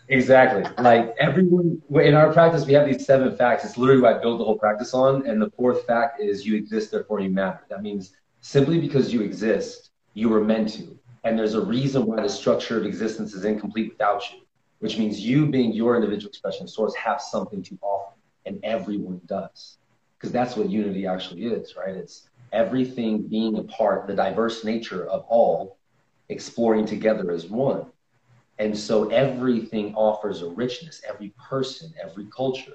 Exactly. 0.08 0.64
Like 0.82 1.14
everyone 1.20 1.82
in 1.96 2.14
our 2.14 2.32
practice, 2.32 2.66
we 2.66 2.74
have 2.74 2.88
these 2.88 3.06
seven 3.06 3.36
facts. 3.36 3.66
It's 3.66 3.78
literally 3.78 4.02
what 4.02 4.16
I 4.16 4.20
build 4.20 4.40
the 4.40 4.46
whole 4.46 4.58
practice 4.58 4.94
on. 4.94 5.28
And 5.28 5.42
the 5.42 5.52
fourth 5.52 5.86
fact 5.86 6.22
is 6.22 6.46
you 6.46 6.56
exist, 6.56 6.92
therefore 6.92 7.20
you 7.20 7.30
matter. 7.30 7.62
That 7.70 7.82
means 7.82 8.14
simply 8.40 8.80
because 8.80 9.12
you 9.14 9.22
exist, 9.22 9.92
you 10.14 10.30
were 10.30 10.44
meant 10.44 10.70
to. 10.76 10.98
And 11.24 11.40
there's 11.40 11.54
a 11.54 11.62
reason 11.62 12.06
why 12.06 12.22
the 12.22 12.30
structure 12.30 12.78
of 12.78 12.86
existence 12.86 13.34
is 13.34 13.46
incomplete 13.46 13.92
without 13.92 14.30
you, 14.32 14.42
which 14.80 14.98
means 14.98 15.20
you 15.20 15.46
being 15.46 15.72
your 15.72 15.96
individual 15.96 16.30
expression 16.30 16.68
source 16.68 16.94
have 16.96 17.22
something 17.22 17.64
to 17.64 17.78
offer. 17.82 18.14
And 18.46 18.60
everyone 18.64 19.22
does. 19.26 19.78
Because 20.18 20.34
that's 20.34 20.58
what 20.58 20.70
unity 20.70 21.08
actually 21.08 21.46
is, 21.46 21.76
right? 21.78 21.96
It's 21.96 22.30
everything 22.52 23.28
being 23.28 23.58
a 23.58 23.64
part, 23.64 24.08
the 24.08 24.14
diverse 24.14 24.66
nature 24.66 25.06
of 25.08 25.26
all, 25.30 25.78
exploring 26.30 26.86
together 26.86 27.32
as 27.32 27.46
one. 27.48 27.86
And 28.60 28.78
so 28.78 29.10
everything 29.10 29.96
offers 29.96 30.42
a 30.42 30.50
richness, 30.50 31.02
every 31.08 31.34
person, 31.50 31.94
every 32.02 32.28
culture. 32.36 32.74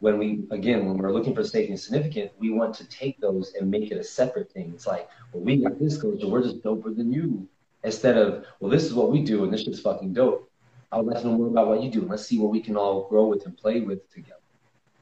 When 0.00 0.18
we, 0.18 0.44
again, 0.50 0.86
when 0.86 0.96
we're 0.96 1.12
looking 1.12 1.34
for 1.34 1.42
and 1.42 1.78
significant, 1.78 2.32
we 2.38 2.50
want 2.50 2.74
to 2.76 2.88
take 2.88 3.20
those 3.20 3.52
and 3.52 3.70
make 3.70 3.90
it 3.90 3.98
a 3.98 4.04
separate 4.04 4.50
thing. 4.52 4.72
It's 4.74 4.86
like, 4.86 5.08
well, 5.32 5.42
we 5.42 5.62
got 5.62 5.78
this 5.78 6.00
culture, 6.00 6.26
we're 6.26 6.42
just 6.42 6.62
doper 6.62 6.96
than 6.96 7.12
you. 7.12 7.46
Instead 7.84 8.16
of, 8.18 8.44
well, 8.60 8.70
this 8.70 8.84
is 8.84 8.94
what 8.94 9.10
we 9.10 9.22
do 9.22 9.44
and 9.44 9.52
this 9.52 9.62
shit's 9.62 9.80
fucking 9.80 10.12
dope. 10.12 10.50
I 10.92 10.98
would 10.98 11.06
like 11.06 11.22
to 11.22 11.28
know 11.28 11.38
more 11.38 11.46
about 11.48 11.68
what 11.68 11.82
you 11.82 11.90
do. 11.90 12.02
Let's 12.02 12.26
see 12.26 12.38
what 12.38 12.50
we 12.50 12.60
can 12.60 12.76
all 12.76 13.08
grow 13.08 13.26
with 13.26 13.46
and 13.46 13.56
play 13.56 13.80
with 13.80 14.10
together. 14.12 14.36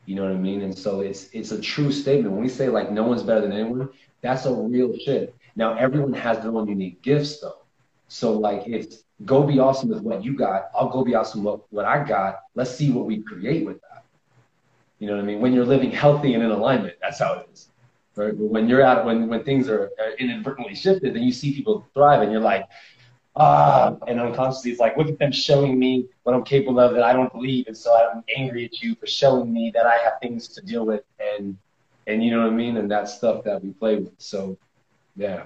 You 0.04 0.14
know 0.14 0.22
what 0.22 0.32
I 0.32 0.36
mean? 0.36 0.62
And 0.62 0.76
so 0.76 1.00
it's 1.00 1.28
it's 1.32 1.50
a 1.50 1.60
true 1.60 1.92
statement. 1.92 2.32
When 2.32 2.42
we 2.42 2.48
say 2.48 2.68
like 2.68 2.90
no 2.90 3.02
one's 3.02 3.22
better 3.22 3.42
than 3.42 3.52
anyone, 3.52 3.90
that's 4.20 4.46
a 4.46 4.54
real 4.54 4.96
shit. 4.96 5.34
Now 5.56 5.74
everyone 5.74 6.12
has 6.14 6.40
their 6.40 6.50
own 6.50 6.68
unique 6.68 7.02
gifts 7.02 7.40
though. 7.40 7.62
So 8.08 8.32
like 8.32 8.62
it's 8.66 9.04
go 9.24 9.42
be 9.42 9.58
awesome 9.58 9.90
with 9.90 10.00
what 10.00 10.24
you 10.24 10.36
got. 10.36 10.70
I'll 10.74 10.88
go 10.88 11.04
be 11.04 11.14
awesome 11.14 11.44
with 11.44 11.60
what 11.70 11.84
I 11.84 12.04
got. 12.04 12.40
Let's 12.54 12.74
see 12.74 12.90
what 12.90 13.06
we 13.06 13.22
create 13.22 13.66
with 13.66 13.80
that. 13.82 14.04
You 14.98 15.08
know 15.08 15.16
what 15.16 15.22
I 15.22 15.26
mean? 15.26 15.40
When 15.40 15.52
you're 15.52 15.66
living 15.66 15.90
healthy 15.90 16.34
and 16.34 16.42
in 16.42 16.50
alignment, 16.50 16.96
that's 17.02 17.18
how 17.18 17.34
it 17.34 17.48
is. 17.52 17.68
Right? 18.18 18.36
But 18.36 18.46
when 18.46 18.68
you're 18.68 18.82
out, 18.82 19.04
when 19.04 19.28
when 19.28 19.44
things 19.44 19.68
are 19.68 19.90
inadvertently 20.18 20.74
shifted, 20.74 21.14
then 21.14 21.22
you 21.22 21.32
see 21.32 21.54
people 21.54 21.86
thrive, 21.94 22.22
and 22.22 22.32
you're 22.32 22.40
like, 22.40 22.66
ah, 23.36 23.96
and 24.06 24.20
unconsciously 24.20 24.72
it's 24.72 24.80
like, 24.80 24.96
look 24.96 25.08
at 25.08 25.18
them 25.18 25.32
showing 25.32 25.78
me 25.78 26.08
what 26.24 26.34
I'm 26.34 26.44
capable 26.44 26.80
of 26.80 26.94
that 26.94 27.02
I 27.02 27.12
don't 27.12 27.32
believe, 27.32 27.66
and 27.68 27.76
so 27.76 27.94
I'm 27.96 28.24
angry 28.36 28.64
at 28.64 28.82
you 28.82 28.94
for 28.96 29.06
showing 29.06 29.52
me 29.52 29.70
that 29.74 29.86
I 29.86 29.96
have 29.98 30.14
things 30.20 30.48
to 30.48 30.60
deal 30.60 30.84
with, 30.84 31.04
and 31.20 31.56
and 32.08 32.24
you 32.24 32.30
know 32.30 32.42
what 32.42 32.52
I 32.52 32.56
mean, 32.56 32.76
and 32.76 32.90
that's 32.90 33.14
stuff 33.14 33.44
that 33.44 33.62
we 33.62 33.70
play 33.70 33.96
with. 33.96 34.14
So, 34.18 34.58
yeah. 35.16 35.44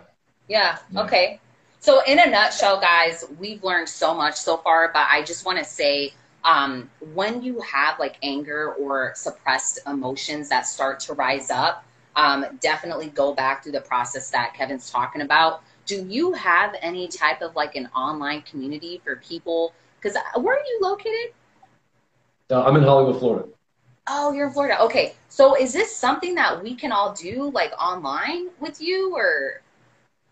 Yeah. 0.49 0.79
yeah. 0.91 1.03
Okay. 1.03 1.41
So, 1.81 2.03
in 2.05 2.21
a 2.21 2.27
nutshell, 2.27 2.81
guys, 2.81 3.25
we've 3.41 3.63
learned 3.65 3.89
so 3.89 4.15
much 4.15 4.37
so 4.37 4.57
far, 4.59 4.91
but 4.93 5.07
I 5.11 5.23
just 5.25 5.45
want 5.45 5.59
to 5.59 5.65
say 5.65 6.15
um, 6.45 6.89
when 7.15 7.43
you 7.43 7.61
have 7.61 7.99
like 7.99 8.17
anger 8.23 8.73
or 8.75 9.13
suppressed 9.17 9.81
emotions 9.87 10.49
that 10.49 10.67
start 10.67 11.01
to 11.01 11.15
rise 11.15 11.51
up, 11.51 11.85
um, 12.17 12.45
definitely 12.61 13.09
go 13.09 13.35
back 13.35 13.63
through 13.63 13.73
the 13.73 13.81
process 13.81 14.31
that 14.31 14.55
Kevin's 14.55 14.91
talking 14.91 15.23
about. 15.23 15.63
Do 15.87 16.05
you 16.07 16.33
have 16.33 16.75
any 16.81 17.09
type 17.09 17.43
of 17.43 17.57
like 17.57 17.75
an 17.75 17.89
online 17.95 18.43
community 18.43 19.01
for 19.05 19.17
people? 19.17 19.75
Because 20.01 20.17
uh, 20.17 20.41
where 20.41 20.57
are 20.57 20.65
you 20.65 20.79
located? 20.81 21.33
Uh, 22.51 22.65
I'm 22.65 22.77
in 22.77 22.83
Hollywood, 22.83 23.19
Florida. 23.19 23.49
Oh, 24.09 24.33
you're 24.33 24.49
in 24.49 24.53
Florida. 24.53 24.81
Okay. 24.83 25.15
So 25.29 25.57
is 25.57 25.73
this 25.73 25.95
something 25.95 26.35
that 26.35 26.63
we 26.63 26.75
can 26.75 26.93
all 26.93 27.15
do 27.15 27.51
like 27.51 27.73
online 27.81 28.49
with 28.61 28.81
you 28.81 29.15
or? 29.15 29.63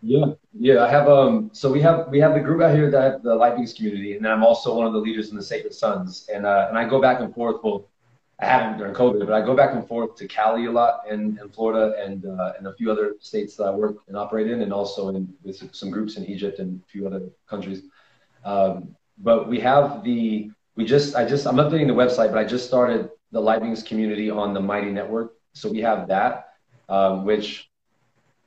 Yeah, 0.03 0.25
yeah. 0.59 0.83
I 0.83 0.89
have 0.89 1.07
um. 1.07 1.51
So 1.53 1.71
we 1.71 1.79
have 1.81 2.07
we 2.09 2.19
have 2.19 2.33
the 2.33 2.39
group 2.39 2.61
out 2.61 2.75
here 2.75 2.89
that 2.89 3.21
the 3.21 3.35
Light 3.35 3.55
Beings 3.55 3.73
community, 3.73 4.15
and 4.15 4.25
then 4.25 4.31
I'm 4.31 4.43
also 4.43 4.75
one 4.75 4.87
of 4.87 4.93
the 4.93 4.99
leaders 4.99 5.29
in 5.29 5.37
the 5.37 5.43
Sacred 5.43 5.73
Sons, 5.73 6.27
and 6.33 6.45
uh, 6.45 6.65
and 6.69 6.77
I 6.77 6.89
go 6.89 6.99
back 6.99 7.19
and 7.19 7.33
forth. 7.33 7.63
Well, 7.63 7.87
I 8.41 8.45
haven't 8.45 8.79
during 8.79 8.95
COVID, 8.95 9.19
but 9.19 9.33
I 9.33 9.45
go 9.45 9.55
back 9.55 9.75
and 9.75 9.87
forth 9.87 10.15
to 10.15 10.27
Cali 10.27 10.65
a 10.65 10.71
lot 10.71 11.01
in, 11.07 11.37
in 11.39 11.49
Florida 11.49 11.93
and 12.03 12.25
uh, 12.25 12.53
and 12.57 12.65
a 12.65 12.73
few 12.73 12.91
other 12.91 13.13
states 13.19 13.55
that 13.57 13.65
I 13.65 13.71
work 13.71 13.97
and 14.07 14.17
operate 14.17 14.49
in, 14.49 14.61
and 14.61 14.73
also 14.73 15.09
in 15.09 15.31
with 15.43 15.75
some 15.75 15.91
groups 15.91 16.17
in 16.17 16.25
Egypt 16.25 16.57
and 16.59 16.81
a 16.81 16.85
few 16.91 17.05
other 17.05 17.29
countries. 17.47 17.83
Um, 18.43 18.95
but 19.19 19.47
we 19.47 19.59
have 19.59 20.03
the 20.03 20.49
we 20.75 20.85
just 20.85 21.15
I 21.15 21.23
just 21.23 21.45
I'm 21.45 21.57
updating 21.57 21.85
the 21.87 21.93
website, 21.93 22.29
but 22.29 22.39
I 22.39 22.43
just 22.43 22.65
started 22.65 23.11
the 23.31 23.39
Light 23.39 23.61
Beings 23.61 23.83
community 23.83 24.31
on 24.31 24.55
the 24.55 24.59
Mighty 24.59 24.89
Network, 24.89 25.35
so 25.53 25.69
we 25.69 25.81
have 25.81 26.07
that, 26.07 26.55
um, 26.89 27.25
which 27.25 27.69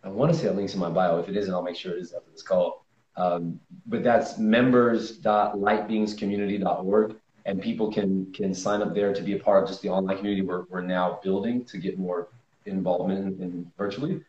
I 0.02 0.08
want 0.08 0.32
to 0.32 0.38
say 0.38 0.46
that 0.46 0.56
links 0.56 0.74
in 0.74 0.80
my 0.80 0.90
bio. 0.90 1.20
If 1.20 1.28
it 1.28 1.36
isn't, 1.36 1.54
I'll 1.54 1.62
make 1.62 1.76
sure 1.76 1.96
it 1.96 2.00
is 2.00 2.12
after 2.12 2.32
this 2.32 2.42
call. 2.42 2.84
Um, 3.16 3.60
but 3.86 4.02
that's 4.02 4.38
members.lightbeingscommunity.org, 4.38 7.16
and 7.46 7.60
people 7.60 7.92
can 7.92 8.32
can 8.32 8.54
sign 8.54 8.82
up 8.82 8.94
there 8.94 9.12
to 9.12 9.22
be 9.22 9.34
a 9.34 9.38
part 9.38 9.62
of 9.62 9.68
just 9.68 9.82
the 9.82 9.88
online 9.88 10.16
community 10.16 10.42
we're, 10.42 10.64
we're 10.70 10.80
now 10.80 11.20
building 11.22 11.64
to 11.66 11.78
get 11.78 11.98
more 11.98 12.28
involvement 12.66 13.20
in, 13.20 13.42
in 13.42 13.72
virtually. 13.76 14.20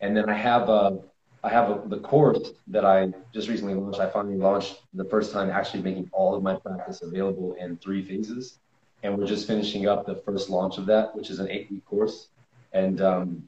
And 0.00 0.16
then 0.16 0.28
I 0.28 0.34
have 0.34 0.68
a, 0.68 0.98
I 1.42 1.48
have 1.50 1.70
a, 1.70 1.82
the 1.88 2.00
course 2.00 2.50
that 2.68 2.84
I 2.84 3.12
just 3.32 3.48
recently 3.48 3.74
launched. 3.74 4.00
I 4.00 4.10
finally 4.10 4.36
launched 4.36 4.82
the 4.94 5.04
first 5.04 5.32
time 5.32 5.50
actually 5.50 5.82
making 5.82 6.10
all 6.12 6.34
of 6.34 6.42
my 6.42 6.56
practice 6.56 7.02
available 7.02 7.54
in 7.54 7.76
three 7.76 8.04
phases. 8.04 8.58
And 9.02 9.16
we're 9.16 9.26
just 9.26 9.46
finishing 9.46 9.86
up 9.86 10.06
the 10.06 10.16
first 10.16 10.48
launch 10.50 10.78
of 10.78 10.86
that, 10.86 11.14
which 11.14 11.30
is 11.30 11.38
an 11.38 11.48
eight 11.50 11.70
week 11.70 11.84
course. 11.84 12.28
And 12.72 13.00
um, 13.02 13.44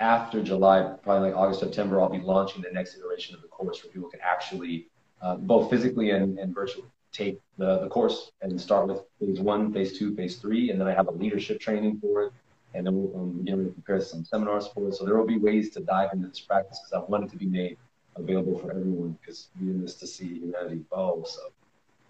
after 0.00 0.42
July, 0.42 0.94
probably 1.02 1.30
like 1.30 1.38
August, 1.38 1.60
September, 1.60 2.00
I'll 2.00 2.08
be 2.08 2.18
launching 2.18 2.62
the 2.62 2.70
next 2.72 2.96
iteration 2.96 3.34
of 3.34 3.42
the 3.42 3.48
course 3.48 3.82
where 3.82 3.92
people 3.92 4.08
can 4.08 4.20
actually, 4.22 4.88
uh, 5.22 5.36
both 5.36 5.70
physically 5.70 6.10
and, 6.10 6.38
and 6.38 6.54
virtually, 6.54 6.86
take 7.12 7.40
the, 7.58 7.78
the 7.80 7.88
course 7.88 8.32
and 8.42 8.60
start 8.60 8.88
with 8.88 9.00
phase 9.18 9.40
one, 9.40 9.72
phase 9.72 9.98
two, 9.98 10.14
phase 10.14 10.36
three, 10.36 10.70
and 10.70 10.80
then 10.80 10.86
I 10.86 10.94
have 10.94 11.08
a 11.08 11.12
leadership 11.12 11.60
training 11.60 11.98
for 12.00 12.24
it. 12.24 12.32
And 12.72 12.86
then 12.86 12.94
we'll 12.94 13.20
um, 13.20 13.32
begin 13.32 13.64
to 13.64 13.72
prepare 13.72 14.00
some 14.00 14.24
seminars 14.24 14.68
for 14.68 14.88
it. 14.88 14.94
So 14.94 15.04
there 15.04 15.16
will 15.16 15.26
be 15.26 15.38
ways 15.38 15.70
to 15.70 15.80
dive 15.80 16.10
into 16.12 16.28
this 16.28 16.38
practice 16.38 16.78
because 16.78 16.92
I 16.92 17.10
want 17.10 17.24
it 17.24 17.30
to 17.30 17.36
be 17.36 17.46
made 17.46 17.76
available 18.16 18.58
for 18.58 18.70
everyone 18.70 19.18
because 19.20 19.48
we 19.60 19.70
in 19.70 19.80
this 19.82 19.94
to 19.94 20.06
see 20.06 20.38
humanity 20.38 20.84
evolve. 20.86 21.26
So, 21.26 21.40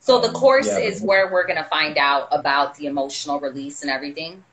so 0.01 0.21
the 0.21 0.29
um, 0.29 0.35
course 0.35 0.67
yeah, 0.67 0.79
is 0.79 1.01
where 1.01 1.33
we're 1.33 1.47
going 1.47 1.63
to 1.63 1.69
find 1.71 1.97
out 1.97 2.29
about 2.31 2.75
the 2.75 2.87
emotional 2.87 3.41
release 3.41 3.83
and 3.83 3.91
everything. 3.91 4.45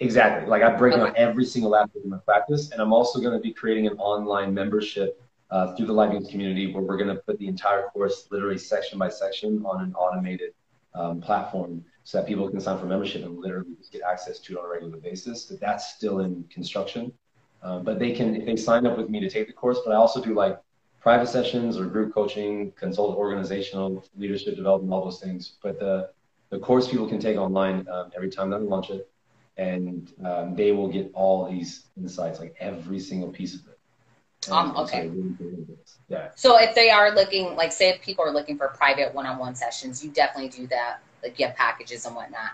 Exactly. 0.00 0.48
Like 0.48 0.62
I 0.62 0.74
break 0.76 0.94
okay. 0.94 1.04
down 1.04 1.14
every 1.16 1.44
single 1.44 1.76
aspect 1.76 2.04
of 2.04 2.10
my 2.10 2.18
practice, 2.18 2.70
and 2.70 2.80
I'm 2.80 2.92
also 2.92 3.20
going 3.20 3.34
to 3.34 3.40
be 3.40 3.52
creating 3.52 3.86
an 3.86 3.98
online 3.98 4.52
membership 4.52 5.22
uh, 5.50 5.74
through 5.74 5.86
the 5.86 5.94
Beings 5.94 6.30
community 6.30 6.72
where 6.72 6.82
we're 6.82 6.96
going 6.96 7.14
to 7.14 7.22
put 7.22 7.38
the 7.38 7.48
entire 7.48 7.88
course, 7.88 8.28
literally 8.30 8.58
section 8.58 8.98
by 8.98 9.08
section, 9.08 9.64
on 9.64 9.82
an 9.82 9.94
automated 9.94 10.52
um, 10.94 11.20
platform 11.20 11.84
so 12.04 12.18
that 12.18 12.26
people 12.26 12.48
can 12.48 12.60
sign 12.60 12.78
for 12.78 12.86
membership 12.86 13.24
and 13.24 13.38
literally 13.38 13.74
just 13.78 13.92
get 13.92 14.02
access 14.02 14.38
to 14.40 14.54
it 14.54 14.58
on 14.58 14.64
a 14.64 14.68
regular 14.68 14.96
basis. 14.96 15.44
But 15.44 15.60
that's 15.60 15.94
still 15.94 16.20
in 16.20 16.44
construction. 16.44 17.12
Um, 17.62 17.84
but 17.84 17.98
they 17.98 18.12
can, 18.12 18.36
if 18.36 18.46
they 18.46 18.56
sign 18.56 18.86
up 18.86 18.96
with 18.96 19.10
me 19.10 19.20
to 19.20 19.28
take 19.28 19.46
the 19.46 19.52
course, 19.52 19.78
but 19.84 19.92
I 19.92 19.96
also 19.96 20.22
do 20.22 20.34
like 20.34 20.60
private 21.00 21.28
sessions 21.28 21.78
or 21.78 21.86
group 21.86 22.14
coaching, 22.14 22.72
consult 22.72 23.16
organizational 23.16 24.04
leadership 24.16 24.56
development, 24.56 24.92
all 24.92 25.04
those 25.04 25.20
things. 25.20 25.54
But 25.62 25.78
the 25.78 26.10
the 26.50 26.58
course 26.58 26.88
people 26.88 27.06
can 27.06 27.20
take 27.20 27.36
online 27.36 27.86
um, 27.88 28.10
every 28.14 28.28
time 28.28 28.50
that 28.50 28.56
I 28.56 28.58
launch 28.60 28.90
it 28.90 29.08
and 29.56 30.12
um, 30.24 30.54
they 30.54 30.72
will 30.72 30.88
get 30.88 31.10
all 31.14 31.50
these 31.50 31.88
insights, 31.96 32.40
like 32.40 32.54
every 32.60 32.98
single 32.98 33.30
piece 33.30 33.54
of 33.54 33.60
it. 33.68 33.78
Um, 34.50 34.76
okay. 34.76 35.10
Yeah. 36.08 36.30
So 36.34 36.58
if 36.58 36.74
they 36.74 36.90
are 36.90 37.14
looking, 37.14 37.56
like, 37.56 37.72
say, 37.72 37.90
if 37.90 38.00
people 38.00 38.24
are 38.24 38.32
looking 38.32 38.56
for 38.56 38.68
private 38.68 39.14
one-on-one 39.14 39.54
sessions, 39.54 40.04
you 40.04 40.10
definitely 40.10 40.48
do 40.48 40.66
that, 40.68 41.00
like, 41.22 41.36
get 41.36 41.56
packages 41.56 42.06
and 42.06 42.16
whatnot. 42.16 42.52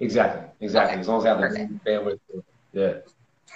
Exactly. 0.00 0.48
Exactly. 0.60 0.92
Okay. 0.92 1.00
As 1.00 1.08
long 1.08 1.18
as 1.18 1.26
I 1.26 1.28
have 1.30 1.38
Perfect. 1.38 1.84
the 1.84 1.90
bandwidth. 1.90 2.20
Yeah. 2.72 2.94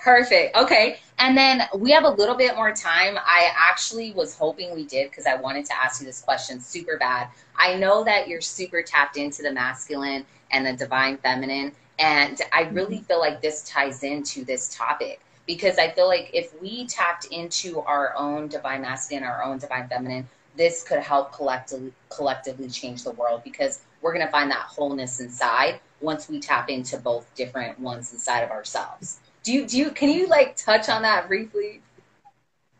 Perfect. 0.02 0.56
Okay. 0.56 0.98
And 1.18 1.36
then 1.36 1.62
we 1.76 1.92
have 1.92 2.04
a 2.04 2.10
little 2.10 2.34
bit 2.34 2.56
more 2.56 2.72
time. 2.72 3.16
I 3.18 3.50
actually 3.56 4.12
was 4.12 4.36
hoping 4.36 4.74
we 4.74 4.84
did 4.84 5.10
because 5.10 5.26
I 5.26 5.36
wanted 5.36 5.64
to 5.66 5.76
ask 5.76 6.00
you 6.00 6.06
this 6.06 6.20
question 6.20 6.58
super 6.60 6.98
bad. 6.98 7.28
I 7.56 7.76
know 7.76 8.02
that 8.02 8.26
you're 8.26 8.40
super 8.40 8.82
tapped 8.82 9.16
into 9.16 9.42
the 9.42 9.52
masculine 9.52 10.26
and 10.50 10.66
the 10.66 10.72
divine 10.72 11.18
feminine. 11.18 11.72
And 12.00 12.40
I 12.52 12.62
really 12.62 12.96
mm-hmm. 12.96 13.04
feel 13.04 13.20
like 13.20 13.40
this 13.40 13.62
ties 13.62 14.02
into 14.02 14.44
this 14.44 14.74
topic 14.74 15.20
because 15.46 15.78
I 15.78 15.90
feel 15.90 16.06
like 16.06 16.30
if 16.32 16.60
we 16.60 16.86
tapped 16.86 17.26
into 17.26 17.80
our 17.80 18.14
own 18.16 18.48
divine 18.48 18.82
masculine, 18.82 19.24
our 19.24 19.42
own 19.42 19.58
divine 19.58 19.88
feminine, 19.88 20.28
this 20.56 20.82
could 20.82 21.00
help 21.00 21.32
collectively 21.32 21.92
collectively 22.10 22.68
change 22.68 23.04
the 23.04 23.12
world 23.12 23.42
because 23.42 23.80
we're 24.00 24.12
going 24.12 24.24
to 24.24 24.30
find 24.30 24.50
that 24.50 24.66
wholeness 24.66 25.20
inside 25.20 25.80
once 26.00 26.28
we 26.28 26.40
tap 26.40 26.68
into 26.68 26.98
both 26.98 27.32
different 27.34 27.78
ones 27.80 28.12
inside 28.12 28.40
of 28.40 28.50
ourselves. 28.50 29.20
Do 29.42 29.52
you 29.52 29.66
do 29.66 29.78
you 29.78 29.90
can 29.90 30.10
you 30.10 30.28
like 30.28 30.56
touch 30.56 30.88
on 30.88 31.02
that 31.02 31.28
briefly? 31.28 31.80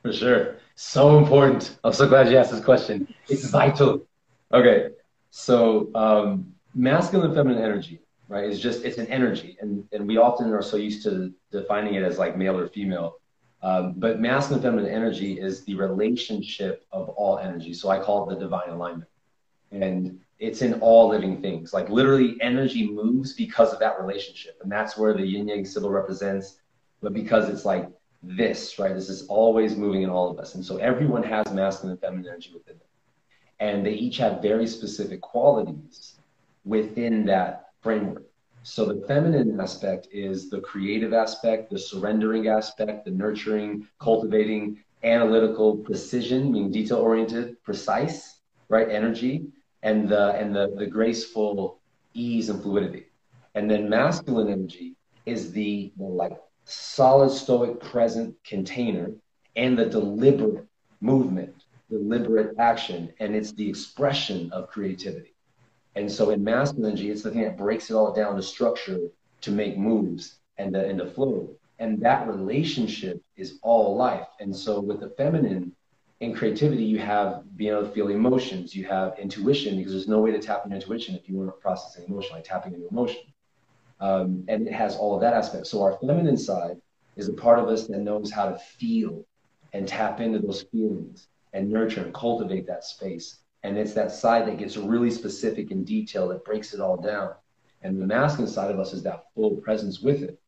For 0.03 0.13
sure. 0.13 0.57
So 0.75 1.19
important. 1.19 1.79
I'm 1.85 1.93
so 1.93 2.09
glad 2.09 2.29
you 2.31 2.37
asked 2.37 2.51
this 2.51 2.65
question. 2.65 3.07
It's 3.29 3.47
vital. 3.47 4.07
Okay. 4.53 4.91
So 5.31 5.91
um, 5.95 6.55
masculine 6.75 7.29
and 7.29 7.37
feminine 7.37 7.63
energy, 7.63 8.02
right, 8.33 8.49
is 8.49 8.61
just 8.61 8.85
it's 8.85 8.99
an 8.99 9.07
energy. 9.09 9.57
And 9.61 9.87
and 9.93 10.09
we 10.09 10.17
often 10.17 10.51
are 10.53 10.63
so 10.63 10.77
used 10.77 11.03
to 11.05 11.33
defining 11.51 11.95
it 11.95 12.03
as 12.03 12.19
like 12.19 12.37
male 12.37 12.59
or 12.59 12.69
female. 12.69 13.17
Um, 13.63 13.95
but 13.97 14.21
masculine 14.21 14.65
and 14.65 14.75
feminine 14.75 14.93
energy 14.93 15.39
is 15.39 15.65
the 15.65 15.77
relationship 15.77 16.85
of 16.91 17.11
all 17.11 17.39
energy. 17.39 17.73
So 17.75 17.91
I 17.91 18.01
call 18.01 18.29
it 18.29 18.35
the 18.35 18.41
divine 18.41 18.71
alignment. 18.71 19.11
And 19.71 20.19
it's 20.41 20.63
in 20.63 20.81
all 20.81 21.09
living 21.09 21.41
things. 21.41 21.73
Like 21.73 21.89
literally, 21.89 22.37
energy 22.41 22.89
moves 22.89 23.35
because 23.35 23.73
of 23.73 23.79
that 23.79 24.01
relationship. 24.01 24.59
And 24.63 24.73
that's 24.73 24.97
where 24.97 25.15
the 25.15 25.25
yin 25.25 25.47
yang 25.47 25.65
symbol 25.65 25.91
represents. 25.91 26.57
But 27.01 27.13
because 27.13 27.49
it's 27.49 27.65
like 27.65 27.89
this, 28.23 28.79
right? 28.79 28.95
This 28.95 29.09
is 29.09 29.27
always 29.29 29.77
moving 29.77 30.03
in 30.03 30.11
all 30.11 30.29
of 30.29 30.39
us. 30.39 30.57
And 30.57 30.65
so 30.65 30.79
everyone 30.79 31.23
has 31.23 31.53
masculine 31.53 31.93
and 31.93 32.01
feminine 32.01 32.27
energy 32.27 32.51
within 32.53 32.79
them. 32.79 32.89
And 33.61 33.87
they 33.87 33.93
each 33.93 34.17
have 34.17 34.43
very 34.43 34.67
specific 34.67 35.21
qualities 35.21 36.17
within 36.65 37.25
that 37.27 37.62
framework. 37.83 38.25
So 38.63 38.85
the 38.85 39.07
feminine 39.07 39.59
aspect 39.61 40.09
is 40.13 40.49
the 40.49 40.61
creative 40.61 41.13
aspect, 41.13 41.71
the 41.71 41.79
surrendering 41.79 42.47
aspect, 42.49 43.05
the 43.05 43.11
nurturing, 43.11 43.89
cultivating, 43.99 44.79
analytical, 45.03 45.77
precision, 45.79 46.53
meaning 46.53 46.71
detail 46.71 46.99
oriented, 46.99 47.63
precise, 47.65 48.39
right? 48.69 48.89
Energy, 48.89 49.47
and 49.83 50.09
the 50.09 50.35
and 50.35 50.55
the, 50.55 50.73
the 50.77 50.87
graceful 50.87 51.81
ease 52.15 52.51
and 52.51 52.63
fluidity. 52.63 53.07
And 53.55 53.71
then 53.71 53.89
masculine 53.89 54.49
energy 54.49 54.97
is 55.27 55.53
the, 55.53 55.93
the 55.97 56.05
like 56.05 56.39
solid 56.65 57.31
stoic 57.31 57.81
present 57.81 58.37
container 58.45 59.11
and 59.57 59.79
the 59.79 59.87
deliberate 59.87 60.67
movement, 61.01 61.65
deliberate 61.91 62.55
action, 62.59 63.13
and 63.19 63.35
it's 63.35 63.53
the 63.53 63.69
expression 63.69 64.51
of 64.53 64.69
creativity. 64.69 65.32
And 65.95 66.11
so 66.11 66.31
in 66.31 66.43
masculine 66.43 66.93
energy, 66.93 67.11
it's 67.11 67.23
the 67.23 67.31
thing 67.31 67.43
that 67.43 67.59
breaks 67.59 67.91
it 67.91 67.95
all 67.95 68.13
down 68.13 68.37
to 68.37 68.43
structure 68.43 69.01
to 69.43 69.51
make 69.51 69.77
moves 69.77 70.37
and 70.59 70.75
the, 70.75 70.87
and 70.89 70.99
the 70.99 71.07
flow. 71.07 71.51
And 71.79 72.01
that 72.01 72.29
relationship 72.29 73.23
is 73.37 73.59
all 73.63 73.97
life. 73.97 74.29
And 74.41 74.55
so 74.55 74.81
with 74.81 75.01
the 75.01 75.11
feminine 75.11 75.73
in 76.21 76.33
creativity, 76.33 76.85
you 76.85 77.01
have 77.01 77.43
being 77.57 77.73
able 77.73 77.83
to 77.83 77.91
feel 77.91 78.09
emotions, 78.09 78.75
you 78.75 78.85
have 78.85 79.19
intuition, 79.19 79.77
because 79.77 79.93
there's 79.93 80.07
no 80.07 80.21
way 80.21 80.31
to 80.31 80.39
tap 80.39 80.65
into 80.65 80.77
intuition 80.77 81.17
if 81.17 81.29
you 81.29 81.37
weren't 81.37 81.61
processing 81.61 82.05
emotion, 82.09 82.37
like 82.37 82.45
tapping 82.45 82.75
into 82.75 82.87
emotion. 82.89 83.23
Um, 84.01 84.45
and 84.49 84.67
it 84.69 84.73
has 84.73 84.97
all 84.97 85.15
of 85.15 85.21
that 85.23 85.35
aspect. 85.35 85.67
So 85.67 85.83
our 85.83 85.99
feminine 85.99 86.37
side 86.37 86.81
is 87.17 87.29
a 87.29 87.33
part 87.33 87.59
of 87.59 87.69
us 87.69 87.89
that 87.89 87.99
knows 87.99 88.31
how 88.31 88.49
to 88.49 88.59
feel 88.59 89.25
and 89.73 89.87
tap 89.87 90.21
into 90.21 90.39
those 90.39 90.63
feelings 90.63 91.29
and 91.53 91.71
nurture 91.71 92.03
and 92.03 92.15
cultivate 92.15 92.67
that 92.69 92.85
space. 92.85 93.39
And 93.63 93.79
it's 93.79 93.95
that 93.95 94.11
side 94.11 94.47
that 94.49 94.59
gets 94.59 94.77
really 94.77 95.11
specific 95.11 95.71
and 95.71 95.87
detailed 95.87 96.31
that 96.31 96.45
breaks 96.45 96.75
it 96.75 96.81
all 96.81 96.97
down. 96.97 97.35
And 97.83 98.01
the 98.01 98.07
masculine 98.07 98.51
side 98.51 98.71
of 98.71 98.79
us 98.79 98.93
is 98.93 99.03
that 99.05 99.27
full 99.35 99.57
presence 99.57 100.01
with 100.01 100.23
it. 100.23 100.39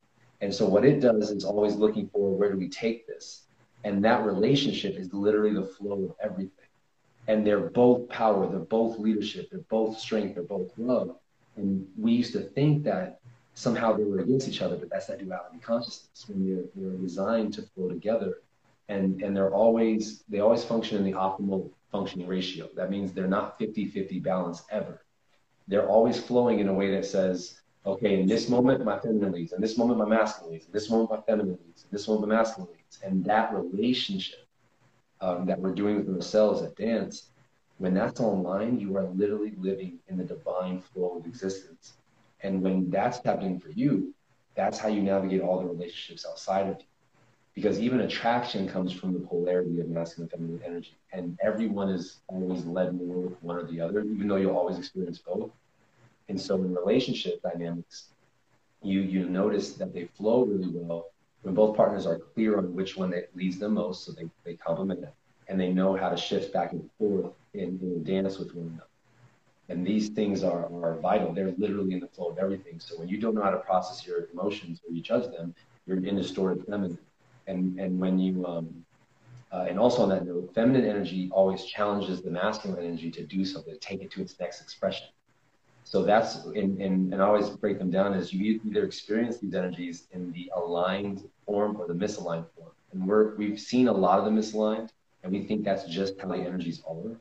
And 0.40 0.54
so 0.54 0.66
what 0.66 0.84
it 0.84 1.00
does 1.00 1.30
is 1.30 1.44
always 1.44 1.74
looking 1.74 2.08
for 2.08 2.30
where 2.30 2.50
do 2.50 2.58
we 2.58 2.68
take 2.68 3.06
this? 3.06 3.44
And 3.84 4.04
that 4.04 4.24
relationship 4.24 4.96
is 4.96 5.12
literally 5.12 5.54
the 5.54 5.64
flow 5.64 6.04
of 6.04 6.14
everything. 6.22 6.50
And 7.26 7.46
they're 7.46 7.70
both 7.70 8.08
power, 8.08 8.48
they're 8.48 8.58
both 8.58 8.98
leadership, 8.98 9.48
they're 9.50 9.60
both 9.70 9.98
strength, 9.98 10.34
they're 10.34 10.42
both 10.42 10.72
love. 10.76 11.16
And 11.56 11.86
we 11.96 12.12
used 12.12 12.32
to 12.32 12.40
think 12.40 12.84
that 12.84 13.20
somehow 13.54 13.96
they 13.96 14.04
were 14.04 14.18
against 14.18 14.48
each 14.48 14.60
other, 14.60 14.76
but 14.76 14.90
that's 14.90 15.06
that 15.06 15.18
duality 15.18 15.58
consciousness 15.58 16.24
when 16.28 16.46
they're, 16.46 16.64
they're 16.74 16.98
designed 16.98 17.54
to 17.54 17.62
flow 17.62 17.88
together. 17.88 18.38
And, 18.88 19.22
and 19.22 19.34
they're 19.34 19.54
always, 19.54 20.24
they 20.28 20.40
always 20.40 20.64
function 20.64 20.98
in 20.98 21.04
the 21.04 21.16
optimal 21.16 21.70
functioning 21.94 22.26
ratio. 22.26 22.68
That 22.74 22.90
means 22.90 23.12
they're 23.12 23.28
not 23.28 23.56
50 23.56 23.86
50 23.86 24.18
balance 24.18 24.64
ever. 24.68 25.02
They're 25.68 25.88
always 25.88 26.20
flowing 26.20 26.58
in 26.58 26.66
a 26.66 26.74
way 26.74 26.90
that 26.90 27.06
says, 27.06 27.60
okay, 27.86 28.20
in 28.20 28.26
this 28.26 28.48
moment, 28.48 28.84
my 28.84 28.98
feminine 28.98 29.30
leads, 29.30 29.52
in 29.52 29.60
this 29.60 29.78
moment, 29.78 30.00
my 30.00 30.04
masculine 30.04 30.54
leads, 30.54 30.66
in 30.66 30.72
this 30.72 30.90
moment, 30.90 31.10
my 31.10 31.20
feminine 31.20 31.58
leads, 31.64 31.84
in 31.84 31.88
this 31.92 32.08
moment, 32.08 32.28
my 32.28 32.34
masculine 32.34 32.70
leads. 32.72 32.98
And 33.04 33.24
that 33.26 33.54
relationship 33.54 34.44
um, 35.20 35.46
that 35.46 35.60
we're 35.60 35.72
doing 35.72 35.96
with 35.98 36.16
ourselves 36.16 36.62
at 36.62 36.74
dance, 36.74 37.30
when 37.78 37.94
that's 37.94 38.20
online, 38.20 38.80
you 38.80 38.96
are 38.96 39.04
literally 39.04 39.52
living 39.56 40.00
in 40.08 40.16
the 40.16 40.24
divine 40.24 40.80
flow 40.80 41.18
of 41.18 41.26
existence. 41.26 41.94
And 42.40 42.60
when 42.60 42.90
that's 42.90 43.20
happening 43.24 43.60
for 43.60 43.70
you, 43.70 44.12
that's 44.56 44.78
how 44.78 44.88
you 44.88 45.00
navigate 45.00 45.42
all 45.42 45.60
the 45.60 45.66
relationships 45.66 46.26
outside 46.28 46.66
of 46.68 46.76
you 46.80 46.86
because 47.54 47.78
even 47.78 48.00
attraction 48.00 48.68
comes 48.68 48.92
from 48.92 49.12
the 49.12 49.20
polarity 49.20 49.80
of 49.80 49.88
masculine 49.88 50.28
and 50.32 50.40
feminine 50.40 50.62
energy. 50.66 50.96
And 51.12 51.38
everyone 51.42 51.88
is 51.88 52.18
always 52.26 52.64
led 52.64 52.94
more 52.94 53.16
with 53.16 53.42
one 53.42 53.56
or 53.56 53.64
the 53.64 53.80
other, 53.80 54.00
even 54.00 54.26
though 54.26 54.36
you'll 54.36 54.56
always 54.56 54.78
experience 54.78 55.18
both. 55.18 55.50
And 56.28 56.40
so 56.40 56.56
in 56.56 56.74
relationship 56.74 57.42
dynamics, 57.42 58.08
you 58.82 59.00
you 59.00 59.28
notice 59.28 59.74
that 59.74 59.94
they 59.94 60.06
flow 60.16 60.44
really 60.44 60.68
well 60.68 61.06
when 61.42 61.54
both 61.54 61.76
partners 61.76 62.06
are 62.06 62.18
clear 62.18 62.58
on 62.58 62.74
which 62.74 62.96
one 62.96 63.10
that 63.10 63.28
leads 63.36 63.58
them 63.58 63.74
most, 63.74 64.04
so 64.04 64.12
they, 64.12 64.28
they 64.44 64.54
complement 64.54 65.02
it. 65.02 65.14
And 65.46 65.60
they 65.60 65.70
know 65.70 65.94
how 65.94 66.08
to 66.08 66.16
shift 66.16 66.54
back 66.54 66.72
and 66.72 66.88
forth 66.98 67.32
in, 67.52 67.78
in 67.82 68.02
dance 68.02 68.38
with 68.38 68.54
one 68.54 68.68
another. 68.68 68.88
And 69.68 69.86
these 69.86 70.08
things 70.08 70.42
are, 70.42 70.64
are 70.82 70.96
vital. 71.00 71.32
They're 71.32 71.52
literally 71.58 71.92
in 71.92 72.00
the 72.00 72.08
flow 72.08 72.30
of 72.30 72.38
everything. 72.38 72.80
So 72.80 72.98
when 72.98 73.08
you 73.08 73.18
don't 73.18 73.34
know 73.34 73.42
how 73.42 73.50
to 73.50 73.58
process 73.58 74.06
your 74.06 74.26
emotions 74.32 74.80
or 74.86 74.94
you 74.94 75.02
judge 75.02 75.30
them, 75.36 75.54
you're 75.86 75.98
in 75.98 76.16
distorted 76.16 76.64
feminine 76.64 76.98
and 77.46 77.78
and 77.78 77.98
when 77.98 78.18
you 78.18 78.44
um, 78.46 78.84
uh, 79.52 79.66
and 79.68 79.78
also 79.78 80.02
on 80.02 80.08
that 80.08 80.26
note, 80.26 80.52
feminine 80.54 80.84
energy 80.84 81.30
always 81.32 81.64
challenges 81.64 82.22
the 82.22 82.30
masculine 82.30 82.84
energy 82.84 83.10
to 83.10 83.24
do 83.24 83.44
something, 83.44 83.72
to 83.72 83.78
take 83.78 84.02
it 84.02 84.10
to 84.10 84.20
its 84.20 84.38
next 84.40 84.60
expression. 84.60 85.06
So 85.84 86.02
that's 86.02 86.46
in, 86.46 86.80
in 86.80 87.12
and 87.12 87.22
I 87.22 87.26
always 87.26 87.50
break 87.50 87.78
them 87.78 87.90
down 87.90 88.14
as 88.14 88.32
you 88.32 88.60
either 88.64 88.84
experience 88.84 89.38
these 89.38 89.54
energies 89.54 90.08
in 90.12 90.32
the 90.32 90.50
aligned 90.56 91.28
form 91.46 91.76
or 91.78 91.86
the 91.86 91.94
misaligned 91.94 92.46
form. 92.56 92.72
And 92.92 93.06
we're 93.06 93.36
we've 93.36 93.60
seen 93.60 93.88
a 93.88 93.92
lot 93.92 94.18
of 94.18 94.24
the 94.24 94.30
misaligned, 94.30 94.90
and 95.22 95.30
we 95.30 95.44
think 95.44 95.64
that's 95.64 95.84
just 95.84 96.20
how 96.20 96.28
the 96.28 96.36
energies 96.36 96.82
are. 96.88 97.16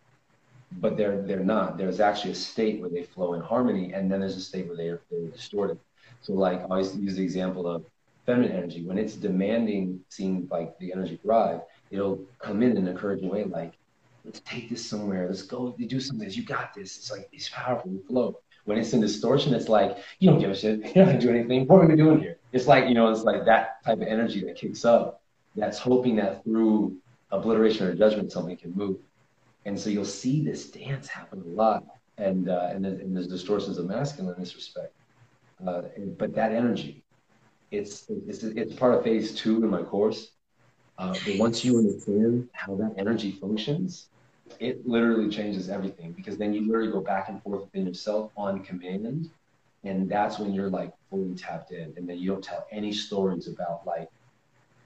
But 0.80 0.98
they're 0.98 1.22
they're 1.22 1.44
not. 1.44 1.78
There's 1.78 2.00
actually 2.00 2.32
a 2.32 2.36
state 2.36 2.80
where 2.80 2.90
they 2.90 3.04
flow 3.04 3.34
in 3.34 3.42
harmony, 3.42 3.94
and 3.94 4.12
then 4.12 4.22
there's 4.22 4.38
a 4.38 4.42
state 4.42 4.68
where 4.68 4.78
they're 4.78 5.02
they're 5.12 5.28
distorted. 5.28 5.78
So 6.22 6.34
like 6.34 6.62
I 6.62 6.64
always 6.64 6.96
use 6.96 7.18
the 7.18 7.24
example 7.24 7.68
of 7.68 7.86
feminine 8.26 8.52
energy, 8.52 8.84
when 8.84 8.98
it's 8.98 9.16
demanding 9.16 10.00
seeing 10.10 10.48
like 10.50 10.78
the 10.80 10.92
energy 10.92 11.20
drive, 11.24 11.62
it'll 11.92 12.20
come 12.40 12.64
in 12.64 12.72
in 12.72 12.78
an 12.78 12.88
encouraging 12.88 13.30
way, 13.30 13.44
like, 13.44 13.74
let's 14.26 14.42
take 14.42 14.70
this 14.70 14.86
somewhere, 14.86 15.28
let's 15.28 15.42
go 15.42 15.76
do 15.78 16.00
something, 16.00 16.30
you 16.30 16.44
got 16.44 16.74
this. 16.74 16.98
It's 16.98 17.12
like 17.12 17.28
it's 17.32 17.50
powerful, 17.50 17.92
we 17.92 18.00
flow. 18.08 18.40
When 18.66 18.78
it's 18.78 18.94
in 18.94 19.02
distortion, 19.02 19.54
it's 19.54 19.68
like, 19.68 19.98
you 20.20 20.30
don't 20.30 20.40
give 20.40 20.50
a 20.50 20.56
shit, 20.56 20.80
you're 20.96 21.06
not 21.06 21.12
gonna 21.12 21.20
do 21.20 21.30
anything, 21.30 21.68
what 21.68 21.82
are 21.82 21.88
we 21.88 21.96
doing 21.96 22.20
here? 22.20 22.38
It's 22.54 22.68
like, 22.68 22.88
you 22.88 22.94
know, 22.94 23.10
it's 23.10 23.24
like 23.24 23.46
that 23.46 23.84
type 23.84 24.02
of 24.02 24.08
energy 24.08 24.44
that 24.46 24.56
kicks 24.56 24.86
up 24.86 25.22
that's 25.56 25.78
hoping 25.78 26.16
that 26.16 26.44
through 26.44 26.96
obliteration 27.32 27.88
or 27.88 27.94
judgment 27.94 28.32
something 28.32 28.56
can 28.56 28.74
move. 28.74 28.98
And 29.66 29.80
so 29.80 29.90
you'll 29.90 30.06
see 30.06 30.44
this 30.44 30.70
dance 30.70 31.08
happen 31.08 31.42
a 31.46 31.50
lot. 31.50 31.84
And, 32.18 32.50
uh, 32.50 32.70
and, 32.72 32.86
and 32.86 33.16
there's 33.16 33.28
distortions 33.28 33.78
of 33.78 33.88
masculine 33.88 34.34
in 34.36 34.40
this 34.40 34.56
respect. 34.56 34.94
Uh, 35.66 35.84
but 36.18 36.34
that 36.36 36.52
energy, 36.52 37.03
it's 37.74 38.06
it's 38.28 38.44
it's 38.44 38.76
part 38.76 38.94
of 38.94 39.04
phase 39.04 39.34
two 39.34 39.64
in 39.64 39.70
my 39.70 39.82
course. 39.82 40.32
Uh, 41.00 41.16
but 41.26 41.40
once 41.40 41.66
you 41.66 41.80
understand 41.80 42.48
how 42.54 42.76
that 42.76 42.94
energy 42.98 43.32
functions, 43.32 44.10
it 44.60 44.88
literally 44.88 45.28
changes 45.28 45.70
everything 45.70 46.12
because 46.12 46.38
then 46.38 46.54
you 46.54 46.68
literally 46.68 46.92
go 46.92 47.02
back 47.02 47.30
and 47.30 47.42
forth 47.42 47.62
within 47.62 47.88
yourself 47.88 48.32
on 48.38 48.64
command, 48.64 49.30
and 49.84 50.08
that's 50.08 50.38
when 50.38 50.54
you're 50.54 50.70
like 50.70 50.94
fully 51.10 51.34
tapped 51.34 51.72
in, 51.72 51.94
and 51.98 52.08
then 52.08 52.20
you 52.20 52.30
don't 52.32 52.44
tell 52.44 52.68
any 52.72 52.94
stories 52.94 53.48
about 53.48 53.88
like, 53.88 54.10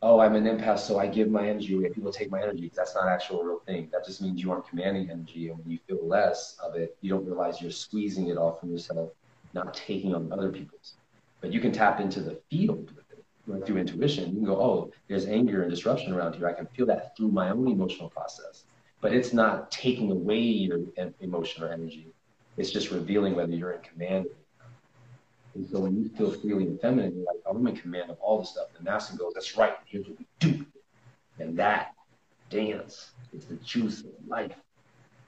oh, 0.01 0.19
I'm 0.21 0.35
an 0.35 0.45
empath, 0.45 0.79
so 0.79 0.97
I 0.97 1.07
give 1.07 1.29
my 1.29 1.49
energy 1.49 1.75
away. 1.75 1.89
People 1.89 2.13
take 2.13 2.31
my 2.31 2.41
energy 2.41 2.71
that's 2.73 2.95
not 2.95 3.09
actual 3.09 3.43
real 3.43 3.59
thing. 3.65 3.89
That 3.91 4.05
just 4.05 4.21
means 4.21 4.41
you 4.41 4.49
aren't 4.49 4.67
commanding 4.69 5.09
energy, 5.09 5.49
and 5.49 5.59
when 5.59 5.69
you 5.69 5.79
feel 5.88 6.07
less 6.07 6.55
of 6.63 6.75
it, 6.75 6.95
you 7.01 7.09
don't 7.09 7.25
realize 7.25 7.61
you're 7.61 7.69
squeezing 7.69 8.29
it 8.29 8.38
off 8.38 8.61
from 8.61 8.71
yourself, 8.71 9.09
not 9.53 9.73
taking 9.73 10.15
on 10.15 10.31
other 10.31 10.53
people's. 10.53 10.93
But 11.41 11.53
you 11.53 11.59
can 11.59 11.71
tap 11.71 11.99
into 11.99 12.19
the 12.19 12.39
field 12.49 12.91
through 13.65 13.77
intuition. 13.77 14.29
You 14.29 14.35
can 14.38 14.45
go, 14.45 14.59
oh, 14.59 14.91
there's 15.07 15.25
anger 15.25 15.61
and 15.61 15.71
disruption 15.71 16.13
around 16.13 16.35
here. 16.35 16.47
I 16.47 16.53
can 16.53 16.67
feel 16.67 16.85
that 16.88 17.15
through 17.15 17.29
my 17.29 17.49
own 17.49 17.67
emotional 17.67 18.09
process. 18.09 18.65
But 18.99 19.13
it's 19.13 19.33
not 19.33 19.71
taking 19.71 20.11
away 20.11 20.39
your 20.39 20.79
emotion 21.21 21.63
or 21.63 21.71
energy. 21.71 22.07
It's 22.57 22.71
just 22.71 22.91
revealing 22.91 23.35
whether 23.35 23.53
you're 23.53 23.71
in 23.71 23.81
command 23.81 24.25
and 25.57 25.67
so 25.71 25.79
when 25.79 25.97
you 25.97 26.09
feel 26.09 26.29
freely 26.31 26.65
and 26.65 26.79
feminine, 26.79 27.15
you're 27.15 27.25
like, 27.25 27.41
I'm 27.49 27.65
in 27.65 27.75
command 27.75 28.11
of 28.11 28.17
all 28.19 28.39
the 28.39 28.45
stuff. 28.45 28.67
And 28.75 28.85
masculine 28.85 29.25
goes, 29.25 29.33
that's 29.33 29.57
right. 29.57 29.73
Here's 29.88 30.05
what 30.07 30.19
we 30.19 30.27
do. 30.39 30.65
And 31.39 31.57
that 31.57 31.95
dance 32.51 33.09
is 33.33 33.45
the 33.45 33.55
juice 33.55 34.01
of 34.01 34.11
life. 34.27 34.53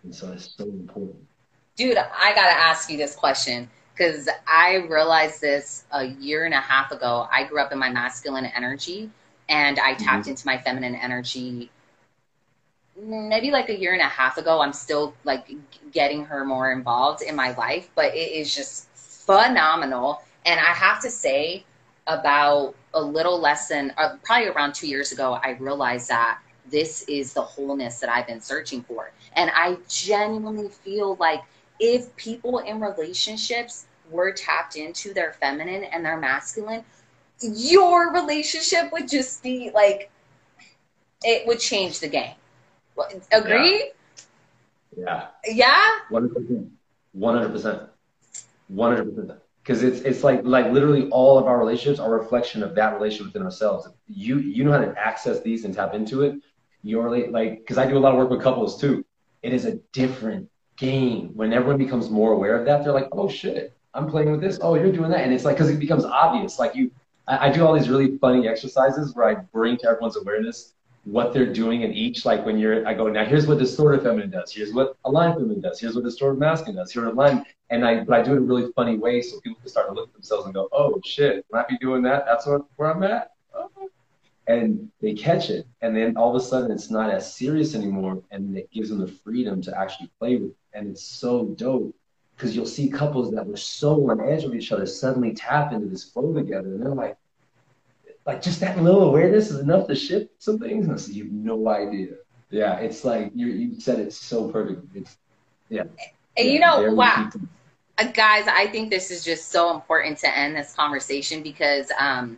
And 0.03 0.14
so 0.14 0.32
it's 0.32 0.55
so 0.55 0.66
important. 0.66 1.18
Dude, 1.76 1.97
I 1.97 2.36
got 2.36 2.47
to 2.47 2.60
ask 2.60 2.91
you 2.91 2.97
this 2.97 3.16
question 3.16 3.68
because 4.00 4.30
I 4.47 4.76
realized 4.89 5.41
this 5.41 5.84
a 5.91 6.06
year 6.06 6.45
and 6.45 6.54
a 6.54 6.62
half 6.62 6.91
ago. 6.91 7.28
I 7.32 7.43
grew 7.43 7.60
up 7.60 7.74
in 7.74 7.78
my 7.78 7.89
masculine 7.89 8.45
energy 8.45 9.12
and 9.50 9.78
I 9.78 9.93
tapped 9.95 10.22
mm-hmm. 10.22 10.30
into 10.30 10.47
my 10.47 10.58
feminine 10.58 10.95
energy 10.95 11.70
maybe 13.02 13.50
like 13.50 13.70
a 13.70 13.80
year 13.80 13.93
and 13.93 14.02
a 14.02 14.06
half 14.06 14.38
ago. 14.38 14.62
I'm 14.62 14.74
still 14.74 15.14
like 15.24 15.50
getting 15.91 16.26
her 16.26 16.43
more 16.43 16.72
involved 16.72 17.22
in 17.22 17.36
my 17.36 17.56
life, 17.56 17.89
but 17.95 18.14
it 18.14 18.32
is 18.32 18.54
just 18.54 18.89
phenomenal. 18.93 20.22
And 20.45 20.60
I 20.60 20.74
have 20.74 21.02
to 21.04 21.10
say, 21.10 21.66
about 22.08 22.76
a 22.93 23.02
little 23.02 23.39
less 23.39 23.68
than 23.68 23.93
uh, 23.97 24.16
probably 24.24 24.47
around 24.47 24.74
two 24.74 24.88
years 24.88 25.12
ago, 25.12 25.39
I 25.43 25.52
realized 25.52 26.10
that 26.10 26.39
this 26.70 27.04
is 27.04 27.34
the 27.34 27.41
wholeness 27.41 28.00
that 28.00 28.10
I've 28.10 28.28
been 28.28 28.41
searching 28.41 28.82
for. 28.82 29.12
And 29.34 29.52
I 29.54 29.78
genuinely 29.88 30.70
feel 30.70 31.16
like 31.20 31.41
if 31.80 32.14
people 32.16 32.60
in 32.60 32.82
relationships 32.82 33.86
were 34.12 34.32
tapped 34.32 34.76
into 34.76 35.14
their 35.14 35.34
feminine 35.34 35.84
and 35.84 36.03
their 36.03 36.18
masculine, 36.18 36.84
your 37.41 38.14
relationship 38.14 38.91
would 38.91 39.07
just 39.07 39.41
be 39.43 39.72
like, 39.74 40.12
it 41.24 41.47
would 41.47 41.60
change 41.60 41.99
the 41.99 42.07
game. 42.07 42.36
Agree? 43.32 43.91
Yeah. 44.97 45.28
Yeah? 45.45 45.99
100%. 46.12 46.70
100%. 47.18 47.89
100%. 48.74 49.38
Because 49.64 49.84
it's 49.84 50.01
it's 50.01 50.24
like 50.24 50.41
like 50.43 50.72
literally 50.72 51.10
all 51.10 51.38
of 51.38 51.45
our 51.45 51.60
relationships 51.60 51.99
are 51.99 52.16
a 52.16 52.20
reflection 52.20 52.64
of 52.64 52.74
that 52.76 52.95
relationship 52.95 53.28
within 53.28 53.43
ourselves. 53.43 53.88
You 54.07 54.39
you 54.39 54.64
know 54.64 54.72
how 54.72 54.80
to 54.80 54.95
access 54.97 55.41
these 55.41 55.64
and 55.66 55.74
tap 55.74 55.93
into 55.93 56.24
it. 56.24 56.41
You're 56.82 57.30
like 57.30 57.60
because 57.60 57.78
I 57.78 57.86
do 57.86 57.97
a 57.97 57.99
lot 57.99 58.14
of 58.14 58.18
work 58.18 58.30
with 58.32 58.41
couples 58.41 58.80
too. 58.80 59.05
It 59.43 59.53
is 59.53 59.66
a 59.66 59.76
different 59.91 60.49
game 60.78 61.32
when 61.36 61.53
everyone 61.53 61.78
becomes 61.78 62.10
more 62.10 62.32
aware 62.32 62.57
of 62.57 62.66
that. 62.66 62.84
They're 62.84 62.93
like, 62.93 63.10
oh 63.12 63.30
shit, 63.30 63.78
I'm 63.94 64.08
playing 64.08 64.32
with 64.32 64.42
this. 64.42 64.60
Oh, 64.62 64.76
you're 64.76 64.92
doing 64.92 65.12
that, 65.12 65.22
and 65.22 65.34
it's 65.34 65.46
like 65.46 65.58
because 65.58 65.70
it 65.70 65.80
becomes 65.80 66.06
obvious. 66.06 66.60
Like 66.60 66.76
you, 66.76 66.92
I, 67.28 67.48
I 67.48 67.52
do 67.52 67.66
all 67.66 67.74
these 67.74 67.90
really 67.90 68.18
funny 68.18 68.48
exercises 68.48 69.16
where 69.16 69.28
I 69.28 69.36
bring 69.36 69.78
to 69.78 69.88
everyone's 69.88 70.18
awareness 70.18 70.74
what 71.06 71.34
they're 71.34 71.52
doing 71.52 71.82
in 71.82 71.94
each. 71.94 72.26
Like 72.26 72.46
when 72.46 72.58
you're, 72.58 72.88
I 72.88 72.94
go, 72.94 73.08
now 73.08 73.26
here's 73.26 73.48
what 73.48 73.58
distorted 73.58 74.04
feminine 74.04 74.30
does. 74.30 74.52
Here's 74.52 74.74
what 74.74 74.96
aligned 75.06 75.36
feminine 75.36 75.62
does. 75.62 75.80
Here's 75.80 75.96
what 75.96 76.04
distorted 76.04 76.40
masculine 76.40 76.76
does. 76.76 76.92
Here's 76.92 77.08
aligned. 77.08 77.46
And 77.70 77.86
I, 77.86 78.04
but 78.04 78.20
I 78.20 78.24
do 78.24 78.34
it 78.34 78.38
in 78.38 78.48
really 78.48 78.72
funny 78.76 78.98
way 78.98 79.22
so 79.22 79.40
people 79.42 79.60
can 79.60 79.70
start 79.70 79.88
to 79.88 79.94
look 79.94 80.10
at 80.10 80.14
themselves 80.14 80.46
and 80.46 80.54
go, 80.54 80.68
oh 80.72 81.00
shit, 81.06 81.46
when 81.50 81.64
I 81.64 81.68
be 81.68 81.78
doing 81.78 82.02
that, 82.04 82.26
that's 82.26 82.46
what, 82.46 82.66
where 82.76 82.94
I'm 82.94 83.04
at. 83.04 83.32
Oh. 83.54 83.70
And 84.48 84.92
they 85.02 85.14
catch 85.14 85.50
it. 85.50 85.68
And 85.82 85.96
then 85.96 86.18
all 86.18 86.36
of 86.36 86.42
a 86.42 86.44
sudden 86.44 86.72
it's 86.72 86.90
not 86.90 87.10
as 87.12 87.34
serious 87.34 87.76
anymore. 87.76 88.22
And 88.32 88.58
it 88.58 88.70
gives 88.72 88.90
them 88.90 89.00
the 89.00 89.08
freedom 89.08 89.62
to 89.64 89.80
actually 89.80 90.10
play 90.20 90.36
with 90.38 90.52
it. 90.52 90.58
And 90.74 90.90
it's 90.90 91.04
so 91.04 91.46
dope 91.46 91.96
because 92.40 92.56
you'll 92.56 92.66
see 92.66 92.88
couples 92.88 93.32
that 93.32 93.46
were 93.46 93.58
so 93.58 94.10
on 94.10 94.22
edge 94.22 94.46
of 94.46 94.56
each 94.56 94.72
other 94.72 94.86
suddenly 94.86 95.34
tap 95.34 95.74
into 95.74 95.88
this 95.88 96.06
flow 96.06 96.34
together. 96.34 96.70
And 96.70 96.82
they're 96.82 96.94
like, 96.94 97.18
like 98.26 98.42
just 98.42 98.62
that 98.62 98.82
little 98.82 99.04
awareness 99.04 99.52
is 99.52 99.60
enough 99.60 99.88
to 99.88 99.96
shift 99.96 100.42
some 100.42 100.58
things. 100.58 100.88
And 100.88 100.98
so 100.98 101.12
you 101.12 101.26
have 101.26 101.34
no 101.34 101.68
idea. 101.68 102.14
Yeah, 102.50 102.78
it's 102.78 103.04
like 103.04 103.32
you 103.36 103.48
you 103.48 103.80
said 103.82 104.00
it 104.00 104.14
so 104.14 104.50
perfect. 104.50 104.84
It's 104.96 105.18
yeah. 105.68 105.82
And 105.82 105.92
yeah, 106.38 106.44
you 106.46 106.60
know, 106.60 106.94
wow. 106.94 107.30
Uh, 107.98 108.08
guys, 108.14 108.48
I 108.48 108.68
think 108.68 108.90
this 108.90 109.12
is 109.12 109.26
just 109.26 109.50
so 109.50 109.76
important 109.76 110.18
to 110.20 110.36
end 110.36 110.56
this 110.56 110.74
conversation 110.74 111.44
because 111.44 111.92
um, 112.00 112.38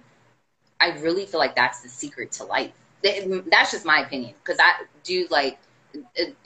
I 0.79 0.97
really 0.97 1.27
feel 1.27 1.39
like 1.39 1.55
that's 1.55 1.81
the 1.81 1.89
secret 1.89 2.31
to 2.33 2.45
life. 2.45 2.71
That's 3.03 3.71
just 3.71 3.85
my 3.85 3.99
opinion 3.99 4.33
because 4.43 4.57
I 4.59 4.85
do 5.03 5.27
like 5.29 5.59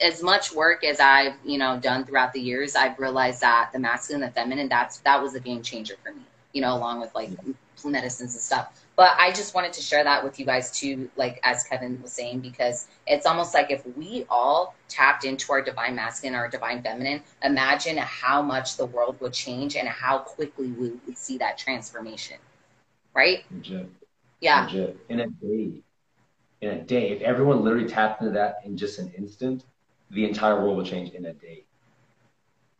as 0.00 0.22
much 0.22 0.52
work 0.52 0.84
as 0.84 1.00
I've 1.00 1.34
you 1.44 1.58
know 1.58 1.78
done 1.78 2.04
throughout 2.04 2.32
the 2.32 2.40
years. 2.40 2.76
I've 2.76 2.98
realized 2.98 3.40
that 3.40 3.70
the 3.72 3.78
masculine 3.78 4.22
and 4.22 4.30
the 4.30 4.34
feminine 4.34 4.68
that's 4.68 4.98
that 4.98 5.22
was 5.22 5.34
a 5.34 5.40
game 5.40 5.62
changer 5.62 5.94
for 6.02 6.12
me. 6.12 6.22
You 6.52 6.62
know, 6.62 6.74
along 6.76 7.00
with 7.00 7.14
like 7.14 7.30
mm-hmm. 7.30 7.90
medicines 7.90 8.34
and 8.34 8.42
stuff. 8.42 8.82
But 8.96 9.14
I 9.18 9.30
just 9.30 9.54
wanted 9.54 9.74
to 9.74 9.82
share 9.82 10.02
that 10.04 10.24
with 10.24 10.40
you 10.40 10.46
guys 10.46 10.70
too, 10.70 11.10
like 11.16 11.38
as 11.44 11.62
Kevin 11.64 12.00
was 12.00 12.12
saying, 12.12 12.40
because 12.40 12.88
it's 13.06 13.26
almost 13.26 13.52
like 13.52 13.70
if 13.70 13.86
we 13.94 14.24
all 14.30 14.74
tapped 14.88 15.24
into 15.24 15.52
our 15.52 15.60
divine 15.60 15.94
masculine, 15.94 16.34
our 16.34 16.48
divine 16.48 16.82
feminine, 16.82 17.22
imagine 17.42 17.98
how 17.98 18.40
much 18.40 18.78
the 18.78 18.86
world 18.86 19.20
would 19.20 19.34
change 19.34 19.76
and 19.76 19.86
how 19.86 20.18
quickly 20.18 20.68
we 20.68 20.92
would 21.06 21.18
see 21.18 21.36
that 21.38 21.58
transformation. 21.58 22.38
Right? 23.12 23.44
Legit. 23.50 23.90
Yeah. 24.40 24.64
Legit. 24.64 24.96
In 25.10 25.20
a 25.20 25.26
day. 25.26 25.82
In 26.62 26.70
a 26.70 26.82
day. 26.82 27.10
If 27.10 27.20
everyone 27.22 27.62
literally 27.62 27.86
tapped 27.86 28.22
into 28.22 28.32
that 28.32 28.60
in 28.64 28.76
just 28.76 28.98
an 28.98 29.12
instant, 29.16 29.64
the 30.10 30.24
entire 30.24 30.60
world 30.60 30.76
would 30.78 30.86
change 30.86 31.10
in 31.10 31.26
a 31.26 31.34
day. 31.34 31.64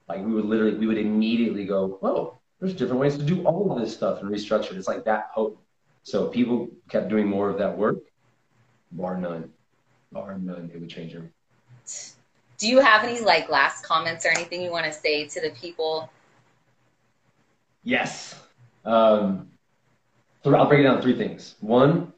Like 0.08 0.24
we 0.24 0.32
would 0.32 0.46
literally, 0.46 0.76
we 0.76 0.86
would 0.86 0.98
immediately 0.98 1.66
go, 1.66 1.98
whoa, 2.00 2.38
there's 2.58 2.72
different 2.74 3.00
ways 3.00 3.18
to 3.18 3.22
do 3.22 3.44
all 3.44 3.70
of 3.72 3.80
this 3.80 3.92
stuff 3.92 4.22
and 4.22 4.30
restructure 4.30 4.72
it. 4.72 4.78
It's 4.78 4.88
like 4.88 5.04
that 5.04 5.32
potent. 5.32 5.58
So 6.04 6.26
if 6.26 6.32
people 6.32 6.68
kept 6.88 7.08
doing 7.08 7.26
more 7.26 7.50
of 7.50 7.58
that 7.58 7.76
work, 7.76 7.98
bar 8.92 9.18
none, 9.18 9.52
bar 10.12 10.38
none, 10.38 10.70
it 10.72 10.80
would 10.80 10.88
change 10.88 11.14
everything. 11.14 11.32
Do 12.58 12.68
you 12.68 12.80
have 12.80 13.04
any 13.04 13.20
like 13.20 13.50
last 13.50 13.84
comments 13.84 14.24
or 14.24 14.30
anything 14.30 14.62
you 14.62 14.70
want 14.70 14.86
to 14.86 14.92
say 14.92 15.26
to 15.26 15.40
the 15.40 15.50
people? 15.50 16.10
Yes. 17.82 18.40
Um, 18.84 19.50
so 20.42 20.54
I'll 20.54 20.66
break 20.66 20.80
it 20.80 20.84
down 20.84 21.02
three 21.02 21.16
things. 21.16 21.56
One, 21.60 22.12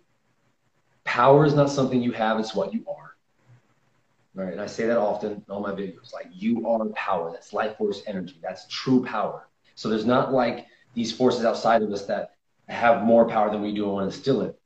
power 1.08 1.46
is 1.46 1.54
not 1.54 1.70
something 1.70 2.02
you 2.02 2.12
have, 2.12 2.38
it's 2.38 2.54
what 2.54 2.74
you 2.74 2.84
are. 2.86 3.16
Right? 4.34 4.52
And 4.52 4.60
I 4.60 4.66
say 4.66 4.86
that 4.86 4.98
often 4.98 5.32
in 5.32 5.44
all 5.48 5.60
my 5.60 5.72
videos. 5.72 6.12
Like 6.12 6.26
you 6.30 6.68
are 6.68 6.84
power. 6.90 7.32
That's 7.32 7.54
life 7.54 7.78
force 7.78 8.02
energy. 8.06 8.38
That's 8.42 8.66
true 8.68 9.02
power. 9.04 9.48
So 9.74 9.88
there's 9.88 10.04
not 10.04 10.34
like 10.34 10.66
these 10.92 11.10
forces 11.10 11.46
outside 11.46 11.80
of 11.82 11.90
us 11.92 12.04
that 12.06 12.34
have 12.68 13.04
more 13.04 13.26
power 13.26 13.50
than 13.50 13.62
we 13.62 13.72
do 13.74 13.84
and 13.84 13.92
want 13.94 14.10
to 14.10 14.14
instill 14.14 14.42
it. 14.42 14.60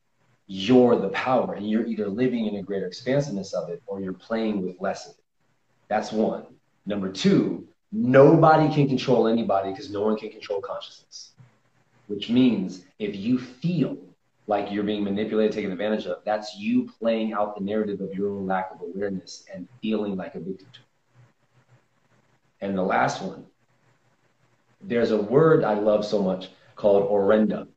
You're 0.49 0.97
the 0.97 1.11
power, 1.11 1.55
and 1.55 1.71
you're 1.71 1.87
either 1.87 2.09
living 2.09 2.47
in 2.47 2.57
a 2.57 2.63
greater 2.63 2.87
expansiveness 2.87 3.55
of 3.55 3.71
it 3.71 3.81
or 3.87 4.01
you're 4.01 4.13
playing 4.13 4.63
with 4.63 4.75
less 4.81 5.07
of 5.07 5.13
it. 5.13 5.25
That's 5.87 6.11
one. 6.11 6.45
Number 6.87 7.09
two, 7.09 7.69
nobody 7.93 8.75
can 8.75 8.89
control 8.89 9.29
anybody 9.29 9.71
because 9.71 9.91
no 9.91 10.03
one 10.03 10.17
can 10.17 10.31
control 10.31 10.61
consciousness. 10.61 11.35
Which 12.09 12.29
means 12.29 12.85
if 12.99 13.15
you 13.15 13.39
feel 13.39 13.97
like 14.47 14.73
you're 14.73 14.85
being 14.85 15.05
manipulated, 15.05 15.53
taken 15.53 15.73
advantage 15.73 16.07
of, 16.07 16.19
that's 16.25 16.57
you 16.57 16.91
playing 16.99 17.33
out 17.33 17.57
the 17.57 17.63
narrative 17.63 18.01
of 18.01 18.13
your 18.15 18.31
own 18.31 18.47
lack 18.47 18.71
of 18.73 18.81
awareness 18.81 19.45
and 19.53 19.69
feeling 19.81 20.17
like 20.17 20.35
a 20.35 20.41
victim. 20.41 20.69
And 22.61 22.77
the 22.77 22.83
last 22.83 23.23
one, 23.23 23.45
there's 24.81 25.13
a 25.13 25.21
word 25.21 25.65
I 25.65 25.75
love 25.75 26.05
so 26.05 26.23
much 26.23 26.51
called 26.75 27.09
orenda 27.09 27.69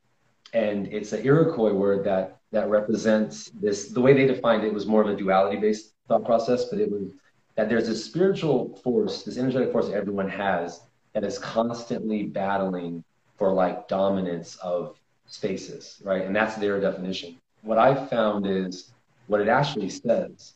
and 0.55 0.87
it's 0.87 1.11
an 1.11 1.23
Iroquois 1.25 1.73
word 1.73 2.05
that 2.05 2.37
that 2.51 2.69
represents 2.69 3.49
this. 3.49 3.89
The 3.89 3.99
way 3.99 4.13
they 4.13 4.25
defined 4.25 4.63
it 4.63 4.73
was 4.73 4.85
more 4.85 5.01
of 5.01 5.09
a 5.09 5.15
duality-based 5.15 5.93
thought 6.07 6.23
process, 6.23 6.65
but 6.65 6.79
it 6.79 6.89
was 6.89 7.09
that 7.55 7.67
there's 7.67 7.89
a 7.89 7.95
spiritual 7.95 8.77
force, 8.77 9.23
this 9.23 9.37
energetic 9.37 9.73
force 9.73 9.87
that 9.87 9.95
everyone 9.95 10.29
has 10.29 10.81
that 11.13 11.25
is 11.25 11.37
constantly 11.37 12.23
battling 12.23 13.03
for 13.37 13.51
like 13.51 13.89
dominance 13.89 14.55
of 14.57 14.97
spaces, 15.27 16.01
right? 16.03 16.23
And 16.23 16.35
that's 16.35 16.55
their 16.55 16.79
definition. 16.79 17.37
What 17.61 17.77
I 17.77 17.95
found 18.07 18.45
is 18.45 18.91
what 19.27 19.41
it 19.41 19.47
actually 19.47 19.89
says 19.89 20.53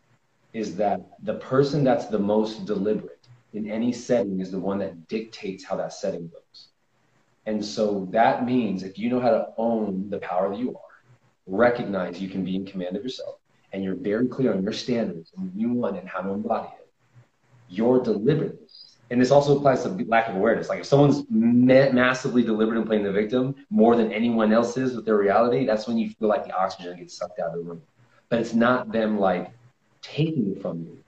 is 0.54 0.76
that 0.78 1.02
the 1.24 1.36
person 1.36 1.84
that's 1.84 2.06
the 2.06 2.20
most 2.20 2.66
deliberate 2.66 3.28
in 3.54 3.70
any 3.70 3.92
setting 3.92 4.40
is 4.40 4.52
the 4.52 4.60
one 4.60 4.80
that 4.80 5.08
dictates 5.08 5.64
how 5.64 5.76
that 5.76 5.94
setting 5.94 6.28
goes. 6.28 6.68
And 7.46 7.64
so 7.64 8.08
that 8.12 8.46
means 8.46 8.84
if 8.84 9.00
you 9.00 9.10
know 9.10 9.20
how 9.20 9.32
to 9.32 9.48
own 9.58 10.10
the 10.10 10.20
power 10.20 10.50
that 10.50 10.60
you 10.60 10.76
are, 10.76 10.82
recognize 11.48 12.22
you 12.22 12.30
can 12.30 12.44
be 12.44 12.56
in 12.56 12.66
command 12.66 12.96
of 12.96 13.04
yourself, 13.04 13.38
and 13.74 13.84
you're 13.84 13.96
very 13.96 14.28
clear 14.28 14.54
on 14.54 14.62
your 14.62 14.74
standards 14.74 15.32
and 15.36 15.52
you 15.56 15.72
want 15.72 15.98
and 15.98 16.08
how 16.08 16.22
to 16.22 16.30
embody 16.30 16.70
it, 16.80 16.88
your 17.70 18.02
deliberateness. 18.02 18.89
And 19.12 19.20
this 19.20 19.32
also 19.32 19.58
applies 19.58 19.84
to 19.84 19.90
lack 20.08 20.30
of 20.30 20.36
awareness. 20.36 20.70
Like 20.70 20.82
if 20.82 20.86
someone's 20.86 21.24
ma- 21.30 21.92
massively 21.92 22.44
deliberate 22.44 22.78
in 22.78 22.86
playing 22.86 23.04
the 23.04 23.12
victim 23.12 23.56
more 23.70 23.96
than 23.96 24.12
anyone 24.12 24.54
else 24.54 24.78
is 24.78 24.96
with 24.96 25.06
their 25.06 25.18
reality, 25.18 25.66
that's 25.66 25.88
when 25.88 25.98
you 25.98 26.12
feel 26.12 26.28
like 26.28 26.46
the 26.46 26.56
oxygen 26.56 26.98
gets 26.98 27.18
sucked 27.18 27.40
out 27.40 27.48
of 27.48 27.54
the 27.54 27.64
room. 27.64 27.82
But 28.30 28.40
it's 28.40 28.54
not 28.54 28.92
them 28.92 29.20
like 29.20 29.52
taking 30.02 30.52
it 30.52 30.62
from 30.62 30.82
you 30.82 31.00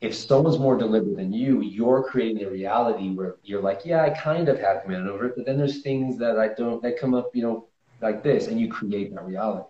if 0.00 0.14
someone's 0.14 0.58
more 0.58 0.76
deliberate 0.76 1.16
than 1.16 1.32
you, 1.32 1.62
you're 1.62 2.02
creating 2.02 2.44
a 2.44 2.50
reality 2.50 3.10
where 3.10 3.36
you're 3.42 3.62
like, 3.62 3.80
yeah, 3.84 4.02
I 4.02 4.10
kind 4.10 4.48
of 4.48 4.58
have 4.60 4.82
command 4.82 5.08
over 5.08 5.26
it, 5.26 5.34
but 5.36 5.46
then 5.46 5.56
there's 5.56 5.82
things 5.82 6.18
that 6.18 6.38
I 6.38 6.48
don't 6.48 6.82
that 6.82 7.00
come 7.00 7.14
up, 7.14 7.34
you 7.34 7.42
know, 7.42 7.66
like 8.02 8.22
this, 8.22 8.48
and 8.48 8.60
you 8.60 8.68
create 8.68 9.14
that 9.14 9.24
reality. 9.24 9.66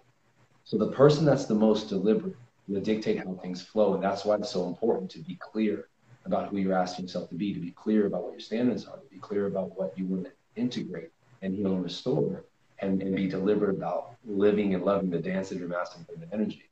So 0.64 0.76
the 0.76 0.90
person 0.90 1.24
that's 1.24 1.44
the 1.44 1.54
most 1.54 1.88
deliberate 1.88 2.34
will 2.66 2.80
dictate 2.80 3.18
how 3.18 3.34
things 3.34 3.62
flow, 3.62 3.94
and 3.94 4.02
that's 4.02 4.24
why 4.24 4.34
it's 4.34 4.50
so 4.50 4.66
important 4.66 5.10
to 5.12 5.20
be 5.20 5.36
clear 5.36 5.88
about 6.26 6.48
who 6.48 6.58
you're 6.58 6.74
asking 6.74 7.06
yourself 7.06 7.28
to 7.28 7.34
be, 7.34 7.54
to 7.54 7.60
be 7.60 7.70
clear 7.70 8.06
about 8.06 8.24
what 8.24 8.32
your 8.32 8.40
standards 8.40 8.84
are, 8.86 8.96
to 8.96 9.08
be 9.10 9.18
clear 9.18 9.46
about 9.46 9.76
what 9.78 9.96
you 9.96 10.04
want 10.06 10.24
to 10.24 10.32
integrate 10.56 11.10
and 11.42 11.54
heal 11.54 11.72
and 11.74 11.84
restore, 11.84 12.44
and, 12.80 13.00
and 13.00 13.14
be 13.14 13.26
deliberate 13.28 13.76
about 13.76 14.16
living 14.26 14.74
and 14.74 14.84
loving 14.84 15.10
the 15.10 15.18
dance 15.18 15.52
of 15.52 15.58
your 15.58 15.68
masculine 15.68 16.28
energy. 16.32 16.64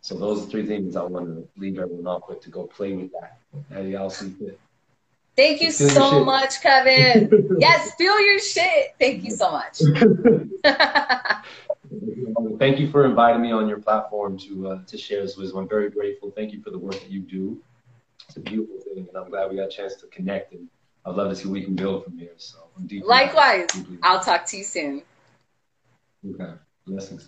So 0.00 0.16
those 0.16 0.44
are 0.44 0.50
three 0.50 0.66
things 0.66 0.94
I 0.94 1.02
want 1.02 1.26
to 1.26 1.48
leave 1.56 1.78
everyone 1.78 2.06
off 2.06 2.28
with 2.28 2.40
to 2.42 2.50
go 2.50 2.64
play 2.64 2.92
with 2.92 3.10
that. 3.12 3.38
How 3.72 3.80
y'all 3.80 4.10
see 4.10 4.30
fit. 4.30 4.60
Thank 5.36 5.60
you 5.60 5.72
feel 5.72 5.90
so 5.90 6.24
much, 6.24 6.60
Kevin. 6.60 7.56
yes, 7.58 7.94
feel 7.94 8.20
your 8.20 8.38
shit. 8.38 8.94
Thank 8.98 9.24
you 9.24 9.30
so 9.30 9.50
much. 9.52 9.80
Thank 12.58 12.80
you 12.80 12.90
for 12.90 13.04
inviting 13.04 13.42
me 13.42 13.52
on 13.52 13.68
your 13.68 13.78
platform 13.78 14.36
to 14.38 14.68
uh, 14.68 14.84
to 14.86 14.98
share 14.98 15.22
this 15.22 15.36
wisdom. 15.36 15.60
I'm 15.60 15.68
very 15.68 15.90
grateful. 15.90 16.32
Thank 16.32 16.52
you 16.52 16.60
for 16.60 16.70
the 16.70 16.78
work 16.78 16.94
that 16.94 17.10
you 17.10 17.20
do. 17.20 17.60
It's 18.28 18.36
a 18.36 18.40
beautiful 18.40 18.76
thing, 18.80 19.06
and 19.08 19.16
I'm 19.16 19.30
glad 19.30 19.50
we 19.50 19.56
got 19.56 19.68
a 19.68 19.70
chance 19.70 19.94
to 19.96 20.06
connect. 20.08 20.52
And 20.52 20.68
I'd 21.06 21.14
love 21.14 21.30
to 21.30 21.36
see 21.36 21.48
what 21.48 21.54
we 21.54 21.64
can 21.64 21.74
build 21.74 22.04
from 22.04 22.18
here. 22.18 22.32
So 22.36 22.58
I'm 22.76 22.86
deeply 22.86 23.08
likewise. 23.08 23.68
Deeply 23.72 23.98
I'll 24.02 24.20
talk 24.20 24.44
to 24.46 24.58
you 24.58 24.64
soon. 24.64 25.02
Okay. 26.34 26.52
Blessings. 26.86 27.26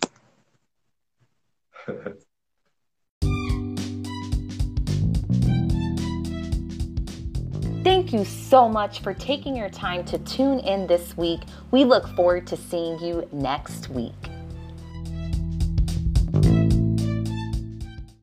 Thank 7.83 8.13
you 8.13 8.23
so 8.23 8.69
much 8.69 9.01
for 9.01 9.15
taking 9.15 9.55
your 9.55 9.69
time 9.69 10.05
to 10.05 10.19
tune 10.19 10.59
in 10.59 10.85
this 10.85 11.17
week. 11.17 11.39
We 11.71 11.83
look 11.83 12.07
forward 12.09 12.45
to 12.47 12.57
seeing 12.57 12.99
you 12.99 13.27
next 13.31 13.89
week. 13.89 14.13